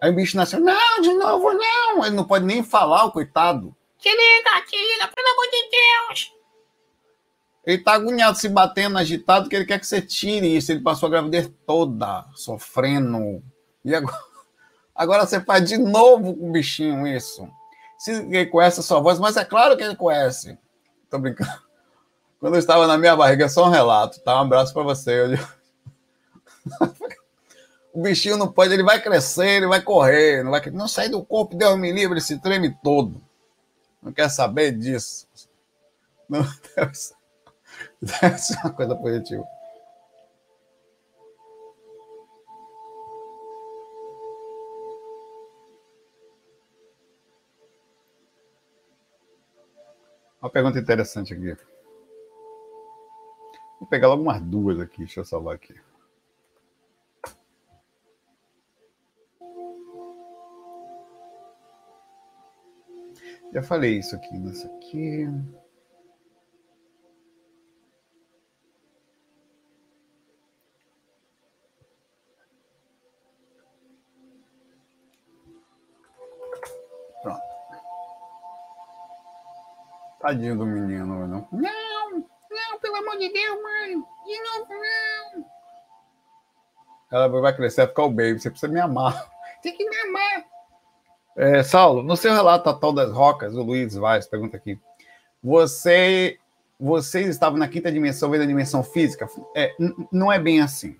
Aí 0.00 0.10
o 0.10 0.14
bicho 0.14 0.36
nasceu, 0.36 0.60
não, 0.60 1.00
de 1.00 1.12
novo 1.14 1.52
não. 1.52 2.04
Ele 2.04 2.16
não 2.16 2.24
pode 2.24 2.44
nem 2.44 2.62
falar, 2.62 3.04
o 3.04 3.12
coitado. 3.12 3.74
Te 3.98 4.08
liga, 4.08 4.66
te 4.66 4.76
liga, 4.76 5.08
pelo 5.14 5.28
amor 5.28 5.46
de 5.50 5.70
Deus. 5.70 6.34
Ele 7.66 7.78
tá 7.78 7.92
agoniado, 7.94 8.38
se 8.38 8.48
batendo, 8.48 8.96
agitado, 8.96 9.48
que 9.48 9.54
ele 9.54 9.66
quer 9.66 9.78
que 9.78 9.86
você 9.86 10.00
tire 10.00 10.56
isso. 10.56 10.72
Ele 10.72 10.80
passou 10.80 11.08
a 11.08 11.10
gravidez 11.10 11.50
toda 11.66 12.24
sofrendo. 12.34 13.42
E 13.84 13.94
agora? 13.94 14.27
Agora 14.98 15.24
você 15.24 15.40
faz 15.40 15.64
de 15.64 15.78
novo 15.78 16.34
com 16.34 16.48
o 16.48 16.50
bichinho 16.50 17.06
isso. 17.06 17.48
Se 17.96 18.10
ele 18.10 18.46
conhece 18.46 18.80
a 18.80 18.82
sua 18.82 18.98
voz, 18.98 19.20
mas 19.20 19.36
é 19.36 19.44
claro 19.44 19.76
que 19.76 19.84
ele 19.84 19.94
conhece. 19.94 20.58
Tô 21.08 21.20
brincando. 21.20 21.52
Quando 22.40 22.54
eu 22.54 22.58
estava 22.58 22.84
na 22.84 22.98
minha 22.98 23.14
barriga, 23.14 23.44
é 23.44 23.48
só 23.48 23.66
um 23.66 23.70
relato, 23.70 24.20
tá? 24.20 24.34
Um 24.34 24.46
abraço 24.46 24.74
para 24.74 24.82
você. 24.82 25.38
o 27.94 28.02
bichinho 28.02 28.36
não 28.36 28.50
pode, 28.50 28.74
ele 28.74 28.82
vai 28.82 29.00
crescer, 29.00 29.58
ele 29.58 29.68
vai 29.68 29.80
correr, 29.80 30.42
não 30.42 30.50
vai 30.50 30.60
não 30.72 30.88
sair 30.88 31.10
do 31.10 31.24
corpo, 31.24 31.56
Deus 31.56 31.78
me 31.78 31.92
livre, 31.92 32.20
se 32.20 32.36
treme 32.40 32.76
todo. 32.82 33.22
Não 34.02 34.12
quer 34.12 34.28
saber 34.28 34.72
disso. 34.72 35.28
Não, 36.28 36.42
deve 36.74 36.94
ser, 36.94 37.14
deve 38.02 38.38
ser 38.38 38.58
uma 38.64 38.70
coisa 38.70 38.96
positiva. 38.96 39.44
Uma 50.48 50.52
pergunta 50.52 50.78
interessante 50.78 51.34
aqui. 51.34 51.54
pegar 53.90 54.08
logo 54.08 54.22
umas 54.22 54.40
duas 54.40 54.80
aqui. 54.80 55.00
Deixa 55.00 55.20
eu 55.20 55.24
salvar 55.26 55.56
aqui. 55.56 55.74
Já 63.52 63.62
falei 63.62 63.98
isso 63.98 64.16
aqui, 64.16 64.34
isso 64.48 64.66
aqui. 64.66 65.28
Tadinho 80.28 80.58
do 80.58 80.66
menino, 80.66 81.26
não. 81.26 81.48
Não, 81.50 82.10
não, 82.10 82.78
pelo 82.82 82.96
amor 82.96 83.16
de 83.16 83.32
Deus, 83.32 83.62
mãe. 83.62 83.94
De 84.26 84.42
novo, 84.42 84.68
não. 84.74 85.46
Ela 87.10 87.28
vai 87.40 87.56
crescer, 87.56 87.80
vai 87.80 87.86
ficar 87.86 88.02
o 88.02 88.10
baby. 88.10 88.38
Você 88.38 88.50
precisa 88.50 88.70
me 88.70 88.78
amar. 88.78 89.26
Tem 89.62 89.74
que 89.74 89.88
me 89.88 89.96
amar. 90.02 90.44
É, 91.34 91.62
Saulo, 91.62 92.02
no 92.02 92.14
seu 92.14 92.34
relato 92.34 92.78
Tal 92.78 92.92
das 92.92 93.10
Rocas, 93.10 93.54
o 93.54 93.62
Luiz 93.62 93.94
Vaz 93.94 94.26
pergunta 94.26 94.58
aqui. 94.58 94.78
Você, 95.42 96.38
vocês 96.78 97.26
estavam 97.28 97.58
na 97.58 97.66
quinta 97.66 97.90
dimensão, 97.90 98.30
vendo 98.30 98.42
a 98.42 98.46
dimensão 98.46 98.82
física? 98.82 99.26
É, 99.56 99.74
não 100.12 100.30
é 100.30 100.38
bem 100.38 100.60
assim. 100.60 100.94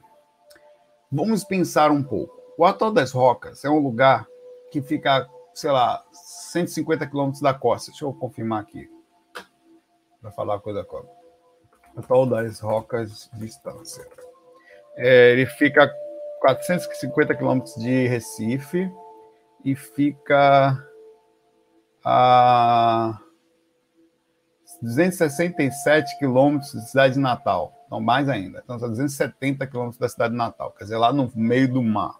Vamos 1.12 1.45
pensar 1.45 1.91
um 1.91 2.03
pouco. 2.03 2.35
O 2.57 2.64
Atol 2.64 2.91
das 2.91 3.12
Rocas 3.12 3.62
é 3.62 3.69
um 3.69 3.79
lugar 3.79 4.27
que 4.71 4.81
fica, 4.81 5.29
sei 5.53 5.71
lá, 5.71 6.03
150 6.12 7.07
quilômetros 7.07 7.43
da 7.43 7.53
costa. 7.53 7.91
Deixa 7.91 8.07
eu 8.07 8.12
confirmar 8.14 8.62
aqui. 8.62 8.88
Para 10.29 10.33
falar 10.33 10.55
a 10.57 10.61
coisa 10.61 10.81
agora. 10.81 11.07
Atol 11.97 12.27
das 12.27 12.61
Rocas, 12.61 13.31
distância. 13.35 14.07
É, 14.97 15.33
ele 15.33 15.47
fica 15.47 15.91
450 16.41 17.35
quilômetros 17.35 17.75
de 17.77 18.07
Recife 18.07 18.91
e 19.64 19.75
fica 19.75 20.85
a 22.05 23.19
267 24.83 26.19
quilômetros 26.19 26.75
da 26.75 26.81
cidade 26.83 27.14
de 27.14 27.21
Natal. 27.21 27.73
Não, 27.91 28.01
mais 28.01 28.29
ainda. 28.29 28.61
Então, 28.62 28.79
são 28.79 28.88
270 28.91 29.67
quilômetros 29.67 29.99
da 29.99 30.09
cidade 30.09 30.33
de 30.33 30.38
Natal, 30.38 30.73
quer 30.73 30.85
dizer, 30.85 30.99
lá 30.99 31.11
no 31.11 31.33
meio 31.35 31.73
do 31.73 31.83
mar. 31.83 32.14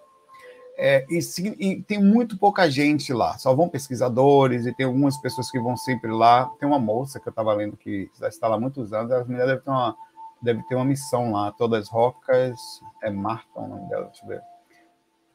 É, 0.81 1.05
e, 1.11 1.19
e, 1.59 1.83
tem 1.83 2.01
muito 2.01 2.39
pouca 2.39 2.71
gente 2.71 3.13
lá, 3.13 3.37
só 3.37 3.53
vão 3.53 3.69
pesquisadores 3.69 4.65
e 4.65 4.73
tem 4.73 4.87
algumas 4.87 5.17
pessoas 5.17 5.51
que 5.51 5.59
vão 5.59 5.77
sempre 5.77 6.09
lá. 6.09 6.47
Tem 6.61 6.69
uma 6.69 6.79
moça 6.79 7.19
que 7.19 7.29
eu 7.29 7.31
estava 7.33 7.53
lendo 7.53 7.77
que 7.77 8.09
já 8.17 8.29
está 8.29 8.47
lá 8.47 8.55
há 8.55 8.61
muitos 8.61 8.93
anos, 8.93 9.11
a 9.11 9.25
mulher 9.25 9.45
deve 9.45 9.61
ter 9.63 9.71
uma, 9.71 9.97
deve 10.41 10.63
ter 10.69 10.77
uma 10.77 10.85
missão 10.85 11.33
lá, 11.33 11.51
todas 11.51 11.83
as 11.83 11.89
rocas. 11.89 12.57
É 13.03 13.11
Marta 13.11 13.59
o 13.59 13.67
nome 13.67 13.89
dela, 13.89 14.05
deixa 14.05 14.25
eu 14.25 14.29
ver. 14.29 14.43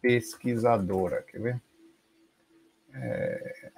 Pesquisadora, 0.02 1.22
quer 1.24 1.42
ver? 1.42 1.62
É... 2.94 3.72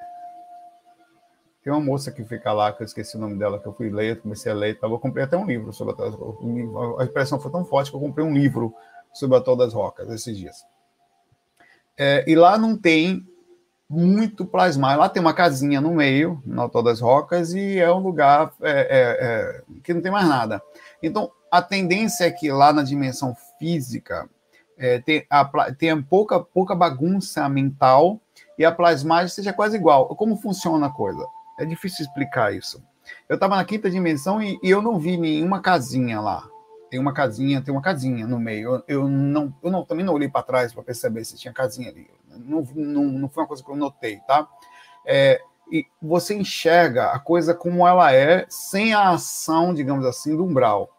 Tem 1.63 1.73
uma 1.73 1.81
moça 1.81 2.11
que 2.11 2.23
fica 2.23 2.53
lá, 2.53 2.71
que 2.71 2.83
eu 2.83 2.85
esqueci 2.85 3.17
o 3.17 3.19
nome 3.19 3.39
dela, 3.39 3.59
que 3.59 3.65
eu 3.65 3.73
fui 3.73 3.89
ler, 3.89 4.21
comecei 4.21 4.51
a 4.51 4.55
ler, 4.55 4.77
eu 4.79 4.99
comprei 4.99 5.23
até 5.23 5.35
um 5.35 5.47
livro 5.47 5.73
sobre 5.73 5.95
a, 5.99 7.01
a 7.01 7.05
impressão 7.05 7.39
foi 7.39 7.51
tão 7.51 7.65
forte 7.65 7.89
que 7.89 7.97
eu 7.97 8.01
comprei 8.01 8.23
um 8.23 8.35
livro 8.35 8.71
sobre 9.11 9.35
a 9.35 9.39
Atol 9.39 9.55
das 9.55 9.73
Rocas 9.73 10.07
esses 10.11 10.37
dias. 10.37 10.74
É, 11.97 12.23
e 12.27 12.35
lá 12.35 12.57
não 12.57 12.77
tem 12.77 13.25
muito 13.89 14.45
plasmar. 14.45 14.97
Lá 14.97 15.07
tem 15.09 15.21
uma 15.21 15.33
casinha 15.33 15.79
no 15.79 15.93
meio, 15.93 16.41
na 16.45 16.65
Atol 16.65 16.83
das 16.83 16.99
Rocas, 16.99 17.53
e 17.53 17.77
é 17.79 17.91
um 17.91 17.99
lugar 17.99 18.51
é, 18.61 18.71
é, 18.71 18.79
é, 18.79 19.61
que 19.83 19.93
não 19.93 20.01
tem 20.01 20.11
mais 20.11 20.27
nada. 20.27 20.61
Então, 21.01 21.31
a 21.51 21.61
tendência 21.61 22.25
é 22.25 22.31
que 22.31 22.51
lá 22.51 22.73
na 22.73 22.83
dimensão 22.83 23.35
física 23.57 24.27
é, 24.77 24.99
tem, 24.99 25.25
a, 25.29 25.71
tem 25.73 26.01
pouca, 26.01 26.39
pouca 26.39 26.75
bagunça 26.75 27.47
mental 27.47 28.19
e 28.57 28.65
a 28.65 28.71
plasmagem 28.71 29.29
seja 29.29 29.53
quase 29.53 29.75
igual. 29.75 30.07
Como 30.15 30.35
funciona 30.37 30.87
a 30.87 30.91
coisa? 30.91 31.25
É 31.59 31.65
difícil 31.65 32.05
explicar 32.05 32.53
isso. 32.53 32.83
Eu 33.29 33.35
estava 33.35 33.55
na 33.55 33.63
quinta 33.63 33.89
dimensão 33.89 34.41
e, 34.41 34.59
e, 34.63 34.69
eu 34.69 34.81
não 34.81 34.99
vi 34.99 35.15
nenhuma 35.15 35.61
casinha 35.61 36.19
lá. 36.19 36.43
Tem 36.95 37.01
uma 37.01 37.11
casinha, 37.11 37.61
tem 37.61 37.73
uma 37.73 37.81
casinha 37.81 38.25
no 38.25 38.39
meio. 38.39 38.75
Eu, 38.75 38.83
eu 38.87 39.09
não, 39.09 39.53
eu 39.61 39.69
não, 39.69 39.83
também 39.83 40.05
não 40.05 40.13
olhei 40.13 40.29
para 40.29 40.43
trás 40.43 40.71
para 40.71 40.81
perceber 40.81 41.25
se 41.25 41.35
tinha 41.35 41.53
casinha 41.53 41.89
ali. 41.89 42.09
Não, 42.37 42.65
não, 42.73 43.03
não 43.03 43.27
foi 43.27 43.43
uma 43.43 43.47
coisa 43.49 43.61
que 43.61 43.69
eu 43.69 43.75
notei, 43.75 44.21
tá? 44.25 44.47
É, 45.05 45.41
e 45.69 45.85
você 46.01 46.35
enxerga 46.35 47.11
a 47.11 47.19
coisa 47.19 47.53
como 47.53 47.85
ela 47.85 48.13
é, 48.13 48.45
sem 48.47 48.93
a 48.93 49.09
ação, 49.09 49.73
digamos 49.73 50.05
assim, 50.05 50.37
do 50.37 50.45
umbral. 50.45 50.89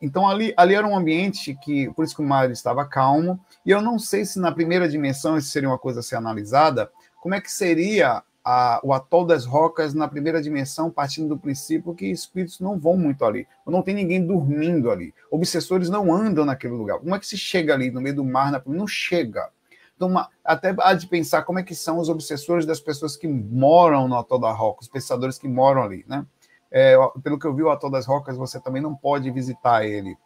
Então 0.00 0.28
ali, 0.28 0.54
ali 0.56 0.76
era 0.76 0.86
um 0.86 0.96
ambiente 0.96 1.58
que, 1.60 1.92
por 1.94 2.04
isso 2.04 2.14
que 2.14 2.22
o 2.22 2.24
mar 2.24 2.48
estava 2.48 2.86
calmo. 2.86 3.40
E 3.66 3.72
eu 3.72 3.82
não 3.82 3.98
sei 3.98 4.24
se 4.24 4.38
na 4.38 4.52
primeira 4.52 4.88
dimensão 4.88 5.36
isso 5.36 5.48
seria 5.48 5.68
uma 5.68 5.78
coisa 5.78 5.98
a 5.98 6.02
ser 6.04 6.14
analisada, 6.14 6.88
como 7.20 7.34
é 7.34 7.40
que 7.40 7.50
seria 7.50 8.22
a, 8.44 8.80
o 8.82 8.92
atol 8.92 9.24
das 9.24 9.44
rocas 9.44 9.94
na 9.94 10.08
primeira 10.08 10.42
dimensão, 10.42 10.90
partindo 10.90 11.28
do 11.28 11.38
princípio 11.38 11.94
que 11.94 12.06
espíritos 12.06 12.60
não 12.60 12.78
vão 12.78 12.96
muito 12.96 13.24
ali, 13.24 13.46
não 13.66 13.82
tem 13.82 13.94
ninguém 13.94 14.24
dormindo 14.24 14.90
ali, 14.90 15.14
obsessores 15.30 15.88
não 15.88 16.12
andam 16.12 16.44
naquele 16.44 16.74
lugar. 16.74 16.98
Como 16.98 17.14
é 17.14 17.18
que 17.18 17.26
se 17.26 17.36
chega 17.36 17.74
ali 17.74 17.90
no 17.90 18.00
meio 18.00 18.16
do 18.16 18.24
mar? 18.24 18.62
Não 18.66 18.86
chega. 18.86 19.48
Então, 19.94 20.12
até 20.42 20.74
há 20.80 20.94
de 20.94 21.06
pensar 21.06 21.42
como 21.42 21.58
é 21.58 21.62
que 21.62 21.74
são 21.74 21.98
os 21.98 22.08
obsessores 22.08 22.64
das 22.64 22.80
pessoas 22.80 23.16
que 23.16 23.28
moram 23.28 24.08
no 24.08 24.16
atol 24.16 24.38
da 24.38 24.50
roca, 24.50 24.80
os 24.80 24.88
pensadores 24.88 25.38
que 25.38 25.46
moram 25.46 25.82
ali, 25.82 26.04
né? 26.08 26.24
É, 26.70 26.96
pelo 27.22 27.38
que 27.38 27.46
eu 27.46 27.54
vi, 27.54 27.62
o 27.62 27.70
atol 27.70 27.90
das 27.90 28.06
rocas, 28.06 28.36
você 28.36 28.58
também 28.60 28.80
não 28.80 28.94
pode 28.94 29.30
visitar 29.30 29.84
ele 29.84 30.16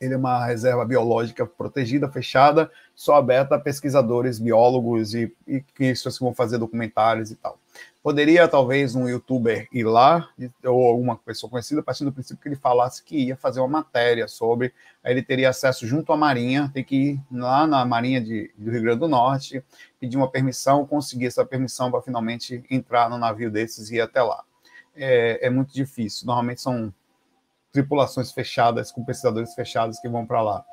ele 0.00 0.14
é 0.14 0.16
uma 0.16 0.44
reserva 0.44 0.84
biológica 0.84 1.46
protegida, 1.46 2.08
fechada, 2.08 2.70
só 2.94 3.16
aberta 3.16 3.54
a 3.54 3.60
pesquisadores, 3.60 4.38
biólogos 4.38 5.14
e, 5.14 5.32
e 5.46 5.60
que 5.60 5.92
vão 6.20 6.34
fazer 6.34 6.58
documentários 6.58 7.30
e 7.30 7.36
tal. 7.36 7.58
Poderia, 8.02 8.46
talvez, 8.46 8.94
um 8.94 9.08
youtuber 9.08 9.66
ir 9.72 9.84
lá, 9.84 10.28
ou 10.62 10.86
alguma 10.86 11.16
pessoa 11.16 11.50
conhecida, 11.50 11.80
a 11.80 11.82
partir 11.82 12.04
do 12.04 12.12
princípio 12.12 12.42
que 12.42 12.48
ele 12.50 12.54
falasse 12.54 13.02
que 13.02 13.16
ia 13.16 13.36
fazer 13.36 13.60
uma 13.60 13.68
matéria 13.68 14.28
sobre, 14.28 14.74
aí 15.02 15.14
ele 15.14 15.22
teria 15.22 15.48
acesso 15.48 15.86
junto 15.86 16.12
à 16.12 16.16
Marinha, 16.16 16.70
tem 16.74 16.84
que 16.84 16.96
ir 16.96 17.20
lá 17.32 17.66
na 17.66 17.82
Marinha 17.86 18.20
de, 18.20 18.52
do 18.58 18.70
Rio 18.70 18.82
Grande 18.82 19.00
do 19.00 19.08
Norte, 19.08 19.64
pedir 19.98 20.18
uma 20.18 20.28
permissão, 20.30 20.86
conseguir 20.86 21.28
essa 21.28 21.46
permissão 21.46 21.90
para 21.90 22.02
finalmente 22.02 22.62
entrar 22.70 23.08
no 23.08 23.16
navio 23.16 23.50
desses 23.50 23.90
e 23.90 23.96
ir 23.96 24.02
até 24.02 24.22
lá. 24.22 24.44
É, 24.94 25.46
é 25.46 25.48
muito 25.48 25.72
difícil, 25.72 26.26
normalmente 26.26 26.60
são 26.60 26.92
tripulações 27.74 28.30
fechadas, 28.30 28.92
com 28.92 29.04
pesquisadores 29.04 29.52
fechados 29.52 29.98
que 29.98 30.08
vão 30.08 30.24
para 30.24 30.40
lá. 30.40 30.64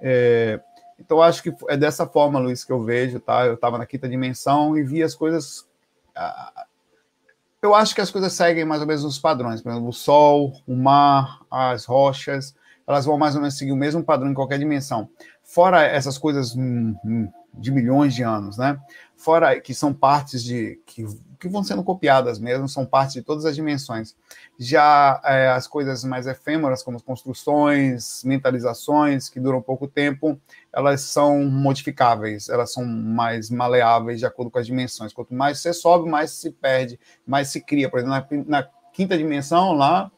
É, 0.00 0.60
então, 1.00 1.20
acho 1.22 1.42
que 1.42 1.52
é 1.68 1.76
dessa 1.76 2.06
forma, 2.06 2.38
Luiz, 2.38 2.62
que 2.62 2.70
eu 2.70 2.84
vejo, 2.84 3.18
tá? 3.18 3.46
Eu 3.46 3.54
estava 3.54 3.78
na 3.78 3.86
quinta 3.86 4.08
dimensão 4.08 4.76
e 4.76 4.84
vi 4.84 5.02
as 5.02 5.14
coisas. 5.14 5.66
Eu 7.60 7.74
acho 7.74 7.94
que 7.94 8.00
as 8.02 8.10
coisas 8.10 8.34
seguem 8.34 8.66
mais 8.66 8.82
ou 8.82 8.86
menos 8.86 9.02
os 9.02 9.18
padrões. 9.18 9.62
Por 9.62 9.70
exemplo, 9.70 9.88
o 9.88 9.92
Sol, 9.92 10.52
o 10.66 10.76
mar, 10.76 11.40
as 11.50 11.86
rochas, 11.86 12.54
elas 12.86 13.06
vão 13.06 13.16
mais 13.16 13.34
ou 13.34 13.40
menos 13.40 13.56
seguir 13.56 13.72
o 13.72 13.76
mesmo 13.76 14.04
padrão 14.04 14.30
em 14.30 14.34
qualquer 14.34 14.58
dimensão. 14.58 15.08
Fora 15.42 15.82
essas 15.82 16.18
coisas 16.18 16.54
hum, 16.54 16.94
hum, 17.04 17.28
de 17.54 17.70
milhões 17.70 18.14
de 18.14 18.22
anos, 18.22 18.58
né? 18.58 18.78
Fora 19.16 19.58
que 19.58 19.74
são 19.74 19.94
partes 19.94 20.44
de 20.44 20.80
que 20.84 21.06
que 21.42 21.48
vão 21.48 21.64
sendo 21.64 21.82
copiadas 21.82 22.38
mesmo, 22.38 22.68
são 22.68 22.86
parte 22.86 23.14
de 23.14 23.22
todas 23.22 23.44
as 23.44 23.56
dimensões. 23.56 24.14
Já 24.56 25.20
é, 25.24 25.48
as 25.48 25.66
coisas 25.66 26.04
mais 26.04 26.28
efêmeras, 26.28 26.84
como 26.84 27.02
construções, 27.02 28.22
mentalizações, 28.22 29.28
que 29.28 29.40
duram 29.40 29.60
pouco 29.60 29.88
tempo, 29.88 30.40
elas 30.72 31.00
são 31.00 31.44
modificáveis, 31.44 32.48
elas 32.48 32.72
são 32.72 32.84
mais 32.84 33.50
maleáveis 33.50 34.20
de 34.20 34.26
acordo 34.26 34.52
com 34.52 34.58
as 34.60 34.66
dimensões. 34.66 35.12
Quanto 35.12 35.34
mais 35.34 35.58
você 35.58 35.72
sobe, 35.72 36.08
mais 36.08 36.30
se 36.30 36.52
perde, 36.52 36.98
mais 37.26 37.48
se 37.48 37.60
cria. 37.60 37.90
Por 37.90 37.98
exemplo, 37.98 38.44
na, 38.46 38.60
na 38.60 38.68
quinta 38.92 39.18
dimensão, 39.18 39.72
lá, 39.72 40.12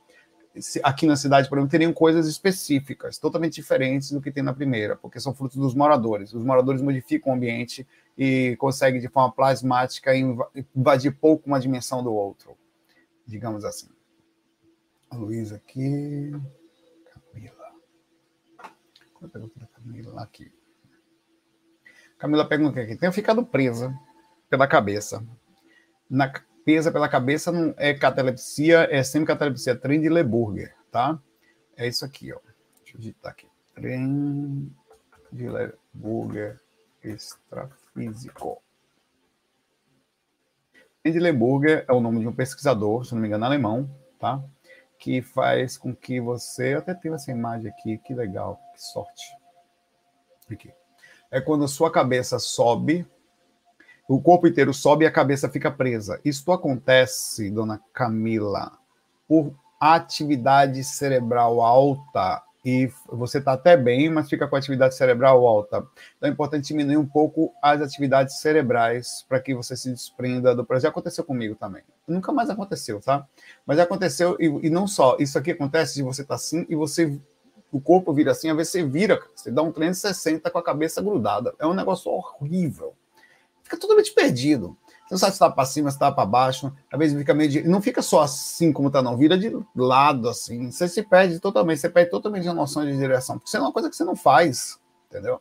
aqui 0.82 1.06
na 1.06 1.16
cidade, 1.16 1.48
por 1.48 1.58
exemplo, 1.58 1.70
teriam 1.70 1.92
coisas 1.92 2.28
específicas, 2.28 3.18
totalmente 3.18 3.54
diferentes 3.54 4.12
do 4.12 4.20
que 4.20 4.30
tem 4.30 4.42
na 4.42 4.52
primeira, 4.52 4.96
porque 4.96 5.18
são 5.18 5.34
frutos 5.34 5.56
dos 5.56 5.74
moradores. 5.74 6.32
Os 6.32 6.44
moradores 6.44 6.80
modificam 6.80 7.32
o 7.32 7.36
ambiente 7.36 7.86
e 8.16 8.56
consegue 8.58 9.00
de 9.00 9.08
forma 9.08 9.32
plasmática 9.32 10.12
invadir 10.16 11.12
pouco 11.18 11.48
uma 11.48 11.58
dimensão 11.58 12.02
do 12.02 12.14
outro, 12.14 12.56
digamos 13.26 13.64
assim. 13.64 13.88
A 15.10 15.16
Luísa 15.16 15.56
aqui. 15.56 16.32
Camila. 17.12 17.72
Qual 19.12 19.22
é 19.22 19.26
a 19.26 19.28
pergunta 19.28 19.60
da 19.60 19.66
Camila? 19.66 20.22
Aqui. 20.22 20.52
Camila 22.18 22.48
pergunta 22.48 22.80
aqui. 22.80 22.96
Tenho 22.96 23.12
ficado 23.12 23.44
presa 23.44 23.92
pela 24.48 24.66
cabeça. 24.66 25.24
Na, 26.08 26.32
presa 26.64 26.90
pela 26.90 27.08
cabeça 27.08 27.52
não 27.52 27.74
é 27.76 27.94
catalepsia, 27.94 28.88
é 28.90 29.02
sempre 29.02 29.28
catalepsia. 29.28 29.76
Trem 29.76 30.00
de 30.00 30.08
Leburger, 30.08 30.74
tá? 30.90 31.20
É 31.76 31.86
isso 31.86 32.04
aqui, 32.04 32.32
ó. 32.32 32.38
Deixa 32.82 32.96
eu 32.96 33.00
digitar 33.00 33.32
aqui. 33.32 33.48
Trem 33.74 34.72
de 35.32 35.48
Leburger 35.48 36.60
extrafísico 37.02 37.84
físico. 37.94 38.60
Edleburger 41.02 41.84
é 41.88 41.92
o 41.92 42.00
nome 42.00 42.20
de 42.20 42.28
um 42.28 42.34
pesquisador, 42.34 43.04
se 43.04 43.14
não 43.14 43.20
me 43.20 43.28
engano, 43.28 43.44
alemão, 43.44 43.88
tá? 44.18 44.42
que 44.98 45.20
faz 45.20 45.76
com 45.76 45.94
que 45.94 46.20
você. 46.20 46.74
Eu 46.74 46.78
até 46.78 46.94
tenho 46.94 47.14
essa 47.14 47.30
imagem 47.30 47.70
aqui, 47.70 47.98
que 47.98 48.14
legal, 48.14 48.58
que 48.74 48.82
sorte. 48.82 49.36
Aqui. 50.50 50.72
É 51.30 51.40
quando 51.40 51.64
a 51.64 51.68
sua 51.68 51.90
cabeça 51.90 52.38
sobe, 52.38 53.06
o 54.08 54.20
corpo 54.20 54.46
inteiro 54.46 54.74
sobe 54.74 55.04
e 55.04 55.08
a 55.08 55.12
cabeça 55.12 55.48
fica 55.48 55.70
presa. 55.70 56.20
Isso 56.24 56.50
acontece, 56.52 57.50
dona 57.50 57.80
Camila, 57.92 58.72
por 59.26 59.54
atividade 59.80 60.82
cerebral 60.84 61.60
alta 61.60 62.42
e 62.64 62.90
você 63.06 63.38
está 63.38 63.52
até 63.52 63.76
bem, 63.76 64.08
mas 64.08 64.28
fica 64.28 64.48
com 64.48 64.56
atividade 64.56 64.94
cerebral 64.94 65.46
alta. 65.46 65.86
Então 66.16 66.28
é 66.28 66.32
importante 66.32 66.68
diminuir 66.68 66.96
um 66.96 67.06
pouco 67.06 67.52
as 67.62 67.82
atividades 67.82 68.40
cerebrais 68.40 69.24
para 69.28 69.38
que 69.38 69.54
você 69.54 69.76
se 69.76 69.90
desprenda 69.90 70.54
do 70.54 70.64
projeto. 70.64 70.84
Já 70.84 70.88
aconteceu 70.88 71.24
comigo 71.24 71.54
também. 71.54 71.82
Nunca 72.08 72.32
mais 72.32 72.48
aconteceu, 72.48 73.00
tá? 73.00 73.26
Mas 73.66 73.78
aconteceu, 73.78 74.36
e, 74.40 74.46
e 74.66 74.70
não 74.70 74.86
só, 74.86 75.16
isso 75.20 75.38
aqui 75.38 75.50
acontece 75.50 75.94
de 75.94 76.02
você 76.02 76.22
estar 76.22 76.34
tá 76.34 76.36
assim 76.36 76.64
e 76.68 76.74
você, 76.74 77.20
o 77.70 77.80
corpo 77.80 78.14
vira 78.14 78.32
assim, 78.32 78.48
às 78.48 78.56
vezes 78.56 78.72
você 78.72 78.82
vira, 78.82 79.20
você 79.34 79.50
dá 79.50 79.62
um 79.62 79.70
360 79.70 80.50
com 80.50 80.58
a 80.58 80.62
cabeça 80.62 81.02
grudada. 81.02 81.54
É 81.58 81.66
um 81.66 81.74
negócio 81.74 82.10
horrível. 82.10 82.94
Fica 83.64 83.76
totalmente 83.76 84.12
perdido. 84.12 84.76
Você 85.06 85.14
não 85.14 85.18
sabe 85.18 85.32
se 85.32 85.36
está 85.36 85.50
para 85.50 85.64
cima, 85.66 85.90
se 85.90 85.96
está 85.96 86.12
para 86.12 86.24
baixo. 86.24 86.72
Às 86.90 86.98
vezes 86.98 87.18
fica 87.18 87.34
meio 87.34 87.50
de. 87.50 87.62
Não 87.68 87.82
fica 87.82 88.00
só 88.00 88.22
assim 88.22 88.72
como 88.72 88.88
está, 88.88 89.02
não. 89.02 89.16
Vira 89.16 89.36
de 89.36 89.50
lado, 89.74 90.28
assim. 90.28 90.70
Você 90.70 90.88
se 90.88 91.02
perde 91.02 91.40
totalmente. 91.40 91.80
Você 91.80 91.90
perde 91.90 92.10
totalmente 92.10 92.48
a 92.48 92.54
noção 92.54 92.84
de 92.84 92.96
direção. 92.96 93.36
Porque 93.36 93.48
isso 93.48 93.56
é 93.56 93.60
uma 93.60 93.72
coisa 93.72 93.90
que 93.90 93.96
você 93.96 94.04
não 94.04 94.16
faz. 94.16 94.78
Entendeu? 95.10 95.40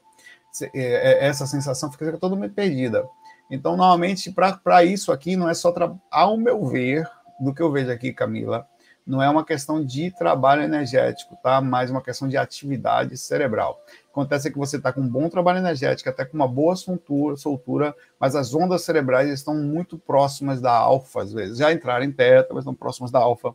É, 0.62 1.26
é, 1.26 1.28
essa 1.28 1.46
sensação 1.46 1.92
fica 1.92 2.12
totalmente 2.18 2.54
perdida. 2.54 3.08
Então, 3.50 3.78
normalmente, 3.78 4.32
para 4.32 4.84
isso 4.84 5.12
aqui, 5.12 5.36
não 5.36 5.50
é 5.50 5.54
só. 5.54 5.72
Tra... 5.72 5.96
Ao 6.12 6.38
meu 6.38 6.66
ver, 6.66 7.10
do 7.40 7.54
que 7.54 7.62
eu 7.62 7.72
vejo 7.72 7.92
aqui, 7.92 8.12
Camila, 8.12 8.68
não 9.06 9.22
é 9.22 9.30
uma 9.30 9.45
questão 9.45 9.84
de 9.84 10.12
trabalho 10.12 10.64
energético, 10.64 11.38
tá? 11.43 11.60
Mais 11.60 11.91
uma 11.91 12.01
questão 12.01 12.28
de 12.28 12.38
atividade 12.38 13.18
cerebral. 13.18 13.84
Acontece 14.10 14.49
que 14.49 14.58
você 14.58 14.78
está 14.78 14.93
com 14.93 15.01
um 15.01 15.10
bom 15.10 15.28
trabalho 15.28 15.60
energético, 15.60 16.10
até 16.10 16.24
com 16.24 16.38
uma 16.38 16.47
boa 16.47 16.76
soltura, 16.76 17.36
soltura, 17.36 17.95
mas 18.20 18.36
as 18.36 18.54
ondas 18.54 18.84
cerebrais 18.84 19.30
estão 19.30 19.56
muito 19.56 19.97
próximas 19.97 20.62
da 20.62 20.72
alfa, 20.72 21.22
às 21.22 21.34
vezes. 21.34 21.58
Já 21.58 21.72
entraram 21.72 22.06
em 22.06 22.12
teta, 22.12 22.54
mas 22.54 22.62
estão 22.62 22.74
próximas 22.74 23.12
da 23.12 23.20
alfa. 23.20 23.54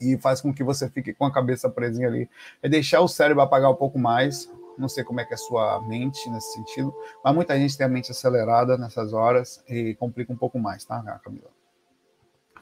E 0.00 0.16
faz 0.18 0.40
com 0.40 0.52
que 0.52 0.62
você 0.62 0.88
fique 0.88 1.12
com 1.14 1.24
a 1.24 1.32
cabeça 1.32 1.68
presinha 1.68 2.06
ali. 2.06 2.28
É 2.62 2.68
deixar 2.68 3.00
o 3.00 3.08
cérebro 3.08 3.42
apagar 3.42 3.70
um 3.70 3.76
pouco 3.76 3.98
mais. 3.98 4.50
Não 4.76 4.88
sei 4.88 5.04
como 5.04 5.20
é 5.20 5.24
que 5.24 5.32
é 5.32 5.36
a 5.36 5.38
sua 5.38 5.80
mente 5.86 6.28
nesse 6.30 6.52
sentido, 6.52 6.92
mas 7.22 7.32
muita 7.32 7.56
gente 7.56 7.76
tem 7.78 7.86
a 7.86 7.88
mente 7.88 8.10
acelerada 8.10 8.76
nessas 8.76 9.12
horas 9.12 9.62
e 9.68 9.94
complica 9.94 10.32
um 10.32 10.36
pouco 10.36 10.58
mais, 10.58 10.84
tá, 10.84 11.00
Camila? 11.24 11.48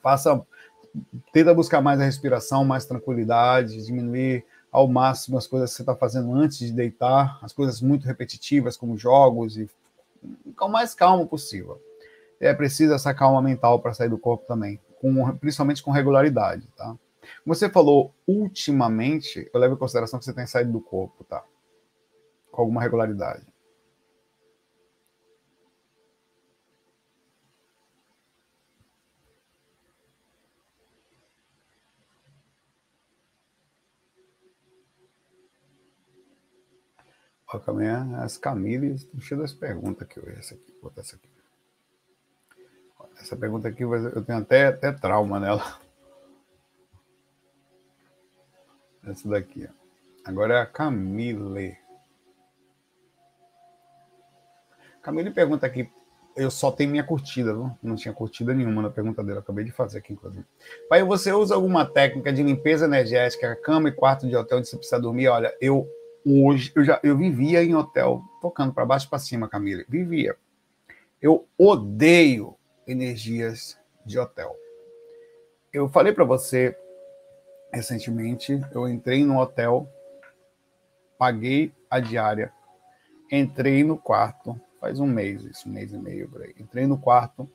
Faça 0.02 0.44
tenta 1.32 1.54
buscar 1.54 1.80
mais 1.80 2.00
a 2.00 2.04
respiração, 2.04 2.64
mais 2.64 2.84
tranquilidade, 2.84 3.84
diminuir 3.84 4.44
ao 4.70 4.88
máximo 4.88 5.36
as 5.36 5.46
coisas 5.46 5.70
que 5.70 5.76
você 5.76 5.82
está 5.82 5.94
fazendo 5.94 6.32
antes 6.34 6.58
de 6.58 6.72
deitar, 6.72 7.38
as 7.42 7.52
coisas 7.52 7.80
muito 7.80 8.06
repetitivas, 8.06 8.76
como 8.76 8.96
jogos, 8.96 9.56
e 9.56 9.68
ficar 10.44 10.66
o 10.66 10.70
mais 10.70 10.94
calmo 10.94 11.26
possível. 11.26 11.80
É 12.40 12.54
preciso 12.54 12.94
essa 12.94 13.14
calma 13.14 13.40
mental 13.42 13.80
para 13.80 13.94
sair 13.94 14.08
do 14.08 14.18
corpo 14.18 14.46
também, 14.46 14.80
com, 15.00 15.36
principalmente 15.36 15.82
com 15.82 15.90
regularidade, 15.90 16.66
tá? 16.76 16.96
Você 17.46 17.68
falou, 17.68 18.12
ultimamente, 18.26 19.48
eu 19.52 19.60
levo 19.60 19.74
em 19.74 19.78
consideração 19.78 20.18
que 20.18 20.24
você 20.24 20.32
tem 20.32 20.46
saído 20.46 20.72
do 20.72 20.80
corpo, 20.80 21.22
tá? 21.24 21.44
Com 22.50 22.62
alguma 22.62 22.80
regularidade. 22.80 23.51
As 38.22 38.38
Camille 38.38 38.96
cheio 39.20 39.40
das 39.40 39.52
perguntas 39.52 40.08
eu 40.16 40.28
essa 40.38 40.54
aqui, 40.54 40.72
vou 40.80 40.90
botar 40.90 41.02
essa 41.02 41.16
aqui. 41.16 41.28
Essa 43.20 43.36
pergunta 43.36 43.68
aqui 43.68 43.82
eu 43.82 44.24
tenho 44.24 44.38
até, 44.38 44.66
até 44.66 44.92
trauma 44.92 45.38
nela. 45.38 45.78
Essa 49.04 49.28
daqui, 49.28 49.68
ó. 49.68 49.82
Agora 50.24 50.54
é 50.54 50.60
a 50.60 50.66
Camille. 50.66 51.76
Camille 55.02 55.30
pergunta 55.30 55.66
aqui. 55.66 55.90
Eu 56.34 56.50
só 56.50 56.72
tenho 56.72 56.90
minha 56.90 57.04
curtida, 57.04 57.52
viu? 57.52 57.70
Não 57.82 57.94
tinha 57.94 58.14
curtida 58.14 58.54
nenhuma 58.54 58.82
na 58.82 58.90
pergunta 58.90 59.22
dela. 59.22 59.40
Acabei 59.40 59.64
de 59.64 59.72
fazer 59.72 59.98
aqui, 59.98 60.14
inclusive. 60.14 60.46
Pai, 60.88 61.02
você 61.02 61.32
usa 61.32 61.54
alguma 61.54 61.84
técnica 61.84 62.32
de 62.32 62.42
limpeza 62.42 62.86
energética, 62.86 63.54
cama 63.56 63.88
e 63.88 63.92
quarto 63.92 64.26
de 64.26 64.34
hotel 64.34 64.58
onde 64.58 64.68
você 64.68 64.76
precisa 64.76 65.00
dormir? 65.00 65.28
Olha, 65.28 65.54
eu 65.60 65.86
hoje 66.26 66.72
eu 66.74 66.84
já 66.84 67.00
eu 67.02 67.16
vivia 67.16 67.62
em 67.62 67.74
hotel 67.74 68.22
tocando 68.40 68.72
para 68.72 68.84
baixo 68.84 69.08
para 69.08 69.18
cima, 69.18 69.48
Camila. 69.48 69.84
Vivia. 69.88 70.36
Eu 71.20 71.46
odeio 71.56 72.56
energias 72.86 73.78
de 74.04 74.18
hotel. 74.18 74.56
Eu 75.72 75.88
falei 75.88 76.12
para 76.12 76.24
você 76.24 76.76
recentemente, 77.72 78.60
eu 78.74 78.86
entrei 78.86 79.24
no 79.24 79.38
hotel, 79.38 79.88
paguei 81.16 81.72
a 81.88 81.98
diária, 81.98 82.52
entrei 83.30 83.82
no 83.82 83.96
quarto, 83.96 84.60
faz 84.78 85.00
um 85.00 85.06
mês, 85.06 85.42
isso, 85.44 85.68
um 85.68 85.72
mês 85.72 85.92
e 85.92 85.98
meio 85.98 86.28
por 86.28 86.42
aí. 86.42 86.54
Entrei 86.58 86.86
no 86.86 86.98
quarto, 86.98 87.48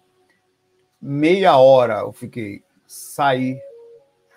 meia 1.00 1.58
hora 1.58 2.00
eu 2.00 2.12
fiquei, 2.12 2.64
saí, 2.88 3.60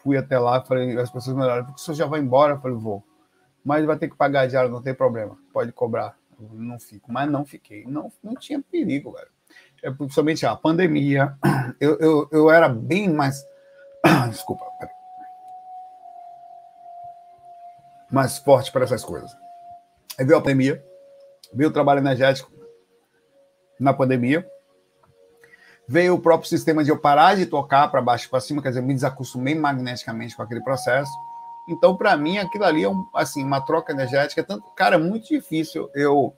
fui 0.02 0.18
até 0.18 0.38
lá, 0.38 0.62
falei, 0.62 0.98
as 0.98 1.10
pessoas 1.10 1.34
me 1.34 1.42
olharam, 1.42 1.72
o 1.72 1.78
senhor 1.78 1.96
já 1.96 2.06
vai 2.06 2.20
embora? 2.20 2.54
Eu 2.54 2.60
falei, 2.60 2.76
vou 2.76 3.02
mas 3.64 3.84
vai 3.84 3.96
ter 3.96 4.08
que 4.08 4.16
pagar 4.16 4.46
diário, 4.46 4.70
não 4.70 4.82
tem 4.82 4.94
problema, 4.94 5.36
pode 5.52 5.72
cobrar. 5.72 6.16
Não 6.52 6.78
fico, 6.78 7.12
mas 7.12 7.30
não 7.30 7.44
fiquei. 7.44 7.84
Não, 7.84 8.10
não 8.22 8.34
tinha 8.34 8.62
perigo, 8.62 9.12
velho. 9.12 9.28
É, 9.82 9.90
principalmente 9.90 10.46
a 10.46 10.56
pandemia, 10.56 11.36
eu, 11.78 11.98
eu, 11.98 12.28
eu 12.32 12.50
era 12.50 12.68
bem 12.68 13.12
mais. 13.12 13.44
Desculpa, 14.30 14.64
peraí. 14.78 14.94
Mais 18.10 18.38
forte 18.38 18.72
para 18.72 18.84
essas 18.84 19.04
coisas. 19.04 19.30
Aí 20.18 20.24
veio 20.24 20.38
a 20.38 20.40
pandemia, 20.40 20.82
veio 21.52 21.68
o 21.68 21.72
trabalho 21.72 22.00
energético 22.00 22.50
na 23.78 23.92
pandemia, 23.92 24.46
veio 25.86 26.14
o 26.14 26.20
próprio 26.20 26.48
sistema 26.48 26.82
de 26.82 26.90
eu 26.90 26.98
parar 26.98 27.36
de 27.36 27.46
tocar 27.46 27.88
para 27.90 28.02
baixo 28.02 28.26
e 28.26 28.30
para 28.30 28.40
cima, 28.40 28.62
quer 28.62 28.70
dizer, 28.70 28.82
me 28.82 28.94
desacostumei 28.94 29.54
magneticamente 29.54 30.34
com 30.34 30.42
aquele 30.42 30.62
processo 30.62 31.12
então, 31.72 31.96
para 31.96 32.16
mim, 32.16 32.38
aquilo 32.38 32.64
ali 32.64 32.82
é 32.82 32.88
um, 32.88 33.06
assim, 33.14 33.44
uma 33.44 33.60
troca 33.60 33.92
energética. 33.92 34.42
Tanto, 34.42 34.68
cara, 34.74 34.96
é 34.96 34.98
muito 34.98 35.28
difícil 35.28 35.88
eu. 35.94 36.34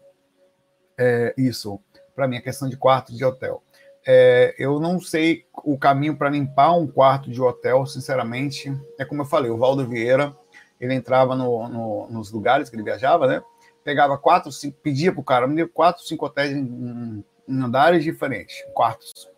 É, 0.98 1.34
isso, 1.36 1.80
para 2.14 2.28
mim, 2.28 2.36
a 2.36 2.42
questão 2.42 2.68
de 2.68 2.76
quarto 2.76 3.14
de 3.14 3.24
hotel. 3.24 3.62
É, 4.06 4.54
eu 4.58 4.78
não 4.80 5.00
sei 5.00 5.46
o 5.64 5.78
caminho 5.78 6.16
para 6.16 6.28
limpar 6.28 6.72
um 6.72 6.86
quarto 6.86 7.30
de 7.30 7.40
hotel, 7.40 7.86
sinceramente. 7.86 8.76
É 8.98 9.04
como 9.04 9.22
eu 9.22 9.26
falei, 9.26 9.50
o 9.50 9.56
Valdo 9.56 9.86
Vieira, 9.88 10.36
ele 10.80 10.94
entrava 10.94 11.34
no, 11.34 11.68
no, 11.68 12.08
nos 12.10 12.30
lugares 12.30 12.68
que 12.68 12.76
ele 12.76 12.82
viajava, 12.82 13.26
né? 13.26 13.42
Pegava 13.84 14.18
quatro, 14.18 14.52
cinco, 14.52 14.78
pedia 14.82 15.12
para 15.12 15.20
o 15.20 15.24
cara, 15.24 15.46
me 15.46 15.56
deu 15.56 15.68
quatro, 15.68 16.04
cinco 16.04 16.26
hotéis 16.26 16.52
em, 16.52 17.24
em 17.48 17.62
andares 17.62 18.04
diferentes, 18.04 18.56
quartos. 18.74 19.28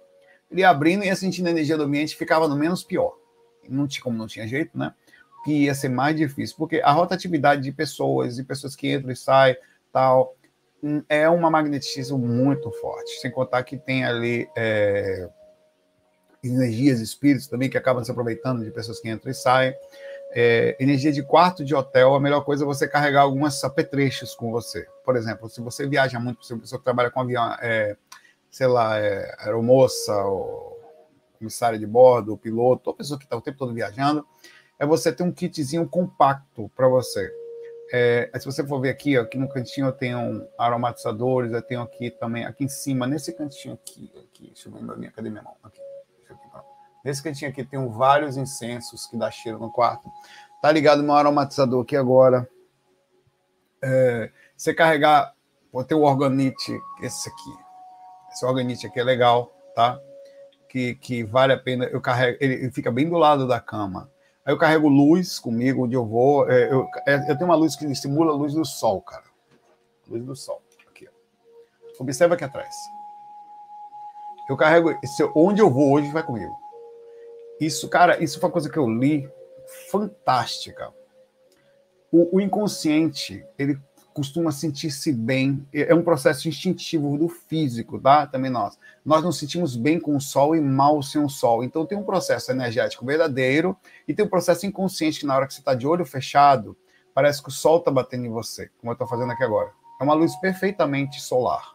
Ele 0.50 0.64
abrindo 0.64 1.04
e 1.04 1.06
ia 1.06 1.16
sentindo 1.16 1.46
a 1.46 1.50
energia 1.50 1.76
do 1.76 1.84
ambiente, 1.84 2.16
ficava 2.16 2.48
no 2.48 2.56
menos 2.56 2.82
pior. 2.82 3.16
Não 3.68 3.86
tinha, 3.86 4.02
como 4.02 4.16
não 4.16 4.26
tinha 4.26 4.46
jeito, 4.46 4.76
né? 4.76 4.94
Que 5.44 5.64
ia 5.64 5.74
ser 5.74 5.90
mais 5.90 6.16
difícil, 6.16 6.56
porque 6.56 6.80
a 6.82 6.90
rotatividade 6.90 7.62
de 7.62 7.70
pessoas, 7.70 8.38
e 8.38 8.44
pessoas 8.44 8.74
que 8.74 8.92
entram 8.92 9.12
e 9.12 9.16
saem, 9.16 9.56
tal, 9.92 10.34
hum, 10.82 11.02
é 11.08 11.28
uma 11.28 11.50
magnetismo 11.50 12.18
muito 12.18 12.70
forte. 12.72 13.20
Sem 13.20 13.30
contar 13.30 13.62
que 13.62 13.76
tem 13.76 14.04
ali 14.04 14.48
é, 14.56 15.28
energias, 16.42 17.00
espíritos 17.00 17.46
também 17.46 17.68
que 17.68 17.76
acabam 17.76 18.02
se 18.02 18.10
aproveitando 18.10 18.64
de 18.64 18.70
pessoas 18.70 19.00
que 19.00 19.10
entram 19.10 19.30
e 19.30 19.34
saem. 19.34 19.74
É, 20.36 20.76
energia 20.80 21.12
de 21.12 21.22
quarto 21.22 21.64
de 21.64 21.74
hotel, 21.74 22.14
a 22.14 22.20
melhor 22.20 22.40
coisa 22.40 22.64
é 22.64 22.66
você 22.66 22.88
carregar 22.88 23.22
algumas 23.22 23.62
apetrechos 23.62 24.34
com 24.34 24.50
você. 24.50 24.86
Por 25.04 25.14
exemplo, 25.14 25.48
se 25.48 25.60
você 25.60 25.86
viaja 25.86 26.18
muito, 26.18 26.44
se 26.44 26.54
você 26.54 26.76
trabalha 26.78 27.10
com 27.10 27.20
avião, 27.20 27.54
é, 27.60 27.96
sei 28.50 28.66
lá, 28.66 28.98
é, 28.98 29.32
aeromoça, 29.38 30.12
ou 30.24 30.74
comissária 31.38 31.78
de 31.78 31.86
bordo, 31.86 32.32
ou 32.32 32.38
piloto, 32.38 32.90
ou 32.90 32.96
pessoa 32.96 33.18
que 33.18 33.24
está 33.24 33.36
o 33.36 33.40
tempo 33.40 33.58
todo 33.58 33.74
viajando, 33.74 34.26
é 34.78 34.86
você 34.86 35.12
ter 35.12 35.22
um 35.22 35.32
kitzinho 35.32 35.88
compacto 35.88 36.70
para 36.74 36.88
você. 36.88 37.32
É, 37.92 38.30
se 38.38 38.46
você 38.46 38.66
for 38.66 38.80
ver 38.80 38.90
aqui, 38.90 39.16
ó, 39.18 39.22
aqui 39.22 39.38
no 39.38 39.48
cantinho 39.48 39.86
eu 39.86 39.92
tenho 39.92 40.46
aromatizadores, 40.58 41.52
eu 41.52 41.62
tenho 41.62 41.82
aqui 41.82 42.10
também, 42.10 42.44
aqui 42.44 42.64
em 42.64 42.68
cima, 42.68 43.06
nesse 43.06 43.32
cantinho 43.32 43.74
aqui, 43.74 44.10
aqui 44.16 44.46
deixa 44.46 44.68
eu 44.68 44.72
ver 44.72 44.96
minha, 44.96 45.10
cadê 45.10 45.30
minha 45.30 45.42
mão? 45.42 45.54
Aqui, 45.62 45.80
nesse 47.04 47.22
cantinho 47.22 47.50
aqui 47.50 47.64
tenho 47.64 47.88
vários 47.90 48.36
incensos 48.36 49.06
que 49.06 49.16
dá 49.16 49.30
cheiro 49.30 49.58
no 49.58 49.70
quarto. 49.70 50.10
Tá 50.62 50.72
ligado 50.72 51.02
meu 51.02 51.14
aromatizador 51.14 51.82
aqui 51.82 51.96
agora. 51.96 52.48
É, 53.82 54.30
você 54.56 54.72
carregar, 54.72 55.34
vou 55.70 55.84
ter 55.84 55.94
o 55.94 56.02
organite, 56.02 56.80
esse 57.02 57.28
aqui. 57.28 57.54
Esse 58.32 58.44
organite 58.46 58.86
aqui 58.86 58.98
é 58.98 59.04
legal, 59.04 59.54
tá? 59.74 60.00
Que, 60.70 60.94
que 60.94 61.22
vale 61.22 61.52
a 61.52 61.58
pena. 61.58 61.84
Eu 61.84 62.00
carrego, 62.00 62.38
ele, 62.40 62.54
ele 62.54 62.72
fica 62.72 62.90
bem 62.90 63.08
do 63.08 63.18
lado 63.18 63.46
da 63.46 63.60
cama 63.60 64.10
Aí 64.44 64.52
eu 64.52 64.58
carrego 64.58 64.88
luz 64.88 65.38
comigo 65.38 65.84
onde 65.84 65.94
eu 65.94 66.04
vou. 66.04 66.50
É, 66.50 66.70
eu, 66.70 66.86
é, 67.06 67.30
eu 67.30 67.36
tenho 67.36 67.48
uma 67.48 67.56
luz 67.56 67.74
que 67.76 67.94
simula 67.94 68.32
a 68.32 68.36
luz 68.36 68.52
do 68.52 68.64
sol, 68.64 69.00
cara. 69.00 69.24
Luz 70.06 70.22
do 70.24 70.36
sol. 70.36 70.62
Aqui. 70.88 71.08
Ó. 71.08 72.02
Observa 72.02 72.34
aqui 72.34 72.44
atrás. 72.44 72.74
Eu 74.48 74.56
carrego. 74.56 74.90
Onde 75.34 75.62
eu 75.62 75.70
vou 75.70 75.92
hoje 75.92 76.10
vai 76.12 76.22
comigo. 76.22 76.54
Isso, 77.58 77.88
cara, 77.88 78.22
isso 78.22 78.38
foi 78.38 78.48
uma 78.48 78.52
coisa 78.52 78.68
que 78.68 78.78
eu 78.78 78.88
li 78.88 79.30
fantástica. 79.90 80.92
O, 82.12 82.36
o 82.36 82.40
inconsciente, 82.40 83.44
ele 83.58 83.78
costuma 84.14 84.52
sentir-se 84.52 85.12
bem. 85.12 85.66
É 85.72 85.92
um 85.92 86.02
processo 86.02 86.48
instintivo 86.48 87.18
do 87.18 87.28
físico, 87.28 87.98
tá? 87.98 88.26
Também 88.26 88.50
nós. 88.50 88.78
Nós 89.04 89.24
nos 89.24 89.38
sentimos 89.38 89.76
bem 89.76 89.98
com 89.98 90.16
o 90.16 90.20
sol 90.20 90.54
e 90.54 90.60
mal 90.60 91.02
sem 91.02 91.22
o 91.22 91.28
sol. 91.28 91.64
Então 91.64 91.84
tem 91.84 91.98
um 91.98 92.04
processo 92.04 92.52
energético 92.52 93.04
verdadeiro 93.04 93.76
e 94.06 94.14
tem 94.14 94.24
um 94.24 94.28
processo 94.28 94.64
inconsciente 94.64 95.18
que 95.18 95.26
na 95.26 95.36
hora 95.36 95.48
que 95.48 95.52
você 95.52 95.60
está 95.60 95.74
de 95.74 95.84
olho 95.84 96.06
fechado, 96.06 96.76
parece 97.12 97.42
que 97.42 97.48
o 97.48 97.52
sol 97.52 97.78
está 97.78 97.90
batendo 97.90 98.24
em 98.24 98.30
você, 98.30 98.70
como 98.78 98.92
eu 98.92 98.94
estou 98.94 99.06
fazendo 99.06 99.32
aqui 99.32 99.42
agora. 99.42 99.72
É 100.00 100.04
uma 100.04 100.14
luz 100.14 100.34
perfeitamente 100.36 101.20
solar. 101.20 101.74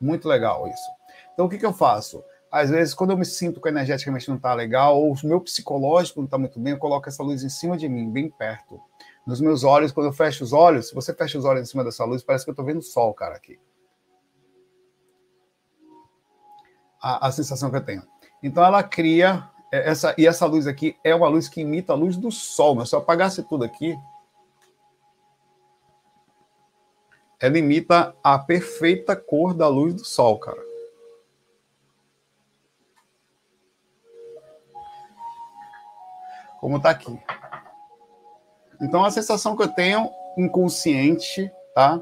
Muito 0.00 0.28
legal 0.28 0.66
isso. 0.66 0.90
Então 1.32 1.46
o 1.46 1.48
que, 1.48 1.56
que 1.56 1.66
eu 1.66 1.72
faço? 1.72 2.22
Às 2.50 2.70
vezes, 2.70 2.94
quando 2.94 3.10
eu 3.10 3.16
me 3.16 3.24
sinto 3.24 3.60
que 3.60 3.68
energeticamente 3.68 4.28
não 4.28 4.36
está 4.36 4.54
legal, 4.54 5.00
ou 5.00 5.12
o 5.12 5.26
meu 5.26 5.40
psicológico 5.40 6.20
não 6.20 6.24
está 6.26 6.38
muito 6.38 6.58
bem, 6.58 6.72
eu 6.72 6.78
coloco 6.78 7.08
essa 7.08 7.22
luz 7.22 7.42
em 7.42 7.48
cima 7.48 7.76
de 7.76 7.88
mim, 7.88 8.10
bem 8.10 8.30
perto 8.30 8.80
nos 9.26 9.40
meus 9.40 9.64
olhos, 9.64 9.90
quando 9.90 10.06
eu 10.06 10.12
fecho 10.12 10.44
os 10.44 10.52
olhos, 10.52 10.88
se 10.88 10.94
você 10.94 11.12
fecha 11.12 11.36
os 11.36 11.44
olhos 11.44 11.62
em 11.62 11.70
cima 11.70 11.82
dessa 11.82 12.04
luz, 12.04 12.22
parece 12.22 12.44
que 12.44 12.50
eu 12.50 12.52
estou 12.52 12.64
vendo 12.64 12.78
o 12.78 12.82
sol, 12.82 13.12
cara, 13.12 13.34
aqui. 13.34 13.58
A, 17.02 17.26
a, 17.26 17.32
sensação 17.32 17.68
que 17.68 17.76
eu 17.76 17.84
tenho. 17.84 18.02
Então 18.40 18.64
ela 18.64 18.82
cria 18.84 19.50
é, 19.72 19.90
essa 19.90 20.14
e 20.16 20.26
essa 20.26 20.46
luz 20.46 20.66
aqui 20.66 20.96
é 21.02 21.14
uma 21.14 21.28
luz 21.28 21.48
que 21.48 21.60
imita 21.60 21.92
a 21.92 21.96
luz 21.96 22.16
do 22.16 22.30
sol, 22.30 22.76
mas 22.76 22.88
se 22.88 22.94
eu 22.94 23.00
apagasse 23.00 23.42
tudo 23.42 23.64
aqui, 23.64 23.98
ela 27.40 27.58
imita 27.58 28.16
a 28.22 28.38
perfeita 28.38 29.16
cor 29.16 29.52
da 29.52 29.68
luz 29.68 29.94
do 29.94 30.04
sol, 30.04 30.38
cara. 30.38 30.64
Como 36.60 36.80
tá 36.80 36.90
aqui. 36.90 37.20
Então 38.80 39.04
a 39.04 39.10
sensação 39.10 39.56
que 39.56 39.62
eu 39.62 39.68
tenho 39.68 40.10
inconsciente, 40.36 41.50
tá? 41.74 42.00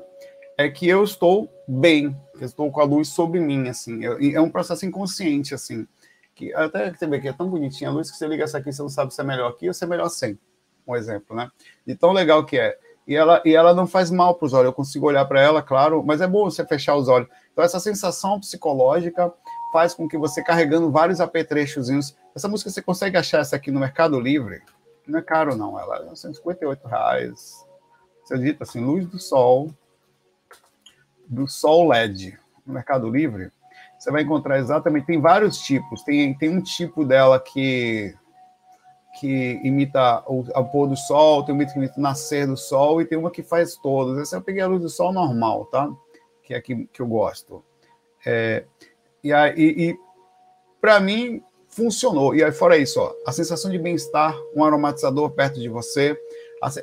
É 0.57 0.69
que 0.69 0.89
eu 0.89 1.03
estou 1.03 1.49
bem, 1.67 2.17
que 2.37 2.43
eu 2.43 2.47
estou 2.47 2.71
com 2.71 2.81
a 2.81 2.85
luz 2.85 3.09
sobre 3.09 3.41
mim, 3.41 3.69
assim. 3.69 4.01
é 4.05 4.41
um 4.41 4.51
processo 4.51 4.85
inconsciente, 4.87 5.55
assim. 5.55 5.87
Que 6.35 6.53
até 6.55 6.93
você 6.93 7.07
vê 7.07 7.21
que 7.21 7.29
é 7.29 7.33
tão 7.33 7.49
bonitinha 7.49 7.91
a 7.91 7.93
luz 7.93 8.11
que 8.11 8.17
você 8.17 8.27
liga 8.27 8.45
essa 8.45 8.59
aqui, 8.59 8.73
você 8.73 8.83
não 8.83 8.89
sabe 8.89 9.15
se 9.15 9.21
é 9.21 9.25
melhor 9.25 9.51
aqui 9.51 9.69
ou 9.69 9.75
se 9.75 9.85
é 9.85 9.87
melhor 9.87 10.09
sem. 10.09 10.39
Um 10.87 10.95
exemplo, 10.95 11.37
né? 11.37 11.49
De 11.87 11.95
tão 11.95 12.13
legal 12.13 12.45
que 12.45 12.59
é. 12.59 12.77
E 13.07 13.15
ela, 13.15 13.43
e 13.45 13.55
ela 13.55 13.75
não 13.75 13.87
faz 13.87 14.11
mal 14.11 14.35
para 14.35 14.47
os 14.47 14.53
olhos. 14.53 14.67
Eu 14.67 14.73
consigo 14.73 15.07
olhar 15.07 15.25
para 15.27 15.41
ela, 15.41 15.63
claro, 15.63 16.03
mas 16.05 16.21
é 16.21 16.27
bom 16.27 16.45
você 16.45 16.65
fechar 16.65 16.97
os 16.97 17.09
olhos. 17.09 17.29
Então, 17.53 17.65
essa 17.65 17.79
sensação 17.79 18.41
psicológica 18.41 19.33
faz 19.73 19.95
com 19.95 20.09
que 20.09 20.17
você 20.17 20.43
carregando 20.43 20.91
vários 20.91 21.21
apetrechozinhos. 21.21 22.17
Essa 22.35 22.49
música 22.49 22.71
você 22.71 22.81
consegue 22.81 23.17
achar 23.17 23.41
essa 23.41 23.57
aqui 23.57 23.71
no 23.71 23.81
Mercado 23.81 24.19
Livre. 24.19 24.63
Não 25.07 25.19
é 25.19 25.23
caro, 25.23 25.57
não. 25.57 25.79
Ela 25.79 26.11
é 26.11 26.15
158 26.15 26.87
reais. 26.87 27.67
Você 28.23 28.39
digita 28.39 28.65
assim, 28.65 28.85
luz 28.85 29.07
do 29.07 29.19
sol, 29.19 29.71
do 31.27 31.47
sol 31.47 31.89
LED, 31.89 32.39
no 32.65 32.75
Mercado 32.75 33.09
Livre. 33.09 33.51
Você 33.99 34.11
vai 34.11 34.23
encontrar 34.23 34.59
exatamente. 34.59 35.07
Tem 35.07 35.21
vários 35.21 35.59
tipos. 35.59 36.03
Tem, 36.03 36.37
tem 36.37 36.49
um 36.49 36.63
tipo 36.63 37.05
dela 37.05 37.39
que 37.39 38.15
que 39.19 39.61
imita 39.63 40.25
o, 40.27 40.41
o 40.41 40.65
pôr 40.65 40.89
do 40.89 40.97
sol, 40.97 41.45
tem 41.45 41.55
uma 41.55 41.65
que 41.65 41.79
imita 41.79 41.95
o 41.99 42.03
nascer 42.03 42.47
do 42.47 42.57
sol 42.57 43.01
e 43.01 43.05
tem 43.05 43.17
uma 43.17 43.31
que 43.31 43.43
faz 43.43 43.77
todas. 43.77 44.19
Essa 44.19 44.37
eu 44.37 44.43
peguei 44.43 44.61
a 44.61 44.67
luz 44.67 44.83
do 44.83 44.89
sol 44.89 45.13
normal, 45.13 45.67
tá? 45.67 45.89
Que 46.43 46.55
é 46.55 46.57
a 46.57 46.63
que, 46.63 46.87
que 46.87 47.01
eu 47.01 47.07
gosto. 47.07 47.65
É, 48.27 48.65
e 49.23 49.33
aí, 49.33 49.55
e, 49.57 49.99
para 50.81 50.99
mim, 50.99 51.43
funcionou. 51.75 52.35
E 52.35 52.43
aí, 52.43 52.53
fora 52.53 52.77
isso, 52.77 53.01
ó, 53.01 53.15
a 53.27 53.33
sensação 53.33 53.71
de 53.71 53.79
bem-estar, 53.79 54.37
um 54.55 54.65
aromatizador 54.65 55.31
perto 55.31 55.61
de 55.61 55.69
você, 55.69 56.19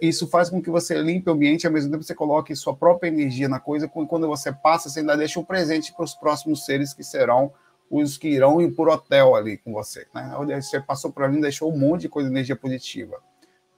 isso 0.02 0.28
faz 0.28 0.50
com 0.50 0.62
que 0.62 0.70
você 0.70 1.02
limpe 1.02 1.30
o 1.30 1.34
ambiente, 1.34 1.66
ao 1.66 1.74
mesmo 1.74 1.92
tempo 1.92 2.04
você 2.04 2.14
coloque 2.14 2.56
sua 2.56 2.76
própria 2.76 3.08
energia 3.08 3.50
na 3.50 3.60
coisa, 3.60 3.88
quando 3.88 4.28
você 4.28 4.52
passa, 4.52 4.90
você 4.90 5.00
ainda 5.00 5.18
deixa 5.18 5.40
um 5.40 5.44
presente 5.44 5.94
para 5.94 6.04
os 6.04 6.14
próximos 6.14 6.66
seres 6.66 6.94
que 6.94 7.04
serão 7.04 7.52
os 7.90 8.18
que 8.18 8.30
irão 8.30 8.62
ir 8.62 8.72
por 8.72 8.88
hotel 8.88 9.36
ali 9.36 9.58
com 9.58 9.74
você. 9.74 10.08
Né? 10.14 10.62
Você 10.62 10.80
passou 10.80 11.12
por 11.12 11.24
ali 11.24 11.42
deixou 11.42 11.72
um 11.74 11.78
monte 11.78 12.02
de 12.02 12.10
coisa 12.10 12.30
de 12.30 12.34
energia 12.34 12.56
positiva. 12.56 13.18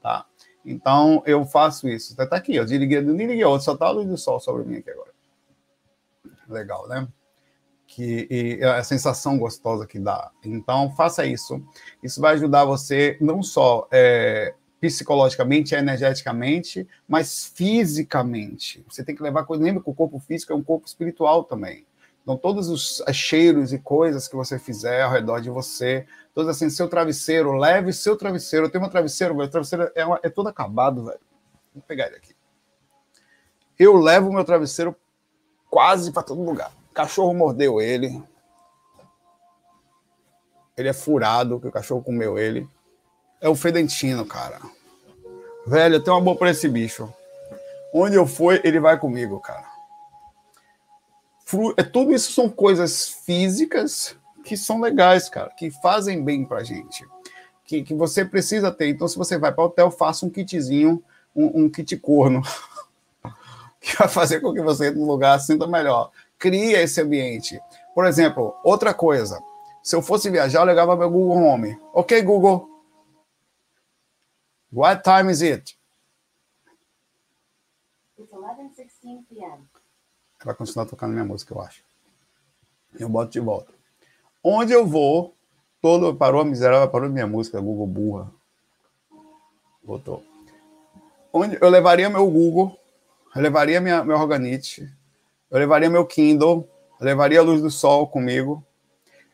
Tá? 0.02 0.26
Então, 0.66 1.24
eu 1.26 1.44
faço 1.46 1.88
isso. 1.88 2.16
Tá, 2.16 2.28
tá 2.28 2.36
aqui, 2.36 2.56
eu 2.56 2.66
desliguei, 2.66 3.02
desliguei 3.02 3.44
outro, 3.44 3.66
só 3.66 3.76
tá 3.76 3.88
a 3.88 3.92
luz 3.92 4.08
do 4.08 4.18
sol 4.18 4.40
sobre 4.40 4.64
mim 4.66 4.78
aqui 4.78 4.92
agora. 4.92 5.12
Legal, 6.48 6.88
né? 6.88 7.08
Que 7.94 8.28
e 8.30 8.64
a 8.64 8.84
sensação 8.84 9.38
gostosa 9.38 9.86
que 9.86 10.00
dá. 10.00 10.32
Então, 10.44 10.92
faça 10.96 11.26
isso. 11.26 11.64
Isso 12.02 12.20
vai 12.20 12.34
ajudar 12.34 12.66
você 12.66 13.18
não 13.22 13.44
só 13.44 13.88
é, 13.92 14.56
psicologicamente, 14.82 15.76
energeticamente, 15.76 16.88
mas 17.08 17.46
fisicamente. 17.46 18.84
Você 18.90 19.04
tem 19.04 19.16
que 19.16 19.22
levar 19.22 19.46
coisa. 19.46 19.64
Lembra 19.64 19.84
que 19.84 19.90
o 19.90 19.94
corpo 19.94 20.18
físico 20.20 20.52
é 20.52 20.56
um 20.56 20.64
corpo 20.64 20.88
espiritual 20.88 21.44
também. 21.44 21.86
Então, 22.24 22.36
todos 22.38 22.70
os 22.70 23.04
cheiros 23.14 23.74
e 23.74 23.78
coisas 23.78 24.28
que 24.28 24.36
você 24.36 24.58
fizer 24.58 25.02
ao 25.02 25.12
redor 25.12 25.40
de 25.40 25.50
você, 25.50 26.08
todos 26.34 26.50
assim, 26.50 26.70
seu 26.70 26.88
travesseiro, 26.88 27.54
leve 27.54 27.94
seu 27.94 28.16
travesseiro. 28.16 28.66
Eu 28.66 28.72
tenho 28.72 28.84
um 28.84 28.90
travesseiro, 28.90 29.36
meu 29.36 29.48
travesseiro 29.48 29.92
é, 29.94 30.06
uma, 30.06 30.20
é 30.24 30.30
todo 30.30 30.48
acabado, 30.48 31.06
velho. 31.06 31.20
Vou 31.74 31.84
pegar 31.84 32.08
ele 32.08 32.16
aqui. 32.16 32.34
Eu 33.78 33.98
levo 33.98 34.32
meu 34.32 34.46
travesseiro 34.46 34.96
quase 35.70 36.12
para 36.12 36.24
todo 36.24 36.42
lugar 36.42 36.72
cachorro 36.94 37.34
mordeu 37.34 37.82
ele. 37.82 38.24
Ele 40.78 40.90
é 40.90 40.94
furado, 40.94 41.60
que 41.60 41.68
o 41.68 41.72
cachorro 41.72 42.04
comeu 42.04 42.38
ele. 42.38 42.68
É 43.42 43.50
o 43.50 43.56
Fedentino, 43.56 44.26
cara. 44.26 44.60
Velho, 45.66 45.96
eu 45.96 46.04
tenho 46.04 46.18
amor 46.18 46.36
por 46.36 46.48
esse 46.48 46.68
bicho. 46.68 47.12
Onde 47.94 48.16
eu 48.16 48.26
for, 48.26 48.60
ele 48.64 48.80
vai 48.80 48.98
comigo, 48.98 49.40
cara. 49.40 49.72
É, 51.78 51.84
tudo 51.84 52.14
isso 52.14 52.32
são 52.32 52.50
coisas 52.50 53.10
físicas 53.10 54.16
que 54.44 54.58
são 54.58 54.82
legais, 54.82 55.30
cara, 55.30 55.50
que 55.52 55.70
fazem 55.70 56.24
bem 56.24 56.44
pra 56.44 56.64
gente. 56.64 57.06
Que, 57.66 57.84
que 57.84 57.94
você 57.94 58.26
precisa 58.26 58.72
ter. 58.72 58.90
Então, 58.90 59.08
se 59.08 59.18
você 59.18 59.38
vai 59.38 59.54
para 59.54 59.64
hotel, 59.64 59.92
faça 59.92 60.26
um 60.26 60.30
kitzinho, 60.30 61.04
um, 61.36 61.64
um 61.64 61.70
kit 61.70 61.96
corno. 61.98 62.42
que 63.80 63.96
vai 63.98 64.08
fazer 64.08 64.42
com 64.42 64.54
que 64.54 64.62
você 64.62 64.90
no 64.90 65.06
lugar 65.06 65.40
sinta 65.40 65.68
melhor 65.68 66.12
cria 66.44 66.82
esse 66.82 67.00
ambiente. 67.00 67.58
Por 67.96 68.06
exemplo, 68.06 68.54
outra 68.66 68.94
coisa. 68.94 69.42
Se 69.82 69.96
eu 69.96 70.02
fosse 70.02 70.30
viajar, 70.30 70.60
eu 70.60 70.66
ligava 70.66 70.94
meu 70.94 71.10
Google 71.10 71.38
Home. 71.38 71.80
Ok, 71.94 72.22
Google. 72.22 72.70
What 74.70 75.04
time 75.04 75.32
is 75.32 75.42
it? 75.42 75.78
It's 78.20 78.34
11:16 78.34 79.24
p.m. 79.30 79.64
Vai 80.44 80.54
continuar 80.54 80.86
tocando 80.86 81.14
minha 81.14 81.24
música, 81.24 81.54
eu 81.54 81.62
acho. 81.62 81.82
Eu 83.00 83.08
boto 83.08 83.32
de 83.32 83.40
volta. 83.40 83.72
Onde 84.44 84.74
eu 84.74 84.86
vou, 84.86 85.34
todo 85.82 86.14
parou 86.14 86.42
a 86.42 86.46
miserável, 86.46 86.90
parou 86.90 87.10
minha 87.10 87.26
música, 87.26 87.62
Google 87.62 87.88
burra. 87.88 88.32
Voltou. 89.82 90.22
Onde 91.32 91.58
eu 91.62 91.70
levaria 91.70 92.10
meu 92.10 92.30
Google, 92.30 92.78
eu 93.34 93.42
levaria 93.42 93.80
minha, 93.80 94.04
meu 94.04 94.18
Organite, 94.18 94.92
eu 95.54 95.60
levaria 95.60 95.90
meu 95.90 96.04
Kindle, 96.04 96.68
levaria 97.00 97.40
a 97.40 97.44
luz 97.44 97.62
do 97.62 97.70
sol 97.70 98.08
comigo, 98.08 98.66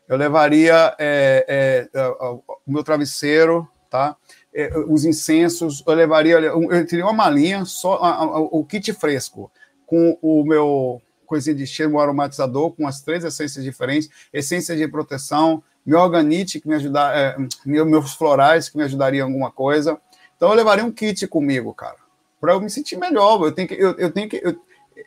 eu 0.06 0.18
levaria 0.18 0.94
é, 0.98 1.88
é, 1.94 2.00
o 2.26 2.42
meu 2.66 2.84
travesseiro, 2.84 3.66
tá? 3.88 4.14
É, 4.52 4.76
os 4.78 5.06
incensos, 5.06 5.82
eu 5.86 5.94
levaria, 5.94 6.34
eu 6.34 6.86
teria 6.86 7.06
uma 7.06 7.12
malinha, 7.14 7.64
só 7.64 7.94
a, 8.02 8.16
a, 8.16 8.38
o 8.38 8.62
kit 8.64 8.92
fresco, 8.92 9.50
com 9.86 10.18
o 10.20 10.44
meu 10.44 11.00
coisinha 11.24 11.56
de 11.56 11.66
cheiro, 11.66 11.92
um 11.92 11.98
aromatizador, 11.98 12.72
com 12.72 12.86
as 12.86 13.00
três 13.00 13.24
essências 13.24 13.64
diferentes, 13.64 14.10
essências 14.30 14.76
de 14.76 14.86
proteção, 14.88 15.62
meu 15.86 16.00
organite 16.00 16.60
que 16.60 16.68
me 16.68 16.74
ajudar, 16.74 17.16
é, 17.16 17.36
meus 17.64 18.12
florais 18.12 18.68
que 18.68 18.76
me 18.76 18.82
ajudariam 18.82 19.26
em 19.26 19.32
alguma 19.32 19.50
coisa. 19.50 19.98
Então 20.36 20.50
eu 20.50 20.54
levaria 20.54 20.84
um 20.84 20.92
kit 20.92 21.26
comigo, 21.28 21.72
cara, 21.72 21.96
para 22.38 22.52
eu 22.52 22.60
me 22.60 22.68
sentir 22.68 22.96
melhor. 22.96 23.42
Eu 23.42 23.52
tenho 23.52 23.68
que, 23.68 23.74
eu, 23.74 23.96
eu 23.96 24.10
tenho 24.10 24.28
que, 24.28 24.40
eu, 24.44 24.60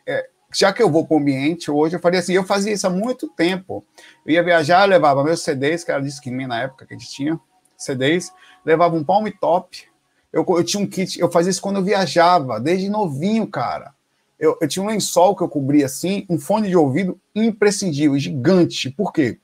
é, 0.06 0.28
já 0.54 0.72
que 0.72 0.82
eu 0.82 0.90
vou 0.90 1.06
para 1.06 1.16
o 1.16 1.20
ambiente 1.20 1.70
hoje, 1.70 1.96
eu 1.96 2.00
faria 2.00 2.20
assim, 2.20 2.32
eu 2.32 2.44
fazia 2.44 2.72
isso 2.72 2.86
há 2.86 2.90
muito 2.90 3.28
tempo. 3.28 3.84
Eu 4.24 4.34
ia 4.34 4.42
viajar, 4.42 4.84
eu 4.84 4.88
levava 4.88 5.24
meus 5.24 5.42
CDs, 5.42 5.84
que 5.84 5.90
era 5.90 6.04
Skinman 6.06 6.46
na 6.46 6.62
época 6.62 6.86
que 6.86 6.94
a 6.94 6.98
gente 6.98 7.10
tinha, 7.10 7.38
CDs, 7.76 8.32
levava 8.64 8.94
um 8.96 9.04
palm 9.04 9.26
top, 9.40 9.86
eu, 10.34 10.44
eu 10.48 10.64
tinha 10.64 10.82
um 10.82 10.86
kit, 10.86 11.20
eu 11.20 11.30
fazia 11.30 11.50
isso 11.50 11.62
quando 11.62 11.76
eu 11.76 11.84
viajava, 11.84 12.58
desde 12.58 12.88
novinho, 12.88 13.46
cara. 13.46 13.94
Eu, 14.36 14.58
eu 14.60 14.66
tinha 14.66 14.82
um 14.82 14.88
lençol 14.88 15.36
que 15.36 15.44
eu 15.44 15.48
cobria 15.48 15.86
assim, 15.86 16.26
um 16.28 16.40
fone 16.40 16.68
de 16.68 16.76
ouvido 16.76 17.20
imprescindível, 17.32 18.18
gigante. 18.18 18.90
Por 18.90 19.12
quê? 19.12 19.38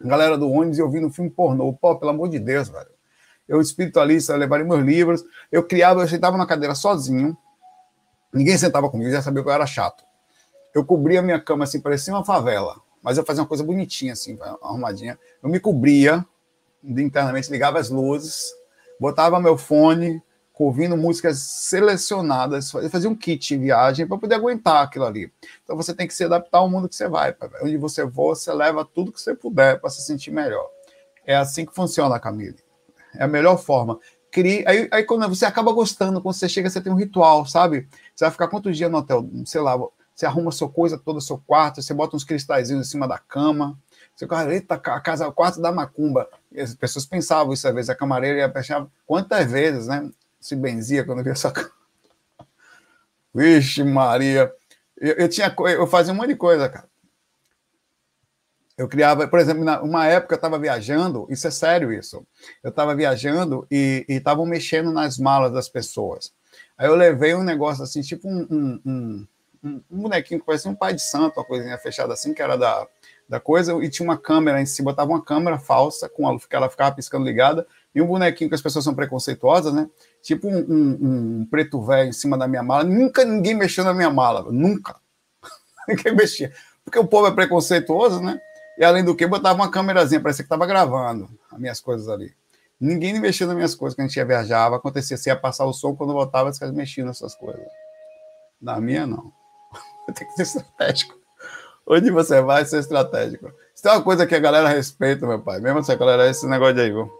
Galera 0.00 0.38
do 0.38 0.50
ônibus 0.50 0.78
ia 0.78 0.84
ouvindo 0.84 1.06
um 1.06 1.12
filme 1.12 1.30
pornô. 1.30 1.74
Pô, 1.74 1.94
pelo 1.96 2.10
amor 2.10 2.30
de 2.30 2.38
Deus, 2.38 2.70
velho. 2.70 2.88
eu 3.46 3.60
espiritualista, 3.60 4.34
levaria 4.34 4.64
meus 4.64 4.82
livros, 4.82 5.22
eu 5.52 5.62
criava, 5.62 6.00
eu 6.00 6.08
sentava 6.08 6.38
na 6.38 6.46
cadeira 6.46 6.74
sozinho, 6.74 7.36
ninguém 8.32 8.56
sentava 8.56 8.88
comigo, 8.88 9.10
já 9.10 9.20
sabia 9.20 9.42
que 9.42 9.48
eu 9.48 9.52
era 9.52 9.66
chato. 9.66 10.04
Eu 10.74 10.84
cobria 10.84 11.22
minha 11.22 11.40
cama 11.40 11.64
assim, 11.64 11.80
parecia 11.80 12.12
uma 12.12 12.24
favela, 12.24 12.76
mas 13.02 13.16
eu 13.16 13.24
fazia 13.24 13.42
uma 13.42 13.48
coisa 13.48 13.62
bonitinha 13.62 14.12
assim, 14.12 14.38
arrumadinha. 14.60 15.18
Eu 15.42 15.48
me 15.48 15.60
cobria, 15.60 16.26
internamente 16.82 17.50
ligava 17.50 17.78
as 17.78 17.90
luzes, 17.90 18.52
botava 18.98 19.38
meu 19.38 19.56
fone, 19.56 20.22
ouvindo 20.62 20.96
músicas 20.96 21.38
selecionadas, 21.38 22.70
fazer 22.70 23.08
um 23.08 23.14
kit 23.14 23.56
viagem 23.56 24.06
para 24.06 24.18
poder 24.18 24.36
aguentar 24.36 24.84
aquilo 24.84 25.04
ali. 25.04 25.32
Então 25.62 25.76
você 25.76 25.92
tem 25.92 26.06
que 26.06 26.14
se 26.14 26.24
adaptar 26.24 26.58
ao 26.58 26.70
mundo 26.70 26.88
que 26.88 26.94
você 26.94 27.08
vai. 27.08 27.34
Onde 27.62 27.76
você 27.76 28.08
for, 28.08 28.36
você 28.36 28.52
leva 28.52 28.84
tudo 28.84 29.12
que 29.12 29.20
você 29.20 29.34
puder 29.34 29.80
para 29.80 29.90
se 29.90 30.02
sentir 30.02 30.30
melhor. 30.30 30.68
É 31.26 31.36
assim 31.36 31.66
que 31.66 31.74
funciona, 31.74 32.20
Camille. 32.20 32.58
É 33.16 33.24
a 33.24 33.28
melhor 33.28 33.58
forma. 33.58 33.98
Crie... 34.30 34.64
Aí, 34.66 34.88
aí 34.90 35.04
quando 35.04 35.28
você 35.28 35.44
acaba 35.44 35.72
gostando, 35.72 36.20
quando 36.20 36.34
você 36.34 36.48
chega, 36.48 36.70
você 36.70 36.80
tem 36.80 36.92
um 36.92 36.96
ritual, 36.96 37.46
sabe? 37.46 37.88
Você 38.14 38.24
vai 38.24 38.30
ficar 38.30 38.48
quantos 38.48 38.76
dias 38.76 38.90
no 38.90 38.98
hotel? 38.98 39.28
Sei 39.44 39.60
lá, 39.60 39.76
você 40.14 40.26
arruma 40.26 40.52
sua 40.52 40.68
coisa 40.68 40.96
toda, 40.96 41.20
seu 41.20 41.38
quarto, 41.38 41.82
você 41.82 41.92
bota 41.92 42.16
uns 42.16 42.24
cristais 42.24 42.70
em 42.70 42.82
cima 42.84 43.08
da 43.08 43.18
cama. 43.18 43.78
Você 44.14 44.26
fala, 44.26 44.52
eita, 44.54 44.74
a 44.74 45.00
casa, 45.00 45.26
o 45.26 45.32
quarto 45.32 45.60
da 45.60 45.72
macumba. 45.72 46.28
E 46.52 46.60
as 46.60 46.74
pessoas 46.74 47.04
pensavam 47.04 47.52
isso 47.52 47.66
às 47.66 47.74
vezes, 47.74 47.90
a 47.90 47.96
camareira 47.96 48.38
ia 48.38 48.48
pensar 48.48 48.86
quantas 49.04 49.50
vezes, 49.50 49.88
né? 49.88 50.08
Se 50.40 50.54
benzia 50.54 51.04
quando 51.04 51.22
via 51.22 51.32
essa 51.32 51.52
Vixe, 53.34 53.82
Maria. 53.82 54.52
Eu, 54.96 55.14
eu, 55.14 55.28
tinha, 55.28 55.52
eu 55.76 55.86
fazia 55.88 56.12
um 56.12 56.16
monte 56.16 56.28
de 56.28 56.36
coisa, 56.36 56.68
cara. 56.68 56.88
Eu 58.76 58.88
criava, 58.88 59.26
por 59.28 59.38
exemplo, 59.38 59.62
uma 59.82 60.06
época 60.06 60.34
eu 60.34 60.36
estava 60.36 60.58
viajando, 60.58 61.26
isso 61.30 61.46
é 61.46 61.50
sério 61.50 61.92
isso. 61.92 62.26
Eu 62.62 62.70
estava 62.70 62.94
viajando 62.94 63.66
e 63.70 64.04
estavam 64.08 64.44
mexendo 64.44 64.90
nas 64.90 65.16
malas 65.16 65.52
das 65.52 65.68
pessoas. 65.68 66.32
Aí 66.76 66.88
eu 66.88 66.96
levei 66.96 67.34
um 67.34 67.44
negócio 67.44 67.84
assim, 67.84 68.00
tipo 68.00 68.28
um, 68.28 68.46
um, 68.50 68.80
um, 68.84 69.26
um 69.64 70.02
bonequinho 70.02 70.40
que 70.40 70.46
parecia 70.46 70.70
um 70.70 70.74
pai 70.74 70.92
de 70.92 71.02
santo, 71.02 71.38
uma 71.38 71.44
coisinha 71.44 71.78
fechada 71.78 72.12
assim, 72.12 72.34
que 72.34 72.42
era 72.42 72.56
da, 72.56 72.86
da 73.28 73.40
coisa, 73.40 73.72
e 73.82 73.88
tinha 73.88 74.06
uma 74.06 74.18
câmera 74.18 74.60
em 74.60 74.66
cima, 74.66 74.90
botava 74.90 75.10
uma 75.10 75.22
câmera 75.22 75.58
falsa, 75.58 76.08
com 76.08 76.28
a 76.28 76.38
que 76.38 76.54
ela 76.54 76.68
ficava 76.68 76.94
piscando 76.94 77.24
ligada, 77.24 77.66
e 77.94 78.02
um 78.02 78.06
bonequinho 78.06 78.50
que 78.50 78.54
as 78.54 78.62
pessoas 78.62 78.84
são 78.84 78.94
preconceituosas, 78.94 79.72
né? 79.72 79.88
Tipo 80.22 80.48
um, 80.48 80.58
um, 80.58 80.98
um 81.40 81.46
preto 81.50 81.80
velho 81.80 82.10
em 82.10 82.12
cima 82.12 82.36
da 82.36 82.46
minha 82.46 82.62
mala. 82.62 82.84
Nunca 82.84 83.24
ninguém 83.24 83.54
mexeu 83.54 83.84
na 83.84 83.94
minha 83.94 84.10
mala, 84.10 84.44
nunca. 84.50 84.96
ninguém 85.88 86.14
mexia. 86.14 86.52
Porque 86.84 86.98
o 86.98 87.06
povo 87.06 87.28
é 87.28 87.30
preconceituoso, 87.30 88.20
né? 88.20 88.38
E 88.76 88.84
além 88.84 89.04
do 89.04 89.14
que, 89.14 89.26
botava 89.26 89.54
uma 89.54 89.70
câmerazinha, 89.70 90.20
parecia 90.20 90.42
que 90.42 90.46
estava 90.46 90.66
gravando 90.66 91.28
as 91.50 91.58
minhas 91.58 91.80
coisas 91.80 92.08
ali. 92.08 92.34
Ninguém 92.80 93.18
mexia 93.20 93.46
nas 93.46 93.54
minhas 93.54 93.74
coisas 93.74 93.94
quando 93.94 94.06
a 94.06 94.08
gente 94.08 94.16
ia 94.16 94.24
viajava. 94.24 94.76
Acontecia, 94.76 95.16
se 95.16 95.30
ia 95.30 95.36
passar 95.36 95.64
o 95.64 95.72
som, 95.72 95.94
quando 95.94 96.12
voltava, 96.12 96.50
eles 96.50 96.74
mexiam 96.74 97.06
nessas 97.06 97.34
coisas. 97.34 97.64
Na 98.60 98.80
minha, 98.80 99.06
não. 99.06 99.32
Tem 100.14 100.26
que 100.26 100.34
ser 100.34 100.42
estratégico. 100.42 101.18
Onde 101.86 102.10
você 102.10 102.40
vai, 102.40 102.64
ser 102.64 102.78
estratégico. 102.80 103.52
Isso 103.74 103.82
tem 103.82 103.92
uma 103.92 104.02
coisa 104.02 104.26
que 104.26 104.34
a 104.34 104.40
galera 104.40 104.68
respeita, 104.68 105.26
meu 105.26 105.40
pai. 105.40 105.60
Mesmo 105.60 105.80
essa 105.80 105.94
galera, 105.94 106.28
esse 106.28 106.46
negócio 106.46 106.80
aí, 106.80 106.90
viu? 106.90 107.10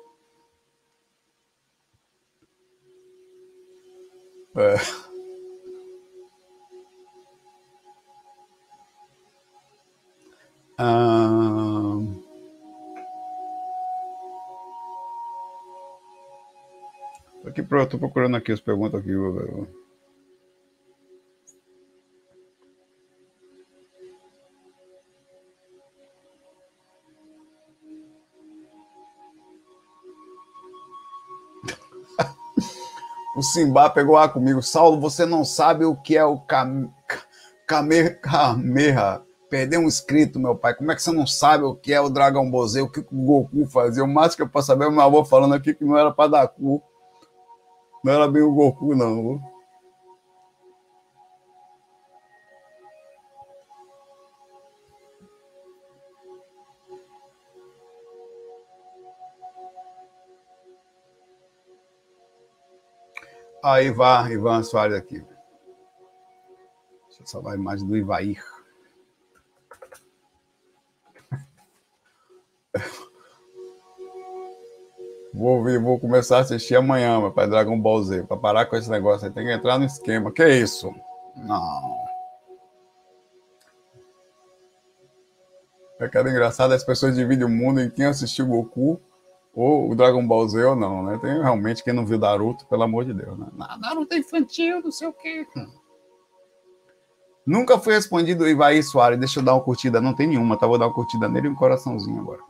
É. 4.57 4.76
Ah... 10.78 11.99
Aqui, 17.47 17.61
estou 17.61 18.01
procurando 18.01 18.37
aqui 18.37 18.53
as 18.53 18.61
perguntas 18.61 19.01
aqui. 19.01 19.14
o 19.14 19.84
Simba 33.45 33.88
pegou 33.90 34.14
lá 34.16 34.28
comigo. 34.28 34.62
Saulo, 34.62 35.01
você 35.01 35.24
não 35.26 35.45
sabe 35.45 35.84
o 35.84 35.95
que 35.95 36.16
é 36.16 36.24
o 36.24 36.40
Kamehameha. 37.66 39.22
Perder 39.49 39.78
um 39.78 39.84
inscrito, 39.84 40.40
meu 40.40 40.57
pai. 40.57 40.74
Como 40.74 40.90
é 40.90 40.95
que 40.97 41.03
você 41.03 41.12
não 41.12 41.26
sabe 41.26 41.64
o 41.64 41.76
que 41.76 41.92
é 41.92 42.01
o 42.01 42.09
Dragon 42.09 42.51
Ball 42.51 42.66
Z? 42.66 42.80
O 42.80 42.90
que 42.90 43.01
o 43.01 43.05
Goku 43.24 43.66
fazia? 43.66 44.03
O 44.03 44.09
máximo 44.09 44.36
que 44.36 44.42
eu 44.42 44.49
posso 44.49 44.66
saber 44.66 44.86
é 44.86 44.88
o 44.88 44.92
meu 44.92 45.03
avô 45.03 45.24
falando 45.24 45.55
aqui 45.55 45.74
que 45.74 45.84
não 45.84 45.97
era 45.97 46.11
para 46.11 46.30
dar 46.30 46.49
cu. 46.49 46.82
Não 48.03 48.12
era 48.12 48.26
bem 48.26 48.42
o 48.42 48.53
Goku, 48.53 48.97
não. 48.97 49.40
Ah, 63.66 63.80
Ivan, 63.80 64.28
Ivan 64.30 64.62
Soares 64.62 64.94
aqui. 64.94 65.24
Deixa 67.08 67.22
eu 67.22 67.26
salvar 67.26 67.54
a 67.54 67.56
imagem 67.56 67.88
do 67.88 67.96
Ivair. 67.96 68.44
Vou, 75.32 75.64
vir, 75.64 75.80
vou 75.80 75.98
começar 75.98 76.36
a 76.36 76.40
assistir 76.40 76.76
amanhã, 76.76 77.18
meu 77.18 77.32
pai, 77.32 77.48
Dragon 77.48 77.80
Ball 77.80 78.02
Z, 78.04 78.24
para 78.24 78.36
parar 78.36 78.66
com 78.66 78.76
esse 78.76 78.88
negócio 78.90 79.26
aí. 79.26 79.32
Tem 79.32 79.46
que 79.46 79.52
entrar 79.52 79.78
no 79.78 79.84
esquema. 79.84 80.30
Que 80.30 80.46
isso? 80.46 80.94
Não. 81.34 82.04
É 85.98 86.06
que 86.06 86.18
engraçado, 86.20 86.72
as 86.72 86.84
pessoas 86.84 87.16
dividem 87.16 87.46
o 87.46 87.48
mundo 87.48 87.80
em 87.80 87.90
quem 87.90 88.04
assistiu 88.04 88.46
Goku 88.46 89.00
ou 89.55 89.90
o 89.90 89.94
Dragon 89.94 90.26
Ball 90.26 90.48
Z 90.48 90.62
ou 90.64 90.76
não, 90.76 91.02
né? 91.02 91.18
Tem 91.22 91.40
realmente 91.40 91.84
quem 91.84 91.92
não 91.92 92.05
viu 92.05 92.18
Naruto, 92.18 92.66
pelo 92.66 92.82
amor 92.82 93.05
de 93.05 93.14
Deus, 93.14 93.38
né? 93.38 93.46
Naruto 93.78 94.14
é 94.14 94.18
infantil, 94.18 94.82
não 94.82 94.90
sei 94.90 95.07
o 95.07 95.12
quê. 95.12 95.46
Nunca 97.46 97.78
foi 97.78 97.94
respondido 97.94 98.48
Ivaí 98.48 98.82
Soares. 98.82 99.18
Deixa 99.18 99.38
eu 99.38 99.44
dar 99.44 99.55
uma 99.55 99.62
curtida. 99.62 100.00
Não 100.00 100.14
tem 100.14 100.26
nenhuma, 100.26 100.59
tá? 100.59 100.66
Vou 100.66 100.78
dar 100.78 100.86
uma 100.86 100.94
curtida 100.94 101.28
nele 101.28 101.46
e 101.46 101.50
um 101.50 101.55
coraçãozinho 101.55 102.20
agora. 102.20 102.40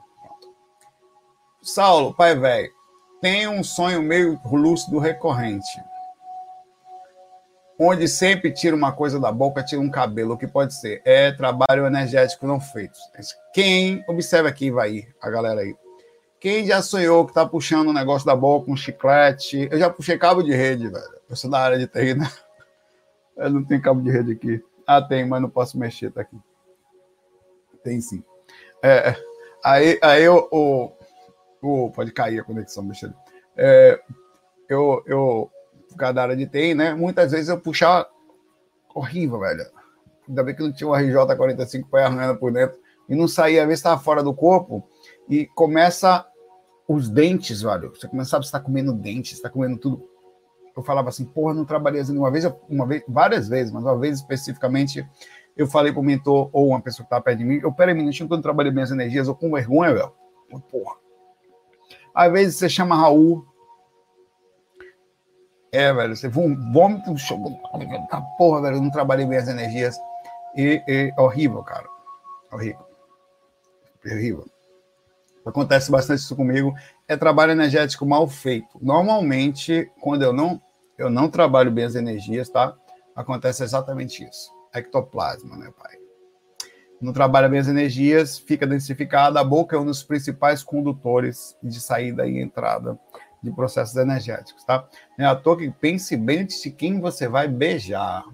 Saulo, 1.61 2.15
pai 2.15 2.37
velho, 2.37 2.71
tem 3.21 3.49
um 3.49 3.65
sonho 3.65 4.03
meio 4.03 4.39
lúcido 4.45 4.99
recorrente. 4.99 5.83
Onde 7.79 8.07
sempre 8.07 8.53
tira 8.53 8.77
uma 8.77 8.93
coisa 8.93 9.19
da 9.19 9.33
boca, 9.33 9.65
tira 9.65 9.81
um 9.81 9.91
cabelo. 9.91 10.35
O 10.35 10.39
que 10.39 10.47
pode 10.47 10.75
ser? 10.75 11.03
É 11.05 11.33
trabalho 11.33 11.87
energético 11.87 12.47
não 12.47 12.61
feito. 12.61 12.97
Quem, 13.53 14.05
observa 14.07 14.49
aqui, 14.49 14.71
vai 14.71 15.09
a 15.21 15.29
galera 15.29 15.63
aí. 15.63 15.75
Quem 16.45 16.67
já 16.67 16.83
sonhou 16.83 17.27
que 17.27 17.33
tá 17.33 17.47
puxando 17.47 17.89
um 17.89 17.93
negócio 17.95 18.27
da 18.27 18.37
boca, 18.37 18.71
um 18.71 18.77
chiclete? 18.77 19.67
Eu 19.73 19.79
já 19.79 19.89
puxei 19.89 20.19
cabo 20.19 20.43
de 20.43 20.55
rede, 20.55 20.89
velho. 20.89 21.19
Eu 21.27 21.35
sou 21.35 21.51
da 21.51 21.59
área 21.59 21.79
de 21.79 21.87
TI, 21.87 22.13
né? 22.13 22.31
Eu 23.35 23.49
não 23.49 23.65
tenho 23.65 23.81
cabo 23.81 24.03
de 24.03 24.11
rede 24.11 24.33
aqui. 24.33 24.63
Ah, 24.87 25.01
tem, 25.01 25.27
mas 25.27 25.41
não 25.41 25.49
posso 25.49 25.79
mexer, 25.79 26.13
tá 26.13 26.21
aqui. 26.21 26.37
Tem 27.83 27.99
sim. 27.99 28.23
É, 28.83 29.17
aí, 29.65 29.99
aí 30.03 30.29
o, 30.29 30.47
o, 30.53 30.93
o, 31.63 31.91
Pode 31.93 32.13
cair 32.13 32.41
a 32.41 32.45
conexão, 32.45 32.85
mexendo. 32.85 33.15
É, 33.57 33.99
eu, 34.69 35.03
eu, 35.07 35.51
por 35.89 35.97
causa 35.97 36.13
da 36.13 36.23
área 36.25 36.37
de 36.37 36.47
TI, 36.47 36.75
né? 36.75 36.93
Muitas 36.93 37.33
vezes 37.33 37.49
eu 37.49 37.59
puxava. 37.59 38.07
Horrível, 38.95 39.41
velho. 39.41 39.65
Ainda 40.29 40.45
bem 40.45 40.55
que 40.55 40.63
não 40.63 40.75
tinha 40.75 40.91
um 40.91 40.93
RJ45 40.93 41.89
para 41.89 42.35
por 42.35 42.53
dentro. 42.53 42.79
E 43.09 43.15
não 43.15 43.27
saía, 43.27 43.63
às 43.63 43.67
vezes 43.67 43.81
estava 43.81 43.99
fora 43.99 44.23
do 44.23 44.35
corpo. 44.35 44.87
E 45.27 45.47
começa 45.47 46.27
os 46.89 47.09
dentes, 47.09 47.63
velho. 47.63 47.91
Você 47.91 48.09
começava 48.09 48.43
a 48.43 48.45
estar 48.47 48.61
comendo 48.61 48.93
dentes, 48.93 49.33
está 49.33 49.49
comendo 49.49 49.79
tudo. 49.79 50.09
Eu 50.77 50.83
falava 50.83 51.09
assim, 51.09 51.25
porra, 51.25 51.55
não 51.55 51.65
trabalhei 51.65 52.01
assim 52.01 52.17
uma 52.17 52.31
vez, 52.31 52.45
uma 52.69 52.87
vez, 52.87 53.03
várias 53.09 53.49
vezes, 53.49 53.73
mas 53.73 53.85
uma 53.85 53.97
vez 53.97 54.19
especificamente, 54.19 55.07
eu 55.57 55.67
falei 55.67 55.93
para 55.93 56.01
o 56.01 56.05
mentor 56.05 56.51
ou 56.53 56.69
uma 56.69 56.81
pessoa 56.81 57.05
que 57.05 57.07
estava 57.07 57.23
perto 57.23 57.39
de 57.39 57.45
mim, 57.45 57.61
eu, 57.63 57.73
peraí, 57.73 57.95
minutinho, 57.95 58.29
quando 58.29 58.41
eu 58.41 58.45
trabalhei 58.45 58.73
minhas 58.73 58.91
energias, 58.91 59.29
eu 59.29 59.35
com 59.35 59.53
vergonha, 59.53 59.95
velho. 59.95 60.13
Porra. 60.71 60.97
Às 62.15 62.33
vezes 62.33 62.57
você 62.57 62.69
chama 62.69 62.97
Raul. 62.97 63.47
É, 65.73 65.93
velho, 65.93 66.15
você 66.15 66.29
vômito, 66.29 67.15
tá 68.09 68.21
porra, 68.39 68.63
velho, 68.63 68.77
eu 68.77 68.83
não 68.83 68.91
trabalhei 68.91 69.27
bem 69.27 69.39
as 69.39 69.49
energias. 69.49 69.97
E, 70.57 70.83
e 70.87 71.13
horrível, 71.19 71.63
cara. 71.63 71.89
Horrível. 72.53 72.87
Horrível 74.05 74.54
acontece 75.45 75.91
bastante 75.91 76.21
isso 76.21 76.37
comigo, 76.37 76.75
é 77.07 77.17
trabalho 77.17 77.53
energético 77.53 78.07
mal 78.07 78.27
feito. 78.29 78.79
Normalmente, 78.81 79.91
quando 80.01 80.23
eu 80.23 80.33
não 80.33 80.61
eu 80.97 81.11
não 81.11 81.29
trabalho 81.29 81.73
bem 81.73 81.85
as 81.85 81.97
energias, 81.97 82.49
tá? 82.49 82.75
Acontece 83.17 83.65
exatamente 83.65 84.25
isso. 84.25 84.51
Ectoplasma, 84.73 85.57
né, 85.57 85.73
pai? 85.77 85.97
Não 87.01 87.13
trabalha 87.13 87.49
bem 87.49 87.59
as 87.59 87.69
energias, 87.69 88.39
fica 88.39 88.67
densificada, 88.67 89.41
a 89.41 89.45
boca 89.45 89.77
é 89.77 89.79
um 89.79 89.85
dos 89.85 90.03
principais 90.03 90.63
condutores 90.63 91.57
de 91.63 91.81
saída 91.81 92.27
e 92.27 92.41
entrada 92.41 92.99
de 93.43 93.51
processos 93.53 93.97
energéticos, 93.97 94.65
tá? 94.65 94.89
Não 95.19 95.27
é 95.27 95.29
à 95.29 95.37
toa 95.37 95.59
que 95.59 95.71
pense 95.71 96.17
bem 96.17 96.41
antes 96.41 96.63
de 96.63 96.71
quem 96.71 97.01
você 97.01 97.29
vai 97.29 97.47
beijar. 97.47 98.25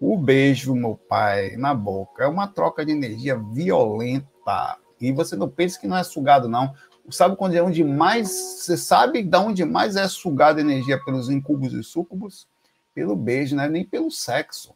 O 0.00 0.16
beijo, 0.16 0.74
meu 0.74 0.96
pai, 0.96 1.56
na 1.56 1.74
boca, 1.74 2.24
é 2.24 2.26
uma 2.26 2.46
troca 2.46 2.86
de 2.86 2.92
energia 2.92 3.36
violenta. 3.36 4.78
E 5.00 5.12
você 5.12 5.36
não 5.36 5.48
pensa 5.48 5.78
que 5.78 5.86
não 5.86 5.96
é 5.96 6.02
sugado, 6.02 6.48
não. 6.48 6.74
Sabe 7.10 7.36
quando 7.36 7.54
é 7.54 7.62
onde 7.62 7.82
mais. 7.82 8.28
Você 8.28 8.76
sabe 8.76 9.22
de 9.22 9.36
onde 9.36 9.64
mais 9.64 9.96
é 9.96 10.06
sugada 10.08 10.60
energia 10.60 11.02
pelos 11.02 11.30
incubos 11.30 11.72
e 11.72 11.82
sucubos? 11.82 12.46
Pelo 12.94 13.16
beijo, 13.16 13.56
né? 13.56 13.68
Nem 13.68 13.84
pelo 13.84 14.10
sexo. 14.10 14.74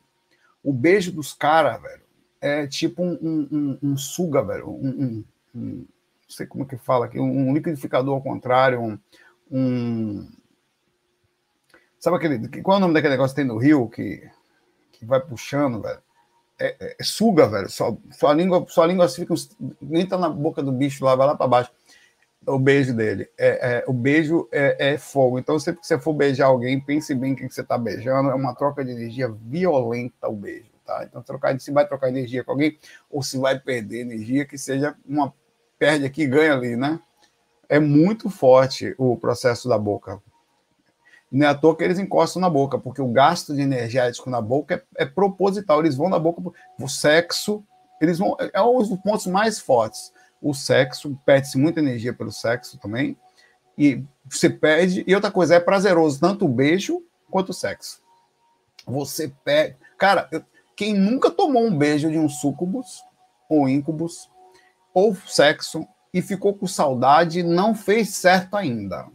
O 0.63 0.73
beijo 0.73 1.13
dos 1.13 1.33
caras, 1.33 1.83
velho, 1.83 2.03
é 2.41 2.67
tipo 2.67 3.03
um, 3.03 3.19
um, 3.21 3.49
um, 3.53 3.79
um 3.91 3.97
suga, 3.97 4.43
velho. 4.43 4.71
Um, 4.71 5.25
não 5.55 5.87
sei 6.29 6.47
como 6.47 6.67
que 6.67 6.79
fala 6.79 7.07
aqui. 7.07 7.19
Um 7.19 7.53
liquidificador 7.53 8.15
ao 8.15 8.23
contrário. 8.23 8.99
Um. 9.51 10.29
sabe 11.99 12.17
aquele. 12.17 12.63
Qual 12.63 12.77
é 12.77 12.79
o 12.79 12.81
nome 12.81 12.95
daquele 12.95 13.13
negócio 13.13 13.35
que 13.35 13.43
tem 13.43 13.49
no 13.49 13.59
Rio 13.59 13.89
que, 13.89 14.31
que 14.93 15.05
vai 15.05 15.21
puxando, 15.21 15.83
velho? 15.83 16.01
É, 16.59 16.77
é, 16.79 16.97
é 16.99 17.05
suga, 17.05 17.49
velho. 17.49 17.69
Sua, 17.71 17.97
sua, 18.11 18.33
língua, 18.33 18.65
sua 18.69 18.87
língua 18.87 19.09
fica. 19.09 19.35
Nem 19.81 20.07
tá 20.07 20.19
na 20.19 20.29
boca 20.29 20.63
do 20.63 20.73
bicho 20.73 21.05
lá, 21.05 21.15
vai 21.15 21.27
lá 21.27 21.37
para 21.37 21.47
baixo 21.47 21.71
o 22.47 22.59
beijo 22.59 22.95
dele. 22.95 23.29
É, 23.39 23.79
é 23.79 23.85
o 23.87 23.93
beijo 23.93 24.49
é, 24.51 24.93
é, 24.93 24.99
fogo. 24.99 25.39
Então, 25.39 25.59
sempre 25.59 25.81
que 25.81 25.87
você 25.87 25.99
for 25.99 26.13
beijar 26.13 26.47
alguém, 26.47 26.81
pense 26.81 27.15
bem 27.15 27.35
quem 27.35 27.49
que 27.49 27.55
você 27.55 27.61
está 27.61 27.79
beijando. 27.79 28.31
É 28.31 28.35
uma 28.35 28.55
troca 28.55 28.85
de 28.85 28.91
energia 28.91 29.29
violenta 29.29 30.29
o 30.29 30.37
beijo, 30.37 30.71
tá? 30.85 31.05
Então, 31.05 31.23
trocar, 31.23 31.59
se 31.61 31.71
vai 31.71 31.87
trocar 31.87 32.09
energia 32.09 32.43
com 32.45 32.53
alguém 32.53 32.79
ou 33.11 33.23
se 33.23 33.39
vai 33.39 33.59
perder 33.59 34.01
energia, 34.01 34.45
que 34.45 34.59
seja 34.59 34.97
uma 35.07 35.33
perde 35.79 36.05
aqui 36.05 36.27
ganha 36.27 36.53
ali, 36.53 36.77
né? 36.77 37.01
É 37.69 37.79
muito 37.79 38.29
forte 38.29 38.95
o 38.99 39.17
processo 39.17 39.69
da 39.69 39.79
boca. 39.79 40.21
Não 41.33 41.47
é 41.47 41.49
à 41.49 41.55
toa 41.55 41.75
que 41.75 41.83
eles 41.83 41.99
encostam 41.99 42.43
na 42.43 42.51
boca, 42.51 42.79
porque 42.79 43.01
o 43.01 43.09
gasto 43.09 43.55
de 43.55 43.63
energético 43.63 44.29
na 44.29 44.41
boca 44.41 44.85
é, 44.97 45.03
é 45.03 45.07
proposital. 45.07 45.81
Eles 45.81 45.97
vão 45.97 46.11
na 46.11 46.19
boca, 46.19 46.43
o 46.79 46.89
sexo, 46.89 47.65
eles 48.01 48.19
vão. 48.19 48.37
É 48.53 48.61
um 48.61 48.79
dos 48.79 48.99
pontos 49.01 49.27
mais 49.27 49.59
fortes 49.59 50.13
o 50.43 50.53
sexo, 50.53 51.17
perde-se 51.25 51.57
muita 51.57 51.79
energia 51.79 52.13
pelo 52.13 52.33
sexo 52.33 52.77
também, 52.79 53.17
e 53.79 54.03
você 54.29 54.51
perde. 54.51 55.05
E 55.07 55.15
outra 55.15 55.31
coisa, 55.31 55.55
é 55.55 55.61
prazeroso 55.61 56.19
tanto 56.19 56.45
o 56.45 56.49
beijo 56.49 57.03
quanto 57.31 57.51
o 57.51 57.55
sexo. 57.55 58.03
Você 58.85 59.33
perde. 59.45 59.77
Cara, 59.97 60.29
eu, 60.33 60.43
quem 60.77 60.95
nunca 60.95 61.31
tomou 61.31 61.65
um 61.65 61.77
beijo 61.77 62.11
de 62.11 62.19
um 62.19 62.29
sucubus 62.29 63.03
ou 63.49 63.69
incubus 63.69 64.29
ou 64.93 65.15
sexo 65.15 65.87
e 66.13 66.21
ficou 66.21 66.55
com 66.55 66.67
saudade, 66.67 67.43
não 67.43 67.75
fez 67.75 68.11
certo 68.11 68.57
ainda. 68.57 69.07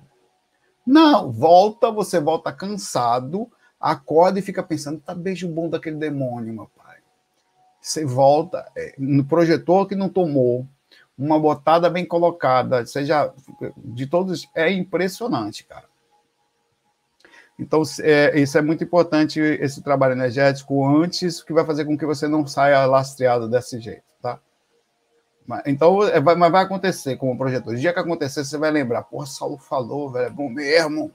Não, 0.88 1.30
volta, 1.34 1.92
você 1.92 2.18
volta 2.18 2.50
cansado, 2.54 3.52
acorda 3.78 4.40
e 4.40 4.42
fica 4.42 4.64
pensando, 4.64 5.02
tá 5.02 5.14
beijo 5.14 5.46
bom 5.46 5.70
daquele 5.70 5.98
demônio, 5.98 6.54
meu 6.54 6.72
pai. 6.78 7.00
Você 7.82 8.06
volta 8.06 8.66
é, 8.74 8.96
no 8.98 9.26
projetor 9.26 9.86
que 9.86 9.96
não 9.96 10.08
tomou, 10.08 10.66
uma 11.18 11.38
botada 11.38 11.90
bem 11.90 12.06
colocada, 12.06 12.86
seja 12.86 13.34
de 13.76 14.08
todos, 14.08 14.48
é 14.56 14.72
impressionante, 14.72 15.66
cara. 15.66 15.90
Então, 17.60 17.82
é, 18.02 18.40
isso 18.40 18.58
é 18.58 18.62
muito 18.62 18.84
importante, 18.84 19.42
esse 19.42 19.82
trabalho 19.82 20.14
energético 20.14 20.88
antes, 20.88 21.44
que 21.44 21.52
vai 21.52 21.66
fazer 21.66 21.84
com 21.84 21.98
que 21.98 22.06
você 22.06 22.30
não 22.30 22.48
saia 22.48 22.86
lastreado 22.86 23.50
desse 23.50 23.78
jeito? 23.82 24.07
Então, 25.66 26.04
é, 26.04 26.20
vai, 26.20 26.36
mas 26.36 26.52
vai 26.52 26.64
acontecer 26.64 27.16
como 27.16 27.38
projetor. 27.38 27.74
O 27.74 27.78
dia 27.78 27.94
que 27.94 28.00
acontecer, 28.00 28.44
você 28.44 28.58
vai 28.58 28.70
lembrar, 28.70 29.04
pô, 29.04 29.26
Saulo 29.26 29.58
falou, 29.58 30.12
velho, 30.12 30.26
é 30.26 30.30
bom 30.30 30.50
mesmo, 30.50 31.14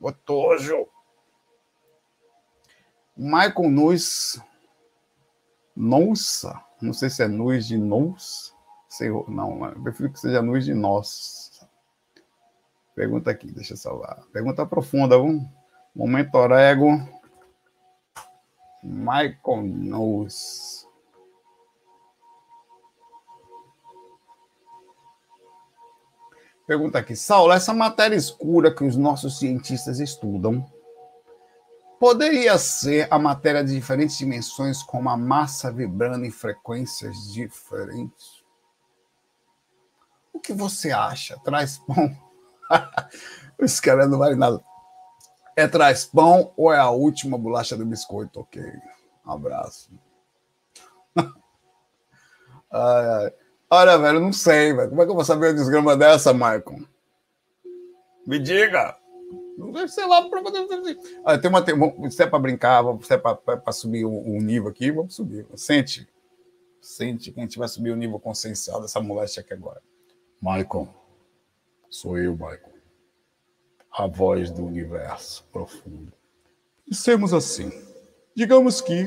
gotoso. 0.00 0.86
Michael 3.16 3.70
Nuis, 3.70 4.40
nossa, 5.76 6.58
não 6.80 6.92
sei 6.92 7.10
se 7.10 7.22
é 7.22 7.28
Nuis 7.28 7.66
de 7.66 7.76
Nous, 7.76 8.54
não, 9.28 9.64
eu 9.66 9.82
prefiro 9.82 10.10
que 10.10 10.18
seja 10.18 10.40
luz 10.40 10.64
de 10.64 10.74
nós. 10.74 11.64
Pergunta 12.94 13.30
aqui, 13.30 13.52
deixa 13.52 13.74
eu 13.74 13.76
salvar. 13.76 14.24
Pergunta 14.32 14.66
profunda, 14.66 15.20
um 15.20 15.46
momento 15.94 16.34
orego. 16.34 16.90
Michael 18.82 19.62
Knows. 19.62 20.87
Pergunta 26.68 26.98
aqui, 26.98 27.16
Saulo, 27.16 27.54
essa 27.54 27.72
matéria 27.72 28.14
escura 28.14 28.70
que 28.70 28.84
os 28.84 28.94
nossos 28.94 29.38
cientistas 29.38 30.00
estudam 30.00 30.70
poderia 31.98 32.58
ser 32.58 33.08
a 33.10 33.18
matéria 33.18 33.64
de 33.64 33.72
diferentes 33.72 34.18
dimensões, 34.18 34.82
como 34.82 35.08
a 35.08 35.16
massa 35.16 35.72
vibrando 35.72 36.26
em 36.26 36.30
frequências 36.30 37.32
diferentes? 37.32 38.44
O 40.30 40.38
que 40.38 40.52
você 40.52 40.92
acha? 40.92 41.40
Traz 41.42 41.78
pão? 41.78 42.14
Os 43.58 43.80
caras 43.80 44.06
não 44.06 44.18
valem 44.18 44.36
nada. 44.36 44.62
É 45.56 45.66
traz 45.66 46.04
pão 46.04 46.52
ou 46.54 46.70
é 46.70 46.78
a 46.78 46.90
última 46.90 47.38
bolacha 47.38 47.78
do 47.78 47.86
biscoito? 47.86 48.40
Ok. 48.40 48.62
Um 49.24 49.32
abraço. 49.32 49.90
ai, 52.70 53.24
ai. 53.24 53.32
Olha, 53.70 53.98
velho, 53.98 54.20
não 54.20 54.32
sei, 54.32 54.72
velho. 54.72 54.88
Como 54.88 55.02
é 55.02 55.04
que 55.04 55.10
eu 55.10 55.14
vou 55.14 55.24
saber 55.24 55.48
a 55.48 55.52
desgrama 55.52 55.96
dessa, 55.96 56.32
Michael? 56.32 56.84
Me 58.26 58.38
diga. 58.38 58.96
Ser 59.88 60.06
lá 60.06 60.28
para 60.28 60.42
poder. 60.42 60.66
Olha, 61.24 61.38
tem 61.38 61.48
uma. 61.48 61.62
Tem, 61.62 62.10
se 62.10 62.22
é 62.22 62.26
para 62.26 62.38
brincar, 62.38 62.82
se 63.02 63.12
é 63.12 63.18
para 63.18 63.72
subir 63.72 64.04
o, 64.04 64.10
o, 64.10 64.40
nível 64.40 64.68
aqui, 64.68 64.90
vamos 64.90 65.14
subir. 65.14 65.46
Sente. 65.56 66.08
Sente 66.80 67.32
que 67.32 67.40
a 67.40 67.42
gente 67.42 67.58
vai 67.58 67.66
subir 67.68 67.90
o 67.90 67.96
nível 67.96 68.18
consciencial 68.18 68.80
dessa 68.80 69.00
moléstia 69.00 69.40
aqui 69.40 69.52
agora. 69.52 69.82
Michael, 70.40 70.88
sou 71.90 72.16
eu, 72.16 72.32
Michael, 72.32 72.72
a 73.92 74.06
voz 74.06 74.50
do 74.50 74.64
universo 74.64 75.44
profundo. 75.52 76.12
Pensemos 76.86 77.34
assim, 77.34 77.70
digamos 78.34 78.80
que, 78.80 79.06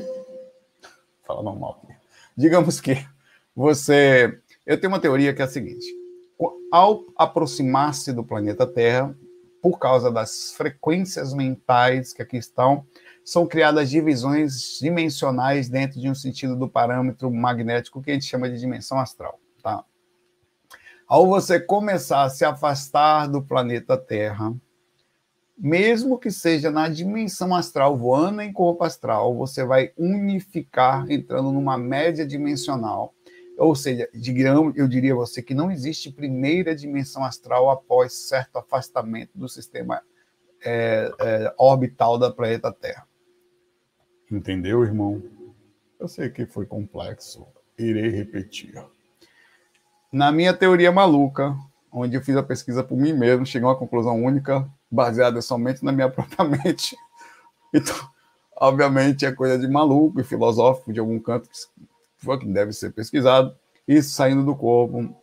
fala 1.24 1.42
normal, 1.42 1.82
digamos 2.36 2.80
que 2.80 3.04
você, 3.56 4.40
eu 4.66 4.80
tenho 4.80 4.92
uma 4.92 5.00
teoria 5.00 5.34
que 5.34 5.42
é 5.42 5.44
a 5.44 5.48
seguinte, 5.48 5.86
ao 6.70 7.04
aproximar-se 7.16 8.12
do 8.12 8.24
planeta 8.24 8.66
Terra, 8.66 9.16
por 9.60 9.78
causa 9.78 10.10
das 10.10 10.52
frequências 10.52 11.32
mentais 11.32 12.12
que 12.12 12.22
aqui 12.22 12.36
estão, 12.36 12.84
são 13.24 13.46
criadas 13.46 13.88
divisões 13.88 14.78
dimensionais 14.80 15.68
dentro 15.68 16.00
de 16.00 16.08
um 16.08 16.14
sentido 16.14 16.56
do 16.56 16.68
parâmetro 16.68 17.30
magnético 17.30 18.02
que 18.02 18.10
a 18.10 18.14
gente 18.14 18.26
chama 18.26 18.50
de 18.50 18.58
dimensão 18.58 18.98
astral. 18.98 19.38
Tá? 19.62 19.84
ao 21.12 21.26
você 21.26 21.60
começar 21.60 22.22
a 22.22 22.30
se 22.30 22.42
afastar 22.42 23.26
do 23.26 23.42
planeta 23.42 23.98
Terra, 23.98 24.54
mesmo 25.58 26.18
que 26.18 26.30
seja 26.30 26.70
na 26.70 26.88
dimensão 26.88 27.54
astral, 27.54 27.98
voando 27.98 28.40
em 28.40 28.50
corpo 28.50 28.82
astral, 28.82 29.36
você 29.36 29.62
vai 29.62 29.92
unificar 29.98 31.04
entrando 31.10 31.52
numa 31.52 31.76
média 31.76 32.26
dimensional. 32.26 33.14
Ou 33.58 33.74
seja, 33.74 34.08
digamos, 34.14 34.76
eu 34.76 34.88
diria 34.88 35.12
a 35.12 35.16
você 35.16 35.42
que 35.42 35.54
não 35.54 35.70
existe 35.70 36.10
primeira 36.10 36.74
dimensão 36.74 37.24
astral 37.24 37.70
após 37.70 38.28
certo 38.28 38.56
afastamento 38.56 39.30
do 39.34 39.48
sistema 39.48 40.02
é, 40.64 41.10
é, 41.20 41.54
orbital 41.58 42.18
da 42.18 42.30
planeta 42.30 42.72
Terra. 42.72 43.06
Entendeu, 44.30 44.82
irmão? 44.82 45.22
Eu 46.00 46.08
sei 46.08 46.30
que 46.30 46.46
foi 46.46 46.66
complexo. 46.66 47.46
Irei 47.78 48.08
repetir 48.08 48.74
na 50.12 50.30
minha 50.30 50.52
teoria 50.52 50.92
maluca, 50.92 51.56
onde 51.90 52.16
eu 52.16 52.22
fiz 52.22 52.36
a 52.36 52.42
pesquisa 52.42 52.84
por 52.84 52.96
mim 52.96 53.14
mesmo, 53.14 53.46
cheguei 53.46 53.66
a 53.66 53.70
uma 53.70 53.78
conclusão 53.78 54.22
única, 54.22 54.68
baseada 54.90 55.40
somente 55.40 55.82
na 55.82 55.90
minha 55.90 56.10
própria 56.10 56.44
mente. 56.44 56.94
Então, 57.72 57.96
obviamente, 58.54 59.24
é 59.24 59.32
coisa 59.32 59.58
de 59.58 59.66
maluco 59.66 60.20
e 60.20 60.24
filosófico 60.24 60.92
de 60.92 61.00
algum 61.00 61.18
canto 61.18 61.48
deve 62.46 62.72
ser 62.72 62.92
pesquisado. 62.92 63.54
Isso 63.86 64.10
saindo 64.10 64.44
do 64.44 64.54
corpo. 64.54 65.14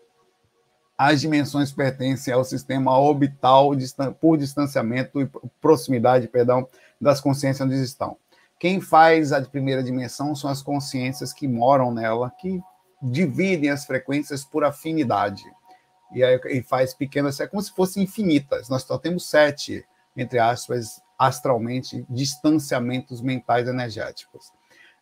As 0.97 1.21
dimensões 1.21 1.71
pertencem 1.71 2.33
ao 2.33 2.43
sistema 2.43 2.97
orbital 2.97 3.71
por 4.19 4.37
distanciamento 4.37 5.21
e 5.21 5.29
proximidade, 5.61 6.27
perdão, 6.27 6.67
das 6.99 7.21
consciências 7.21 7.65
onde 7.65 7.81
estão. 7.81 8.17
Quem 8.59 8.81
faz 8.81 9.31
a 9.31 9.41
primeira 9.41 9.81
dimensão 9.81 10.35
são 10.35 10.49
as 10.49 10.61
consciências 10.61 11.31
que 11.31 11.47
moram 11.47 11.93
nela, 11.93 12.29
que 12.29 12.61
dividem 13.01 13.69
as 13.69 13.85
frequências 13.85 14.43
por 14.43 14.65
afinidade. 14.65 15.43
E 16.13 16.23
aí 16.23 16.39
e 16.47 16.61
faz 16.61 16.93
pequenas, 16.93 17.39
é 17.39 17.47
como 17.47 17.61
se 17.61 17.71
fossem 17.71 18.03
infinitas. 18.03 18.67
Nós 18.67 18.83
só 18.83 18.97
temos 18.97 19.29
sete, 19.29 19.85
entre 20.17 20.39
aspas, 20.39 21.01
astralmente, 21.17 22.05
distanciamentos 22.09 23.21
mentais 23.21 23.67
energéticos. 23.67 24.51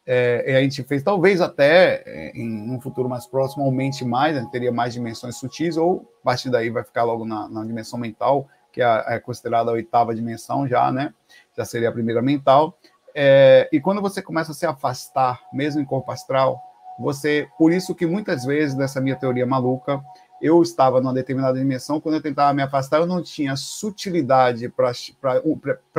É, 0.09 0.55
a 0.57 0.61
gente 0.61 0.81
fez, 0.83 1.03
talvez 1.03 1.41
até 1.41 2.01
é, 2.05 2.31
em 2.33 2.71
um 2.71 2.79
futuro 2.79 3.09
mais 3.09 3.27
próximo, 3.27 3.65
aumente 3.65 4.05
mais, 4.05 4.37
né, 4.37 4.47
teria 4.49 4.71
mais 4.71 4.93
dimensões 4.93 5.35
sutis, 5.35 5.75
ou 5.75 6.09
a 6.21 6.25
partir 6.25 6.49
daí 6.49 6.69
vai 6.69 6.81
ficar 6.81 7.03
logo 7.03 7.25
na, 7.25 7.49
na 7.49 7.65
dimensão 7.65 7.99
mental, 7.99 8.47
que 8.71 8.81
é, 8.81 9.03
é 9.07 9.19
considerada 9.19 9.69
a 9.69 9.73
oitava 9.73 10.15
dimensão 10.15 10.65
já, 10.65 10.89
né? 10.93 11.13
Já 11.57 11.65
seria 11.65 11.89
a 11.89 11.91
primeira 11.91 12.21
mental. 12.21 12.77
É, 13.13 13.67
e 13.69 13.81
quando 13.81 14.01
você 14.01 14.21
começa 14.21 14.51
a 14.51 14.55
se 14.55 14.65
afastar, 14.65 15.41
mesmo 15.51 15.81
em 15.81 15.85
corpo 15.85 16.09
astral, 16.09 16.61
você, 16.97 17.49
por 17.57 17.73
isso 17.73 17.93
que 17.93 18.05
muitas 18.05 18.45
vezes 18.45 18.75
nessa 18.77 19.01
minha 19.01 19.15
teoria 19.15 19.45
maluca, 19.45 20.01
eu 20.41 20.61
estava 20.61 21.01
numa 21.01 21.13
determinada 21.13 21.57
dimensão, 21.57 21.99
quando 21.99 22.15
eu 22.15 22.21
tentava 22.21 22.53
me 22.53 22.61
afastar, 22.61 22.99
eu 22.99 23.05
não 23.05 23.21
tinha 23.21 23.55
sutilidade 23.55 24.69
para 24.69 24.91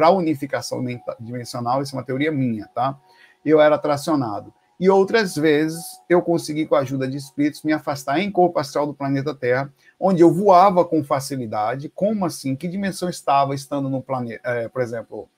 a 0.07 0.11
unificação 0.11 0.83
dimensional, 1.21 1.83
isso 1.83 1.95
é 1.95 1.99
uma 1.99 2.05
teoria 2.05 2.33
minha, 2.33 2.67
tá? 2.69 2.99
Eu 3.49 3.61
era 3.61 3.78
tracionado. 3.78 4.53
E 4.80 4.88
outras 4.88 5.34
vezes 5.34 5.84
eu 6.09 6.22
consegui, 6.22 6.66
com 6.66 6.76
a 6.76 6.80
ajuda 6.80 7.09
de 7.09 7.16
espíritos, 7.16 7.62
me 7.62 7.72
afastar 7.72 8.20
em 8.20 8.30
corpo 8.30 8.59
astral 8.59 8.86
do 8.86 8.94
planeta 8.94 9.34
Terra, 9.34 9.72
onde 9.99 10.22
eu 10.22 10.32
voava 10.32 10.84
com 10.84 11.03
facilidade. 11.03 11.88
Como 11.88 12.24
assim? 12.24 12.55
Que 12.55 12.68
dimensão 12.68 13.09
estava 13.09 13.55
estando 13.55 13.88
no 13.88 14.01
planeta? 14.01 14.40
É, 14.49 14.68
por 14.68 14.80
exemplo, 14.80 15.28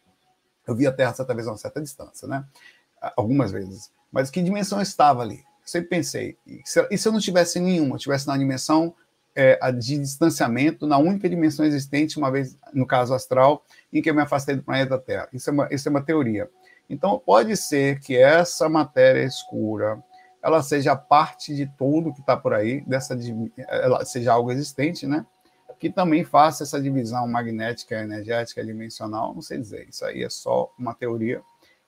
eu 0.66 0.74
vi 0.74 0.86
a 0.86 0.92
Terra 0.92 1.14
certa 1.14 1.34
vez 1.34 1.46
a 1.46 1.52
uma 1.52 1.56
certa 1.56 1.80
distância, 1.80 2.28
né? 2.28 2.44
Algumas 3.16 3.50
vezes. 3.50 3.90
Mas 4.12 4.30
que 4.30 4.42
dimensão 4.42 4.80
estava 4.80 5.22
ali? 5.22 5.42
sempre 5.70 5.88
pensei, 5.88 6.36
e 6.44 6.60
se, 6.64 6.86
e 6.90 6.98
se 6.98 7.06
eu 7.06 7.12
não 7.12 7.20
tivesse 7.20 7.60
nenhuma, 7.60 7.94
eu 7.94 7.98
tivesse 7.98 8.26
na 8.26 8.36
dimensão 8.36 8.92
é, 9.34 9.56
de 9.72 9.98
distanciamento, 9.98 10.86
na 10.86 10.98
única 10.98 11.28
dimensão 11.28 11.64
existente, 11.64 12.18
uma 12.18 12.30
vez, 12.30 12.58
no 12.74 12.84
caso 12.84 13.14
astral, 13.14 13.64
em 13.92 14.02
que 14.02 14.10
eu 14.10 14.14
me 14.14 14.20
afastei 14.20 14.56
do 14.56 14.64
planeta 14.64 14.98
Terra. 14.98 15.28
Isso 15.32 15.48
é 15.48 15.52
uma, 15.52 15.68
isso 15.70 15.88
é 15.88 15.90
uma 15.90 16.02
teoria. 16.02 16.50
Então, 16.90 17.18
pode 17.18 17.56
ser 17.56 18.00
que 18.00 18.18
essa 18.18 18.68
matéria 18.68 19.22
escura 19.22 20.02
ela 20.42 20.62
seja 20.62 20.96
parte 20.96 21.54
de 21.54 21.66
tudo 21.66 22.12
que 22.12 22.20
está 22.20 22.36
por 22.36 22.52
aí, 22.54 22.80
dessa, 22.82 23.16
ela 23.68 24.04
seja 24.04 24.32
algo 24.32 24.50
existente, 24.50 25.06
né? 25.06 25.24
Que 25.78 25.90
também 25.90 26.24
faça 26.24 26.62
essa 26.62 26.80
divisão 26.80 27.26
magnética, 27.28 27.94
energética, 27.94 28.64
dimensional, 28.64 29.34
não 29.34 29.42
sei 29.42 29.58
dizer. 29.58 29.88
Isso 29.88 30.04
aí 30.04 30.22
é 30.22 30.30
só 30.30 30.70
uma 30.78 30.94
teoria 30.94 31.42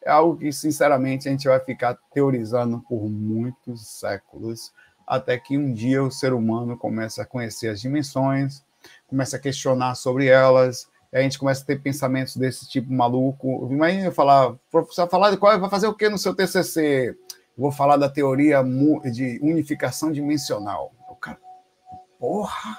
é 0.04 0.10
algo 0.10 0.36
que, 0.36 0.52
sinceramente, 0.52 1.28
a 1.28 1.30
gente 1.30 1.48
vai 1.48 1.60
ficar 1.60 1.96
teorizando 2.12 2.80
por 2.88 3.08
muitos 3.08 3.86
séculos, 3.86 4.72
até 5.06 5.38
que 5.38 5.56
um 5.56 5.72
dia 5.72 6.02
o 6.02 6.10
ser 6.10 6.32
humano 6.32 6.76
começa 6.76 7.22
a 7.22 7.26
conhecer 7.26 7.68
as 7.68 7.80
dimensões, 7.80 8.64
começa 9.06 9.36
a 9.36 9.40
questionar 9.40 9.94
sobre 9.94 10.26
elas, 10.26 10.88
a 11.12 11.20
gente 11.20 11.38
começa 11.38 11.62
a 11.62 11.66
ter 11.66 11.80
pensamentos 11.80 12.36
desse 12.36 12.66
tipo 12.66 12.90
maluco. 12.90 13.68
Imagina 13.70 14.06
eu 14.06 14.12
falar, 14.12 14.54
professor, 14.70 15.08
falar 15.08 15.30
de 15.30 15.36
qual 15.36 15.60
vai 15.60 15.68
fazer 15.68 15.86
o 15.86 15.94
que 15.94 16.08
no 16.08 16.16
seu 16.16 16.34
TCC? 16.34 17.14
Vou 17.56 17.70
falar 17.70 17.98
da 17.98 18.08
teoria 18.08 18.64
de 19.12 19.38
unificação 19.42 20.10
dimensional. 20.10 20.90
O 21.10 21.14
cara, 21.14 21.38
porra, 22.18 22.78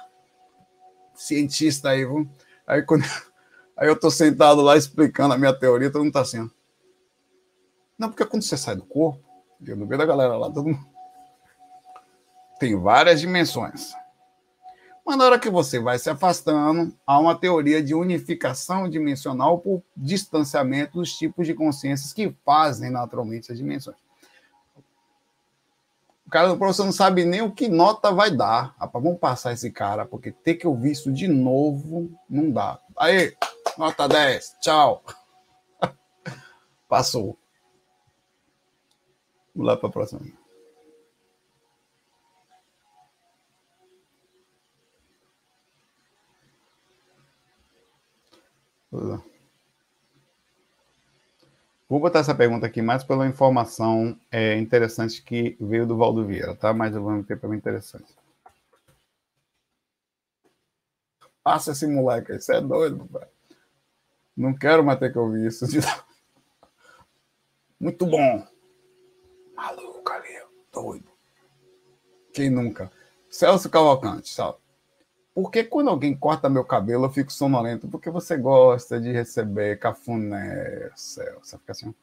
cientista 1.14 1.90
aí, 1.90 2.06
viu? 2.06 2.28
Aí, 2.66 2.82
quando, 2.82 3.04
aí 3.78 3.88
eu 3.88 4.00
tô 4.00 4.10
sentado 4.10 4.62
lá 4.62 4.76
explicando 4.76 5.36
a 5.36 5.38
minha 5.38 5.54
teoria, 5.54 5.92
todo 5.92 6.04
mundo 6.04 6.14
tá 6.14 6.22
assim, 6.22 6.42
ó. 6.42 6.50
Não, 8.00 8.10
porque 8.10 8.26
quando 8.26 8.42
você 8.42 8.58
sai 8.58 8.76
do 8.76 8.84
corpo, 8.84 9.24
eu 9.64 9.78
no 9.78 9.86
meio 9.86 10.00
da 10.00 10.06
galera 10.08 10.36
lá, 10.36 10.48
todo 10.48 10.66
mundo... 10.66 10.84
tem 12.60 12.76
várias 12.76 13.22
dimensões. 13.22 13.94
Mas 15.06 15.18
na 15.18 15.26
hora 15.26 15.40
que 15.40 15.50
você 15.50 15.80
vai 15.80 16.00
se 16.00 16.10
afastando, 16.10 16.94
há 17.06 17.20
uma 17.20 17.36
teoria 17.36 17.84
de 17.84 17.94
unificação 17.94 18.90
dimensional 18.90 19.60
por 19.60 19.84
distanciamento 19.96 20.98
dos 20.98 21.12
tipos 21.14 21.46
de 21.46 21.54
consciências 21.54 22.14
que 22.14 22.34
fazem 22.46 22.90
naturalmente 22.90 23.52
as 23.52 23.58
dimensões. 23.58 23.98
O 26.26 26.30
cara 26.30 26.48
do 26.48 26.58
professor 26.58 26.86
não 26.86 26.94
sabe 26.94 27.26
nem 27.26 27.42
o 27.42 27.52
que 27.52 27.68
nota 27.68 28.12
vai 28.12 28.32
dar. 28.32 28.74
Rapaz, 28.80 29.04
vamos 29.04 29.20
passar 29.20 29.52
esse 29.52 29.70
cara, 29.70 30.06
porque 30.06 30.32
ter 30.32 30.56
que 30.56 30.66
ouvir 30.66 30.92
isso 30.92 31.12
de 31.12 31.28
novo 31.28 32.10
não 32.30 32.50
dá. 32.50 32.80
Aí, 32.98 33.36
nota 33.78 34.08
10, 34.08 34.56
tchau. 34.62 35.04
Passou. 36.88 37.38
Vamos 39.54 39.68
lá 39.68 39.78
para 39.78 39.90
a 39.90 39.92
próxima. 39.92 40.43
Vou 51.90 52.00
botar 52.00 52.20
essa 52.20 52.34
pergunta 52.34 52.66
aqui 52.66 52.82
mais 52.82 53.04
pela 53.04 53.28
informação 53.28 54.18
é, 54.32 54.58
interessante 54.58 55.22
que 55.22 55.58
veio 55.60 55.86
do 55.86 55.98
Valdo 55.98 56.26
Vieira, 56.26 56.56
tá? 56.56 56.74
Mas 56.74 56.96
eu 56.96 57.04
vou 57.04 57.12
meter 57.12 57.40
para 57.40 57.50
mim 57.50 57.58
interessante. 57.58 58.16
Passa 61.44 61.72
esse 61.72 61.86
moleque, 61.86 62.34
isso 62.34 62.52
é 62.54 62.62
doido, 62.62 63.06
pai. 63.06 63.28
Não 64.36 64.54
quero 64.56 64.84
mais 64.84 64.98
ter 64.98 65.12
que 65.12 65.20
ouvir 65.20 65.48
isso. 65.48 65.66
Muito 67.80 68.06
bom. 68.06 68.48
Maluco 69.56 70.12
ali, 70.12 70.42
doido. 70.72 71.12
Quem 72.34 72.50
nunca? 72.50 72.92
Celso 73.30 73.70
Cavalcante, 73.70 74.30
sabe? 74.30 74.63
Por 75.34 75.50
que 75.50 75.64
quando 75.64 75.90
alguém 75.90 76.16
corta 76.16 76.50
meu 76.50 76.64
cabelo 76.64 77.06
eu 77.06 77.12
fico 77.12 77.34
sonolento? 77.34 77.88
Porque 77.88 78.10
você 78.10 78.38
gosta 78.38 79.02
de 79.02 79.12
receber 79.12 79.80
cafuné, 79.80 80.92
Celso. 80.96 81.58
Fica 81.58 81.72
assim. 81.72 81.94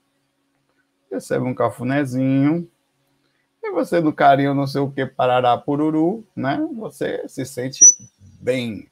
Recebe 1.11 1.45
um 1.45 1.55
cafunézinho. 1.55 2.69
E 3.63 3.71
você, 3.71 4.01
no 4.01 4.13
carinho, 4.13 4.55
não 4.55 4.67
sei 4.67 4.81
o 4.81 4.91
que, 4.91 5.07
parará 5.07 5.57
pururu, 5.57 6.25
né? 6.35 6.67
Você 6.77 7.29
se 7.29 7.45
sente 7.45 7.85
bem. 8.41 8.91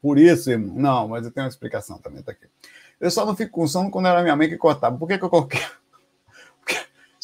Por 0.00 0.18
isso, 0.18 0.50
irmão. 0.50 0.76
Não, 0.76 1.08
mas 1.08 1.24
eu 1.24 1.32
tenho 1.32 1.44
uma 1.44 1.50
explicação 1.50 1.98
também, 1.98 2.22
tá 2.22 2.32
aqui. 2.32 2.46
Eu 3.00 3.10
só 3.10 3.26
não 3.26 3.34
fico 3.34 3.52
com 3.52 3.66
sono 3.66 3.90
quando 3.90 4.06
era 4.06 4.22
minha 4.22 4.36
mãe 4.36 4.48
que 4.48 4.56
cortava. 4.56 4.96
Por 4.96 5.08
que, 5.08 5.18
que 5.18 5.24
eu 5.24 5.30
coloquei? 5.30 5.60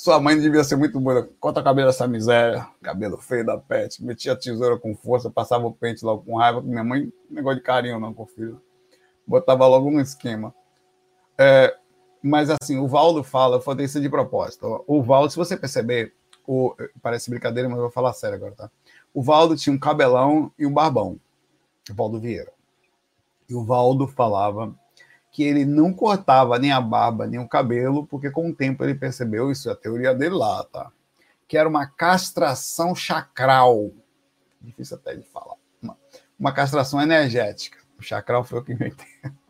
Sua 0.03 0.19
mãe 0.19 0.37
devia 0.37 0.65
ser 0.65 0.75
muito 0.75 0.99
boa. 0.99 1.31
Corta 1.39 1.61
a 1.61 1.63
cabelo 1.63 1.87
dessa 1.87 2.09
miséria, 2.09 2.67
cabelo 2.83 3.19
feio 3.19 3.47
da 3.47 3.57
pet. 3.57 4.03
Metia 4.05 4.33
a 4.33 4.37
tesoura 4.37 4.77
com 4.77 4.97
força, 4.97 5.31
passava 5.31 5.65
o 5.65 5.73
pente 5.73 6.05
logo 6.05 6.25
com 6.25 6.39
raiva. 6.39 6.61
Minha 6.61 6.83
mãe, 6.83 7.13
negócio 7.31 7.61
de 7.61 7.63
carinho 7.63 8.01
não 8.01 8.13
com 8.13 8.25
o 8.25 8.27
filho. 8.27 8.61
Botava 9.25 9.65
logo 9.65 9.89
um 9.89 10.01
esquema. 10.01 10.53
É, 11.39 11.73
mas 12.21 12.51
assim, 12.51 12.81
o 12.81 12.89
Valdo 12.89 13.23
fala, 13.23 13.59
eu 13.59 13.61
falei 13.61 13.87
isso 13.87 14.01
de 14.01 14.09
propósito. 14.09 14.83
O 14.89 15.05
Valdo, 15.05 15.31
se 15.31 15.37
você 15.37 15.57
perceber, 15.57 16.13
o, 16.45 16.75
parece 17.01 17.31
brincadeira, 17.31 17.69
mas 17.69 17.79
eu 17.79 17.85
vou 17.85 17.93
falar 17.93 18.13
sério 18.13 18.35
agora, 18.35 18.57
tá? 18.57 18.71
O 19.15 19.23
Valdo 19.23 19.55
tinha 19.55 19.73
um 19.73 19.79
cabelão 19.79 20.51
e 20.59 20.67
um 20.67 20.75
barbão. 20.75 21.21
O 21.89 21.95
Valdo 21.95 22.19
Vieira. 22.19 22.53
E 23.49 23.55
o 23.55 23.63
Valdo 23.63 24.09
falava 24.09 24.75
que 25.33 25.43
ele 25.43 25.65
não 25.65 25.95
cortava 25.95 26.59
nem 26.59 26.71
a 26.71 26.81
barba, 26.81 27.27
nem 27.27 27.41
o 27.41 27.49
cabelo, 27.49 28.07
porque 28.07 28.31
com 28.31 28.51
o 28.51 28.55
tempo 28.55 28.85
ele 28.85 28.95
percebeu, 28.95 29.51
isso 29.51 29.71
é 29.71 29.73
a 29.73 29.77
teoria 29.77 30.15
dele 30.15 30.35
lá, 30.35 30.63
tá? 30.65 30.93
Que 31.49 31.57
era 31.57 31.67
uma 31.67 31.87
castração 31.87 32.95
chacral. 32.95 33.91
Difícil 34.61 34.99
até 34.99 35.17
de 35.17 35.23
falar. 35.23 35.57
Uma, 35.83 35.97
uma 36.39 36.53
castração 36.53 37.01
energética. 37.01 37.79
O 37.99 38.03
chacral 38.03 38.45
foi 38.45 38.59
o 38.59 38.63
que 38.63 38.75
me 38.75 38.95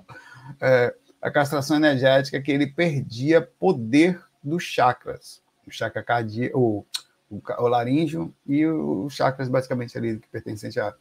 é, 0.62 0.94
A 1.20 1.30
castração 1.32 1.76
energética 1.76 2.40
que 2.40 2.52
ele 2.52 2.68
perdia 2.68 3.42
poder 3.42 4.22
dos 4.42 4.62
chakras. 4.62 5.42
O 5.66 5.70
chakra 5.72 6.02
cardíaco, 6.02 6.58
o, 6.58 6.86
o, 7.28 7.42
o 7.58 7.68
laríngeo 7.68 8.32
e 8.46 8.64
os 8.66 9.14
chakras 9.14 9.48
basicamente 9.48 9.98
ali 9.98 10.20
que 10.20 10.28
pertencem 10.28 10.70
a 10.80 10.94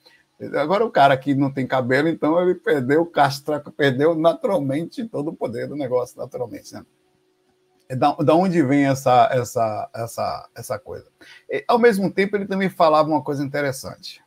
Agora, 0.56 0.84
o 0.84 0.90
cara 0.90 1.16
que 1.16 1.36
não 1.36 1.52
tem 1.52 1.68
cabelo, 1.68 2.08
então 2.08 2.42
ele 2.42 2.56
perdeu, 2.56 3.06
castra, 3.06 3.60
perdeu 3.60 4.16
naturalmente 4.16 5.08
todo 5.08 5.30
o 5.30 5.36
poder 5.36 5.68
do 5.68 5.76
negócio, 5.76 6.18
naturalmente. 6.18 6.74
Né? 6.74 6.84
É 7.88 7.96
da, 7.96 8.14
da 8.16 8.34
onde 8.34 8.64
vem 8.64 8.86
essa, 8.86 9.30
essa, 9.32 9.90
essa, 9.94 10.50
essa 10.56 10.80
coisa? 10.80 11.08
E, 11.48 11.64
ao 11.68 11.78
mesmo 11.78 12.10
tempo, 12.10 12.36
ele 12.36 12.48
também 12.48 12.70
falava 12.70 13.10
uma 13.10 13.22
coisa 13.22 13.44
interessante. 13.44 14.24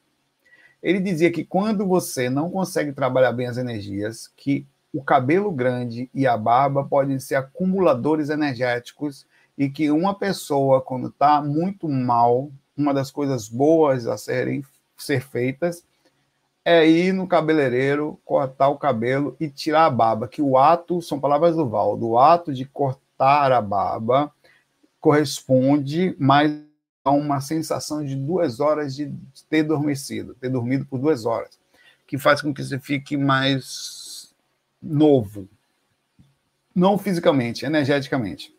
Ele 0.81 1.01
dizia 1.01 1.33
que 1.33 1.45
quando 1.45 1.85
você 1.85 2.31
não 2.31 2.51
consegue 2.51 2.93
trabalhar 2.93 3.33
bem 3.33 3.49
as 3.49 3.57
energias, 3.57 4.29
que 4.37 4.67
o 4.93 5.03
cabelo 5.03 5.51
grande 5.51 6.09
e 6.15 6.27
a 6.27 6.37
barba 6.37 6.85
podem 6.85 7.19
ser 7.19 7.35
acumuladores 7.35 8.31
energéticos 8.31 9.27
e 9.59 9.69
que 9.69 9.91
uma 9.91 10.17
pessoa, 10.17 10.81
quando 10.81 11.09
está 11.09 11.43
muito 11.43 11.89
mal, 11.89 12.53
uma 12.77 12.95
das 12.95 13.11
coisas 13.11 13.49
boas 13.49 14.07
a 14.07 14.17
serem 14.17 14.63
ser 14.97 15.21
feitas 15.21 15.83
é 16.65 16.89
ir 16.89 17.13
no 17.13 17.27
cabeleireiro, 17.27 18.19
cortar 18.25 18.69
o 18.69 18.79
cabelo 18.79 19.37
e 19.39 19.51
tirar 19.51 19.87
a 19.87 19.91
barba, 19.91 20.27
que 20.27 20.41
o 20.41 20.57
ato, 20.57 21.03
são 21.03 21.21
palavras 21.21 21.57
do 21.57 21.69
Valdo, 21.69 22.09
o 22.09 22.19
ato 22.19 22.53
de 22.53 22.65
cortar 22.65 23.53
a 23.53 23.61
barba 23.61 24.33
corresponde 24.99 26.17
mais 26.19 26.65
a 27.05 27.11
uma 27.11 27.39
sensação 27.43 28.03
de 28.03 28.17
duas 28.17 28.61
horas 28.61 28.97
de 28.97 29.13
ter 29.51 29.61
adormecido, 29.61 30.35
ter 30.35 30.49
dormido 30.49 30.87
por 30.87 30.99
duas 30.99 31.27
horas, 31.27 31.59
que 32.07 32.17
faz 32.17 32.41
com 32.41 32.55
que 32.55 32.65
você 32.65 32.79
fique 32.79 33.15
mais 33.15 34.35
novo, 34.83 35.47
não 36.75 36.97
fisicamente, 36.97 37.67
energeticamente. 37.67 38.55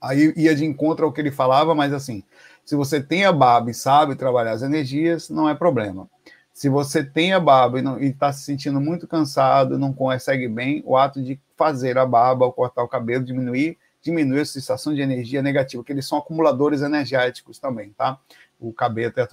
Aí 0.00 0.32
ia 0.36 0.54
de 0.54 0.64
encontro 0.64 1.04
ao 1.04 1.12
que 1.12 1.20
ele 1.20 1.30
falava, 1.30 1.74
mas 1.74 1.92
assim, 1.92 2.22
se 2.64 2.74
você 2.74 3.02
tem 3.02 3.26
a 3.26 3.32
barba 3.32 3.70
e 3.70 3.74
sabe 3.74 4.16
trabalhar 4.16 4.52
as 4.52 4.62
energias, 4.62 5.28
não 5.28 5.46
é 5.48 5.54
problema. 5.54 6.08
Se 6.54 6.68
você 6.68 7.02
tem 7.02 7.32
a 7.32 7.40
baba 7.40 7.80
e 8.00 8.06
está 8.06 8.32
se 8.32 8.44
sentindo 8.44 8.80
muito 8.80 9.08
cansado, 9.08 9.76
não 9.76 9.92
consegue 9.92 10.46
bem, 10.46 10.84
o 10.86 10.96
ato 10.96 11.20
de 11.20 11.38
fazer 11.56 11.98
a 11.98 12.06
baba 12.06 12.46
ou 12.46 12.52
cortar 12.52 12.84
o 12.84 12.88
cabelo, 12.88 13.24
diminuir, 13.24 13.76
diminui 14.00 14.40
a 14.40 14.44
sensação 14.44 14.94
de 14.94 15.00
energia 15.00 15.42
negativa, 15.42 15.82
que 15.82 15.90
eles 15.90 16.06
são 16.06 16.16
acumuladores 16.16 16.80
energéticos 16.80 17.58
também, 17.58 17.90
tá? 17.90 18.20
O 18.60 18.72
cabelo, 18.72 19.08
até 19.08 19.22
a, 19.22 19.28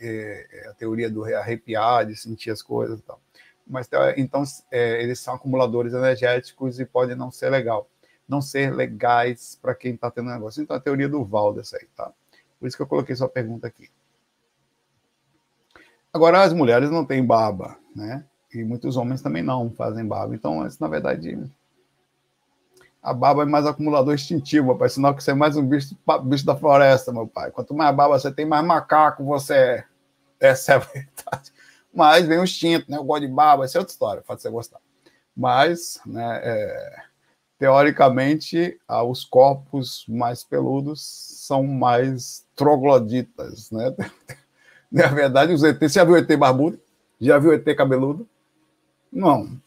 é, 0.00 0.68
a 0.70 0.74
teoria 0.74 1.10
do 1.10 1.24
arrepiar, 1.24 2.06
de 2.06 2.14
sentir 2.14 2.52
as 2.52 2.62
coisas 2.62 3.00
e 3.00 3.02
tal. 3.02 3.20
Mas 3.66 3.88
então 4.16 4.44
é, 4.70 5.02
eles 5.02 5.18
são 5.18 5.34
acumuladores 5.34 5.92
energéticos 5.92 6.78
e 6.78 6.86
podem 6.86 7.16
não 7.16 7.32
ser 7.32 7.50
legal, 7.50 7.90
não 8.28 8.40
ser 8.40 8.72
legais 8.72 9.58
para 9.60 9.74
quem 9.74 9.94
está 9.94 10.08
tendo 10.08 10.30
negócio. 10.30 10.62
Então 10.62 10.76
a 10.76 10.80
teoria 10.80 11.08
do 11.08 11.24
Valdes 11.24 11.74
aí, 11.74 11.88
tá? 11.96 12.12
Por 12.60 12.68
isso 12.68 12.76
que 12.76 12.82
eu 12.82 12.86
coloquei 12.86 13.16
sua 13.16 13.28
pergunta 13.28 13.66
aqui. 13.66 13.90
Agora, 16.12 16.42
as 16.42 16.52
mulheres 16.52 16.90
não 16.90 17.04
têm 17.04 17.24
barba, 17.24 17.76
né? 17.94 18.24
E 18.52 18.64
muitos 18.64 18.96
homens 18.96 19.22
também 19.22 19.42
não 19.42 19.70
fazem 19.70 20.04
barba. 20.04 20.34
Então, 20.34 20.66
na 20.80 20.88
verdade, 20.88 21.38
a 23.02 23.14
barba 23.14 23.42
é 23.42 23.46
mais 23.46 23.64
acumulador 23.64 24.14
instintivo, 24.14 24.76
pai. 24.76 24.88
Sinal 24.88 25.14
que 25.14 25.22
você 25.22 25.30
é 25.30 25.34
mais 25.34 25.56
um 25.56 25.66
bicho, 25.66 25.96
bicho 26.24 26.44
da 26.44 26.56
floresta, 26.56 27.12
meu 27.12 27.26
pai. 27.26 27.50
Quanto 27.50 27.74
mais 27.74 27.94
barba 27.94 28.18
você 28.18 28.32
tem, 28.32 28.44
mais 28.44 28.64
macaco 28.64 29.24
você 29.24 29.54
é. 29.54 29.84
Essa 30.40 30.72
é 30.72 30.76
a 30.76 30.78
verdade. 30.80 31.52
Mas 31.94 32.26
vem 32.26 32.38
o 32.38 32.44
instinto, 32.44 32.90
né? 32.90 32.96
Eu 32.96 33.04
gosto 33.04 33.26
de 33.26 33.32
barba, 33.32 33.64
essa 33.64 33.78
é 33.78 33.80
outra 33.80 33.92
história, 33.92 34.22
pode 34.22 34.42
você 34.42 34.50
gostar. 34.50 34.80
Mas, 35.36 36.00
né, 36.04 36.40
é, 36.42 36.96
teoricamente, 37.58 38.78
os 39.06 39.24
corpos 39.24 40.04
mais 40.08 40.42
peludos 40.42 41.02
são 41.46 41.62
mais 41.62 42.46
trogloditas, 42.54 43.70
né? 43.70 43.94
Na 44.92 45.06
verdade, 45.08 45.52
os 45.52 45.62
ET, 45.62 45.78
você 45.78 45.88
já 46.00 46.04
viu 46.04 46.16
ET 46.16 46.36
barbudo? 46.36 46.78
Já 47.20 47.38
viu 47.38 47.52
ET 47.52 47.74
cabeludo? 47.74 48.28
Não. 49.12 49.60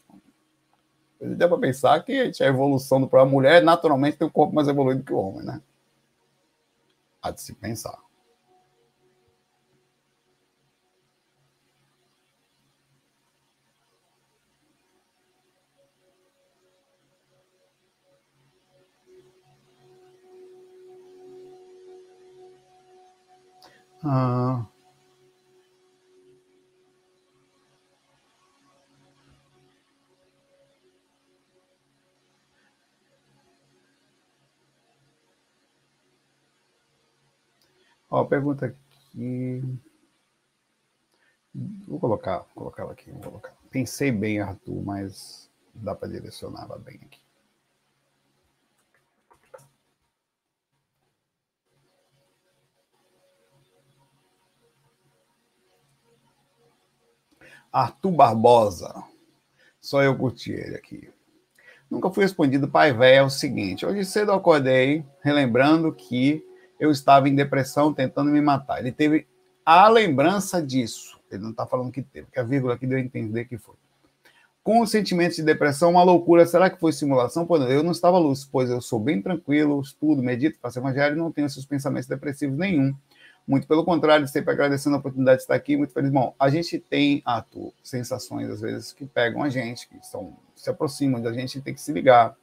Dá 1.20 1.48
para 1.48 1.58
pensar 1.58 2.04
que 2.04 2.30
a 2.40 2.46
evolução 2.46 3.00
do 3.00 3.16
a 3.16 3.24
mulher 3.24 3.62
naturalmente 3.62 4.18
tem 4.18 4.26
um 4.28 4.30
corpo 4.30 4.54
mais 4.54 4.68
evoluído 4.68 5.02
que 5.02 5.12
o 5.12 5.16
homem, 5.18 5.44
né? 5.44 5.60
Há 7.22 7.30
de 7.32 7.40
se 7.42 7.52
pensar. 7.54 7.98
Ah, 24.02 24.66
Ó, 38.14 38.24
pergunta 38.24 38.66
aqui. 38.66 39.60
Vou 41.52 41.98
colocar, 41.98 42.38
vou 42.38 42.46
colocar 42.54 42.84
ela 42.84 42.92
aqui, 42.92 43.10
vou 43.10 43.22
colocar. 43.22 43.52
Pensei 43.72 44.12
bem, 44.12 44.38
Arthur, 44.38 44.84
mas 44.84 45.50
dá 45.74 45.96
para 45.96 46.06
direcionar 46.06 46.62
ela 46.62 46.78
bem 46.78 46.94
aqui. 46.94 47.18
Arthur 57.72 58.12
Barbosa. 58.12 59.02
Só 59.80 60.04
eu 60.04 60.16
curti 60.16 60.52
ele 60.52 60.76
aqui. 60.76 61.12
Nunca 61.90 62.10
fui 62.10 62.22
respondido, 62.22 62.70
pai 62.70 62.92
velho, 62.92 63.16
é 63.16 63.22
o 63.24 63.28
seguinte. 63.28 63.84
Hoje 63.84 64.04
cedo 64.04 64.30
eu 64.30 64.36
acordei, 64.36 65.04
relembrando 65.20 65.92
que 65.92 66.53
eu 66.78 66.90
estava 66.90 67.28
em 67.28 67.34
depressão 67.34 67.92
tentando 67.92 68.30
me 68.30 68.40
matar. 68.40 68.80
Ele 68.80 68.92
teve 68.92 69.26
a 69.64 69.88
lembrança 69.88 70.62
disso. 70.62 71.20
Ele 71.30 71.42
não 71.42 71.50
está 71.50 71.66
falando 71.66 71.90
que 71.90 72.02
teve, 72.02 72.28
que 72.30 72.38
a 72.38 72.42
vírgula 72.42 72.74
aqui 72.74 72.86
deu 72.86 72.98
a 72.98 73.00
entender 73.00 73.46
que 73.46 73.58
foi. 73.58 73.74
Com 74.62 74.80
o 74.80 74.86
sentimento 74.86 75.36
de 75.36 75.42
depressão, 75.42 75.90
uma 75.90 76.02
loucura. 76.02 76.46
Será 76.46 76.70
que 76.70 76.80
foi 76.80 76.92
simulação? 76.92 77.46
Pois 77.46 77.68
eu 77.70 77.82
não 77.82 77.92
estava 77.92 78.18
lúcido, 78.18 78.48
pois 78.50 78.70
eu 78.70 78.80
sou 78.80 78.98
bem 78.98 79.20
tranquilo, 79.20 79.80
estudo, 79.80 80.22
medito, 80.22 80.58
faço 80.60 80.78
evangelho 80.78 81.16
e 81.16 81.18
não 81.18 81.30
tenho 81.30 81.46
esses 81.46 81.66
pensamentos 81.66 82.08
depressivos 82.08 82.56
nenhum. 82.56 82.94
Muito 83.46 83.68
pelo 83.68 83.84
contrário, 83.84 84.26
sempre 84.26 84.52
agradecendo 84.52 84.96
a 84.96 84.98
oportunidade 84.98 85.38
de 85.38 85.42
estar 85.42 85.54
aqui, 85.54 85.76
muito 85.76 85.92
feliz. 85.92 86.10
Bom, 86.10 86.34
a 86.38 86.48
gente 86.48 86.78
tem, 86.78 87.20
Arthur, 87.26 87.74
sensações 87.82 88.48
às 88.48 88.62
vezes 88.62 88.92
que 88.94 89.04
pegam 89.04 89.42
a 89.42 89.50
gente, 89.50 89.86
que 89.86 89.98
são, 90.06 90.34
se 90.56 90.70
aproximam 90.70 91.20
da 91.20 91.30
gente, 91.30 91.60
tem 91.60 91.74
que 91.74 91.80
se 91.80 91.92
ligar 91.92 92.34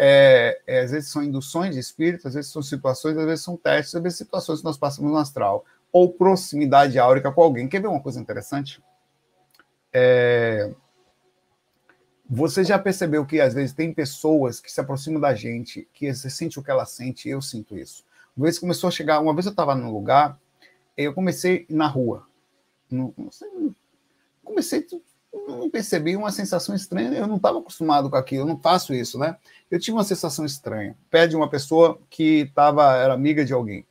é, 0.00 0.60
é, 0.64 0.80
às 0.82 0.92
vezes 0.92 1.10
são 1.10 1.24
induções 1.24 1.74
de 1.74 1.80
espírito, 1.80 2.28
às 2.28 2.34
vezes 2.34 2.52
são 2.52 2.62
situações, 2.62 3.18
às 3.18 3.24
vezes 3.24 3.44
são 3.44 3.56
testes, 3.56 3.96
às 3.96 4.02
vezes 4.02 4.16
situações 4.16 4.60
que 4.60 4.64
nós 4.64 4.78
passamos 4.78 5.10
no 5.10 5.18
astral, 5.18 5.64
ou 5.92 6.12
proximidade 6.12 7.00
áurica 7.00 7.32
com 7.32 7.42
alguém. 7.42 7.68
Quer 7.68 7.82
ver 7.82 7.88
uma 7.88 8.00
coisa 8.00 8.20
interessante? 8.20 8.80
É, 9.92 10.72
você 12.30 12.62
já 12.62 12.78
percebeu 12.78 13.26
que 13.26 13.40
às 13.40 13.54
vezes 13.54 13.74
tem 13.74 13.92
pessoas 13.92 14.60
que 14.60 14.70
se 14.70 14.80
aproximam 14.80 15.20
da 15.20 15.34
gente, 15.34 15.88
que 15.92 16.14
sente 16.14 16.60
o 16.60 16.62
que 16.62 16.70
ela 16.70 16.86
sente, 16.86 17.28
eu 17.28 17.42
sinto 17.42 17.76
isso. 17.76 18.04
Uma 18.36 18.44
vez 18.44 18.56
começou 18.56 18.86
a 18.86 18.92
chegar, 18.92 19.18
uma 19.18 19.34
vez 19.34 19.46
eu 19.46 19.50
estava 19.50 19.74
num 19.74 19.90
lugar, 19.90 20.38
eu 20.96 21.12
comecei 21.12 21.66
na 21.68 21.88
rua. 21.88 22.24
Não 22.88 23.12
sei, 23.32 23.48
comecei 24.44 24.86
não 25.46 25.70
percebi 25.70 26.16
uma 26.16 26.30
sensação 26.30 26.74
estranha. 26.74 27.12
Eu 27.12 27.26
não 27.26 27.36
estava 27.36 27.58
acostumado 27.58 28.08
com 28.10 28.16
aquilo, 28.16 28.42
eu 28.42 28.46
não 28.46 28.58
faço 28.58 28.94
isso, 28.94 29.18
né? 29.18 29.36
Eu 29.70 29.78
tive 29.78 29.96
uma 29.96 30.04
sensação 30.04 30.44
estranha. 30.44 30.96
Pede 31.10 31.36
uma 31.36 31.48
pessoa 31.48 31.98
que 32.08 32.50
tava, 32.54 32.96
era 32.96 33.14
amiga 33.14 33.44
de 33.44 33.52
alguém. 33.52 33.86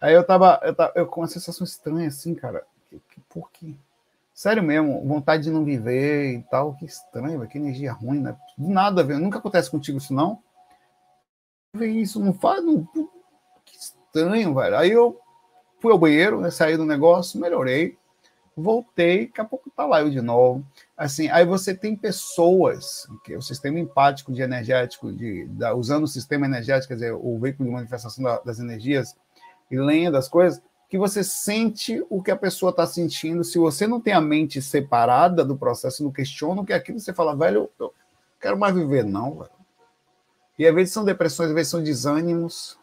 Aí 0.00 0.14
eu 0.14 0.24
tava, 0.24 0.60
eu 0.62 0.74
tava 0.74 0.92
eu, 0.94 1.06
com 1.06 1.20
uma 1.20 1.28
sensação 1.28 1.64
estranha, 1.64 2.08
assim, 2.08 2.34
cara. 2.34 2.64
Por 3.28 3.50
quê? 3.50 3.74
Sério 4.34 4.62
mesmo, 4.62 5.02
vontade 5.06 5.44
de 5.44 5.50
não 5.50 5.64
viver 5.64 6.34
e 6.34 6.42
tal. 6.42 6.74
Que 6.74 6.84
estranho, 6.84 7.46
que 7.48 7.58
energia 7.58 7.92
ruim, 7.92 8.20
né? 8.20 8.36
Nada 8.56 9.00
a 9.00 9.04
ver. 9.04 9.18
Nunca 9.18 9.38
acontece 9.38 9.70
contigo 9.70 9.98
isso, 9.98 10.12
não? 10.14 10.42
Isso 11.74 12.20
não 12.20 12.32
faz. 12.32 12.64
Não, 12.64 12.86
que 13.64 13.76
estranho, 13.76 14.54
velho. 14.54 14.76
Aí 14.76 14.90
eu 14.90 15.20
fui 15.80 15.92
ao 15.92 15.98
banheiro, 15.98 16.40
né, 16.40 16.50
saí 16.50 16.76
do 16.76 16.84
negócio, 16.84 17.40
melhorei 17.40 17.98
voltei, 18.56 19.26
daqui 19.26 19.40
a 19.40 19.44
pouco 19.44 19.70
tá 19.70 19.84
lá 19.84 20.00
eu 20.00 20.08
de 20.08 20.22
novo. 20.22 20.64
Assim, 20.96 21.28
aí 21.28 21.44
você 21.44 21.74
tem 21.74 21.94
pessoas, 21.94 23.06
que 23.22 23.34
é 23.34 23.36
o 23.36 23.42
sistema 23.42 23.78
empático 23.78 24.32
de 24.32 24.40
energético, 24.40 25.12
de, 25.12 25.44
da, 25.48 25.74
usando 25.74 26.04
o 26.04 26.08
sistema 26.08 26.46
energético, 26.46 26.88
quer 26.88 26.94
dizer, 26.94 27.12
o 27.12 27.38
veículo 27.38 27.68
de 27.68 27.74
manifestação 27.74 28.24
da, 28.24 28.38
das 28.40 28.58
energias 28.58 29.14
e 29.70 29.78
lenha 29.78 30.10
das 30.10 30.28
coisas, 30.28 30.62
que 30.88 30.96
você 30.96 31.22
sente 31.22 32.02
o 32.08 32.22
que 32.22 32.30
a 32.30 32.36
pessoa 32.36 32.70
está 32.70 32.86
sentindo. 32.86 33.44
Se 33.44 33.58
você 33.58 33.86
não 33.86 34.00
tem 34.00 34.14
a 34.14 34.20
mente 34.20 34.62
separada 34.62 35.44
do 35.44 35.56
processo, 35.56 36.02
não 36.02 36.12
questiona 36.12 36.62
o 36.62 36.64
que 36.64 36.72
é 36.72 36.76
aquilo, 36.76 36.98
você 36.98 37.12
fala, 37.12 37.36
velho, 37.36 37.70
eu 37.78 37.92
quero 38.40 38.58
mais 38.58 38.74
viver, 38.74 39.04
não, 39.04 39.34
velho. 39.34 39.50
E 40.58 40.66
às 40.66 40.74
vezes 40.74 40.94
são 40.94 41.04
depressões, 41.04 41.48
às 41.48 41.54
vezes 41.54 41.70
são 41.70 41.82
desânimos, 41.82 42.78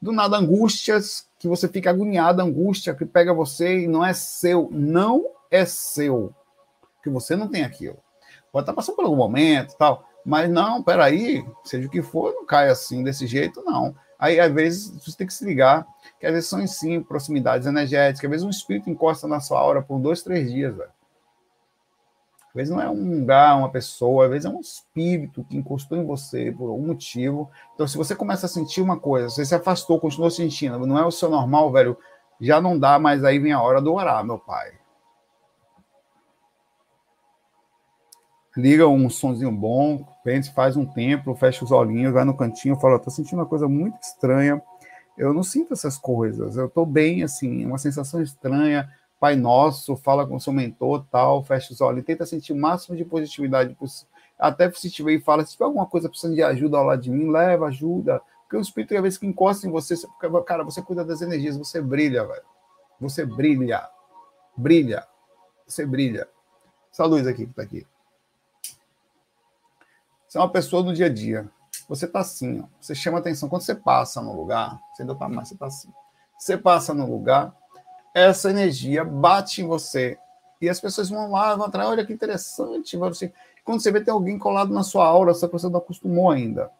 do 0.00 0.12
nada 0.12 0.36
angústias, 0.36 1.26
que 1.38 1.48
você 1.48 1.68
fica 1.68 1.90
agoniado, 1.90 2.42
angústia 2.42 2.94
que 2.94 3.04
pega 3.04 3.32
você 3.32 3.80
e 3.80 3.88
não 3.88 4.04
é 4.04 4.12
seu, 4.12 4.68
não 4.70 5.24
é 5.50 5.64
seu, 5.64 6.34
que 7.02 7.10
você 7.10 7.36
não 7.36 7.48
tem 7.48 7.64
aquilo. 7.64 7.98
Pode 8.52 8.62
estar 8.62 8.72
passando 8.72 8.96
por 8.96 9.04
algum 9.04 9.16
momento 9.16 9.76
tal, 9.76 10.08
mas 10.24 10.50
não, 10.50 10.82
peraí, 10.82 11.44
seja 11.64 11.86
o 11.86 11.90
que 11.90 12.02
for, 12.02 12.32
não 12.34 12.46
cai 12.46 12.68
assim, 12.68 13.02
desse 13.02 13.26
jeito, 13.26 13.62
não. 13.64 13.94
Aí, 14.18 14.40
às 14.40 14.52
vezes, 14.52 14.90
você 15.04 15.16
tem 15.16 15.26
que 15.26 15.34
se 15.34 15.44
ligar, 15.44 15.86
que 16.18 16.26
às 16.26 16.32
vezes 16.32 16.48
são, 16.48 16.66
sim, 16.66 17.02
proximidades 17.02 17.66
energéticas, 17.66 18.24
às 18.24 18.30
vezes 18.30 18.46
um 18.46 18.50
espírito 18.50 18.88
encosta 18.88 19.28
na 19.28 19.40
sua 19.40 19.60
aura 19.60 19.82
por 19.82 19.98
dois, 19.98 20.22
três 20.22 20.50
dias, 20.50 20.74
velho 20.74 20.95
vezes 22.56 22.74
não 22.74 22.80
é 22.80 22.88
um 22.88 23.20
lugar, 23.20 23.58
uma 23.58 23.70
pessoa, 23.70 24.24
às 24.24 24.30
vezes 24.30 24.46
é 24.46 24.48
um 24.48 24.60
espírito 24.60 25.44
que 25.44 25.56
encostou 25.56 25.98
em 25.98 26.04
você 26.04 26.50
por 26.50 26.70
algum 26.70 26.86
motivo. 26.86 27.50
Então, 27.74 27.86
se 27.86 27.96
você 27.96 28.16
começa 28.16 28.46
a 28.46 28.48
sentir 28.48 28.80
uma 28.80 28.98
coisa, 28.98 29.28
você 29.28 29.44
se 29.44 29.54
afastou, 29.54 30.00
continuou 30.00 30.30
sentindo, 30.30 30.86
não 30.86 30.98
é 30.98 31.04
o 31.04 31.10
seu 31.10 31.28
normal, 31.30 31.70
velho, 31.70 31.96
já 32.40 32.60
não 32.60 32.78
dá, 32.78 32.98
mas 32.98 33.24
aí 33.24 33.38
vem 33.38 33.52
a 33.52 33.62
hora 33.62 33.80
do 33.80 33.92
orar, 33.92 34.24
meu 34.24 34.38
pai. 34.38 34.72
Liga 38.56 38.88
um 38.88 39.10
sonzinho 39.10 39.52
bom, 39.52 40.02
pense, 40.24 40.52
faz 40.54 40.78
um 40.78 40.86
templo, 40.86 41.34
fecha 41.34 41.62
os 41.62 41.70
olhinhos, 41.70 42.14
vai 42.14 42.24
no 42.24 42.34
cantinho, 42.34 42.80
fala, 42.80 42.98
tô 42.98 43.10
sentindo 43.10 43.38
uma 43.38 43.46
coisa 43.46 43.68
muito 43.68 44.00
estranha. 44.00 44.62
Eu 45.16 45.34
não 45.34 45.42
sinto 45.42 45.74
essas 45.74 45.98
coisas. 45.98 46.56
Eu 46.56 46.68
tô 46.68 46.86
bem, 46.86 47.22
assim, 47.22 47.66
uma 47.66 47.76
sensação 47.76 48.22
estranha 48.22 48.88
Pai 49.18 49.34
Nosso, 49.34 49.96
fala 49.96 50.26
com 50.26 50.38
seu 50.38 50.52
mentor, 50.52 51.06
tal, 51.10 51.42
fecha 51.42 51.72
os 51.72 51.80
olhos, 51.80 52.04
tenta 52.04 52.26
sentir 52.26 52.52
o 52.52 52.56
máximo 52.56 52.96
de 52.96 53.04
positividade 53.04 53.74
possível. 53.74 54.08
Até 54.38 54.70
se 54.70 54.90
tiver 54.90 55.12
e 55.12 55.20
fala, 55.20 55.44
se 55.44 55.52
tiver 55.52 55.64
alguma 55.64 55.86
coisa 55.86 56.08
precisando 56.08 56.34
de 56.34 56.42
ajuda 56.42 56.76
ao 56.76 56.84
lado 56.84 57.00
de 57.00 57.10
mim, 57.10 57.30
leva 57.30 57.66
ajuda. 57.66 58.20
Porque 58.42 58.56
o 58.56 58.60
Espírito, 58.60 58.94
às 58.94 59.02
vezes, 59.02 59.18
que 59.18 59.26
encosta 59.26 59.66
em 59.66 59.70
você, 59.70 59.96
você, 59.96 60.06
cara, 60.46 60.62
você 60.62 60.82
cuida 60.82 61.04
das 61.04 61.22
energias, 61.22 61.56
você 61.56 61.80
brilha, 61.80 62.24
velho. 62.24 62.44
Você 63.00 63.24
brilha. 63.24 63.88
Brilha. 64.56 65.06
você 65.66 65.84
brilha. 65.86 66.28
Essa 66.92 67.04
luz 67.04 67.26
aqui 67.26 67.44
que 67.44 67.50
está 67.50 67.62
aqui. 67.62 67.86
Você 70.28 70.38
é 70.38 70.40
uma 70.40 70.50
pessoa 70.50 70.82
do 70.82 70.92
dia 70.92 71.06
a 71.06 71.12
dia. 71.12 71.50
Você 71.88 72.04
está 72.04 72.20
assim, 72.20 72.60
ó. 72.60 72.66
você 72.80 72.94
chama 72.94 73.18
atenção. 73.18 73.48
Quando 73.48 73.62
você 73.62 73.74
passa 73.74 74.20
no 74.20 74.34
lugar, 74.34 74.80
você 74.92 75.02
ainda 75.02 75.12
está 75.12 75.28
mais, 75.28 75.48
você 75.48 75.54
está 75.54 75.66
assim. 75.66 75.92
Você 76.38 76.58
passa 76.58 76.92
no 76.92 77.10
lugar, 77.10 77.54
essa 78.16 78.48
energia 78.48 79.04
bate 79.04 79.60
em 79.60 79.66
você. 79.66 80.18
E 80.58 80.70
as 80.70 80.80
pessoas 80.80 81.10
vão 81.10 81.30
lá, 81.30 81.54
vão 81.54 81.66
atrás, 81.66 81.90
olha 81.90 82.06
que 82.06 82.14
interessante. 82.14 82.96
Você... 82.96 83.30
Quando 83.62 83.82
você 83.82 83.92
vê 83.92 84.00
tem 84.00 84.12
alguém 84.12 84.38
colado 84.38 84.72
na 84.72 84.82
sua 84.82 85.04
aura, 85.04 85.32
essa 85.32 85.46
pessoa 85.46 85.70
não 85.70 85.80
acostumou 85.80 86.30
ainda 86.30 86.70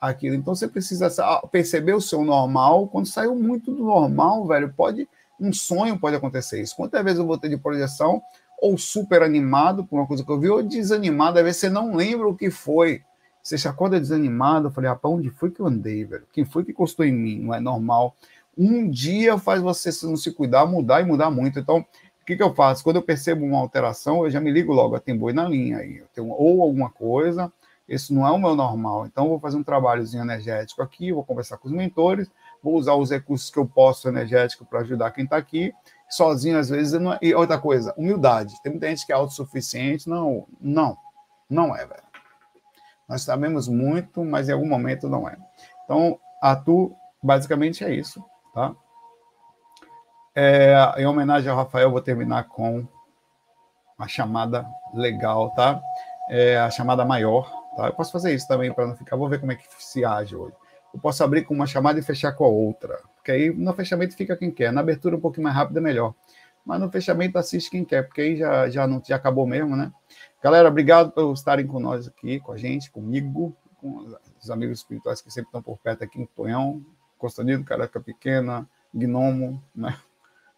aquilo. 0.00 0.34
Então 0.34 0.54
você 0.54 0.66
precisa 0.66 1.10
perceber 1.52 1.92
o 1.92 2.00
seu 2.00 2.24
normal. 2.24 2.88
Quando 2.88 3.06
saiu 3.06 3.34
muito 3.34 3.70
do 3.70 3.84
normal, 3.84 4.46
velho, 4.46 4.72
pode 4.74 5.06
um 5.38 5.52
sonho 5.52 6.00
pode 6.00 6.16
acontecer 6.16 6.62
isso. 6.62 6.74
Quantas 6.74 7.04
vezes 7.04 7.18
eu 7.18 7.26
vou 7.26 7.36
ter 7.36 7.50
de 7.50 7.58
projeção 7.58 8.22
ou 8.58 8.78
super 8.78 9.22
animado 9.22 9.84
por 9.84 9.98
uma 9.98 10.06
coisa 10.06 10.24
que 10.24 10.32
eu 10.32 10.40
vi, 10.40 10.48
ou 10.48 10.62
desanimado, 10.62 11.38
às 11.38 11.44
vezes 11.44 11.60
você 11.60 11.68
não 11.68 11.94
lembra 11.94 12.26
o 12.26 12.34
que 12.34 12.50
foi. 12.50 13.02
Você 13.42 13.58
se 13.58 13.68
acorda 13.68 14.00
desanimado, 14.00 14.68
eu 14.68 14.72
falei, 14.72 14.90
ah, 14.90 14.98
onde 15.04 15.28
foi 15.28 15.50
que 15.50 15.60
eu 15.60 15.66
andei, 15.66 16.04
velho? 16.06 16.26
Quem 16.32 16.46
foi 16.46 16.64
que 16.64 16.70
encostou 16.70 17.04
em 17.04 17.12
mim? 17.12 17.38
Não 17.40 17.54
é 17.54 17.60
normal. 17.60 18.16
Um 18.56 18.88
dia 18.88 19.36
faz 19.38 19.60
você 19.60 19.92
se 19.92 20.06
não 20.06 20.16
se 20.16 20.32
cuidar, 20.32 20.66
mudar 20.66 21.00
e 21.00 21.04
mudar 21.04 21.30
muito. 21.30 21.58
Então, 21.58 21.78
o 21.78 22.24
que, 22.24 22.36
que 22.36 22.42
eu 22.42 22.54
faço? 22.54 22.82
Quando 22.82 22.96
eu 22.96 23.02
percebo 23.02 23.44
uma 23.44 23.58
alteração, 23.58 24.24
eu 24.24 24.30
já 24.30 24.40
me 24.40 24.50
ligo 24.50 24.72
logo, 24.72 24.98
tem 24.98 25.16
boi 25.16 25.32
na 25.32 25.46
linha 25.46 25.78
aí. 25.78 25.98
Eu 25.98 26.06
tenho 26.14 26.28
ou 26.30 26.62
alguma 26.62 26.90
coisa, 26.90 27.52
esse 27.88 28.12
não 28.12 28.26
é 28.26 28.30
o 28.30 28.38
meu 28.38 28.56
normal. 28.56 29.06
Então, 29.06 29.28
vou 29.28 29.38
fazer 29.38 29.56
um 29.56 29.62
trabalhozinho 29.62 30.22
energético 30.22 30.82
aqui, 30.82 31.12
vou 31.12 31.22
conversar 31.22 31.58
com 31.58 31.68
os 31.68 31.74
mentores, 31.74 32.30
vou 32.62 32.74
usar 32.74 32.94
os 32.94 33.10
recursos 33.10 33.50
que 33.50 33.58
eu 33.58 33.66
posso 33.66 34.08
energético 34.08 34.64
para 34.64 34.80
ajudar 34.80 35.12
quem 35.12 35.24
está 35.24 35.36
aqui. 35.36 35.72
Sozinho, 36.08 36.58
às 36.58 36.68
vezes, 36.68 36.98
não 37.00 37.12
é... 37.12 37.18
e 37.22 37.34
outra 37.34 37.58
coisa, 37.58 37.94
humildade. 37.96 38.60
Tem 38.62 38.72
muita 38.72 38.88
gente 38.88 39.06
que 39.06 39.12
é 39.12 39.14
autossuficiente. 39.14 40.08
Não, 40.08 40.46
não, 40.60 40.96
não 41.48 41.76
é, 41.76 41.86
velho. 41.86 42.02
Nós 43.08 43.22
sabemos 43.22 43.68
muito, 43.68 44.24
mas 44.24 44.48
em 44.48 44.52
algum 44.52 44.68
momento 44.68 45.08
não 45.08 45.28
é. 45.28 45.36
Então, 45.84 46.18
a 46.42 46.56
tu, 46.56 46.92
basicamente 47.22 47.84
é 47.84 47.94
isso, 47.94 48.24
tá? 48.56 48.74
É, 50.34 50.74
em 50.98 51.06
homenagem 51.06 51.50
ao 51.50 51.56
Rafael, 51.56 51.90
vou 51.90 52.00
terminar 52.00 52.48
com 52.48 52.88
a 53.98 54.08
chamada 54.08 54.66
legal, 54.92 55.50
tá? 55.50 55.80
É, 56.28 56.58
a 56.58 56.70
chamada 56.70 57.04
maior, 57.04 57.66
Tá? 57.76 57.88
Eu 57.88 57.92
posso 57.92 58.10
fazer 58.10 58.34
isso 58.34 58.48
também 58.48 58.72
para 58.72 58.86
não 58.86 58.96
ficar. 58.96 59.16
Vou 59.16 59.28
ver 59.28 59.38
como 59.38 59.52
é 59.52 59.54
que 59.54 59.64
se 59.78 60.04
age 60.04 60.34
hoje. 60.34 60.54
Eu 60.92 60.98
posso 60.98 61.22
abrir 61.22 61.44
com 61.44 61.52
uma 61.52 61.66
chamada 61.66 61.98
e 61.98 62.02
fechar 62.02 62.32
com 62.32 62.44
a 62.44 62.48
outra. 62.48 62.98
Porque 63.16 63.30
aí 63.30 63.50
no 63.50 63.74
fechamento 63.74 64.16
fica 64.16 64.34
quem 64.34 64.50
quer. 64.50 64.72
Na 64.72 64.80
abertura 64.80 65.14
um 65.14 65.20
pouquinho 65.20 65.44
mais 65.44 65.54
rápido 65.54 65.76
é 65.76 65.82
melhor. 65.82 66.14
Mas 66.64 66.80
no 66.80 66.90
fechamento 66.90 67.38
assiste 67.38 67.70
quem 67.70 67.84
quer, 67.84 68.02
porque 68.02 68.22
aí 68.22 68.36
já, 68.36 68.68
já, 68.68 68.86
não, 68.88 69.00
já 69.04 69.14
acabou 69.14 69.46
mesmo, 69.46 69.76
né? 69.76 69.92
Galera, 70.42 70.68
obrigado 70.68 71.12
por 71.12 71.32
estarem 71.32 71.64
com 71.64 71.78
nós 71.78 72.08
aqui, 72.08 72.40
com 72.40 72.50
a 72.50 72.56
gente, 72.56 72.90
comigo, 72.90 73.56
com 73.76 74.04
os 74.40 74.50
amigos 74.50 74.78
espirituais 74.78 75.20
que 75.20 75.30
sempre 75.30 75.48
estão 75.48 75.62
por 75.62 75.78
perto 75.78 76.02
aqui 76.02 76.20
em 76.20 76.26
Tonhão, 76.26 76.84
Constantino, 77.18 77.64
Caraca 77.64 78.00
Pequena, 78.00 78.68
Gnomo, 78.92 79.62
né? 79.74 79.96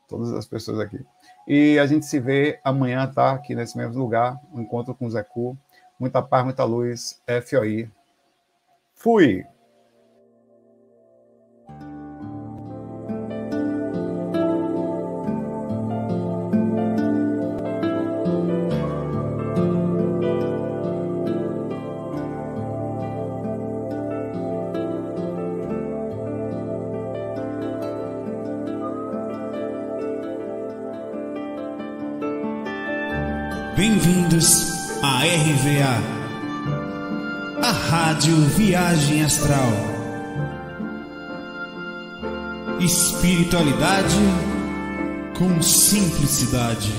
Todas 0.09 0.33
as 0.33 0.47
pessoas 0.47 0.81
aqui. 0.81 1.05
E 1.47 1.79
a 1.79 1.87
gente 1.87 2.07
se 2.07 2.19
vê 2.19 2.61
amanhã, 2.65 3.07
tá? 3.07 3.33
Aqui 3.33 3.55
nesse 3.55 3.77
mesmo 3.77 3.99
lugar, 3.99 4.41
um 4.53 4.61
encontro 4.61 4.95
com 4.95 5.07
o 5.07 5.11
Zé 5.11 5.23
Cu. 5.23 5.57
Muita 5.99 6.23
paz, 6.23 6.45
muita 6.45 6.65
luz. 6.65 7.21
FOI. 7.45 7.91
Fui! 8.95 9.45
Viagem 38.69 39.25
Astral. 39.25 39.73
Espiritualidade 42.79 44.15
com 45.39 45.63
simplicidade. 45.63 46.93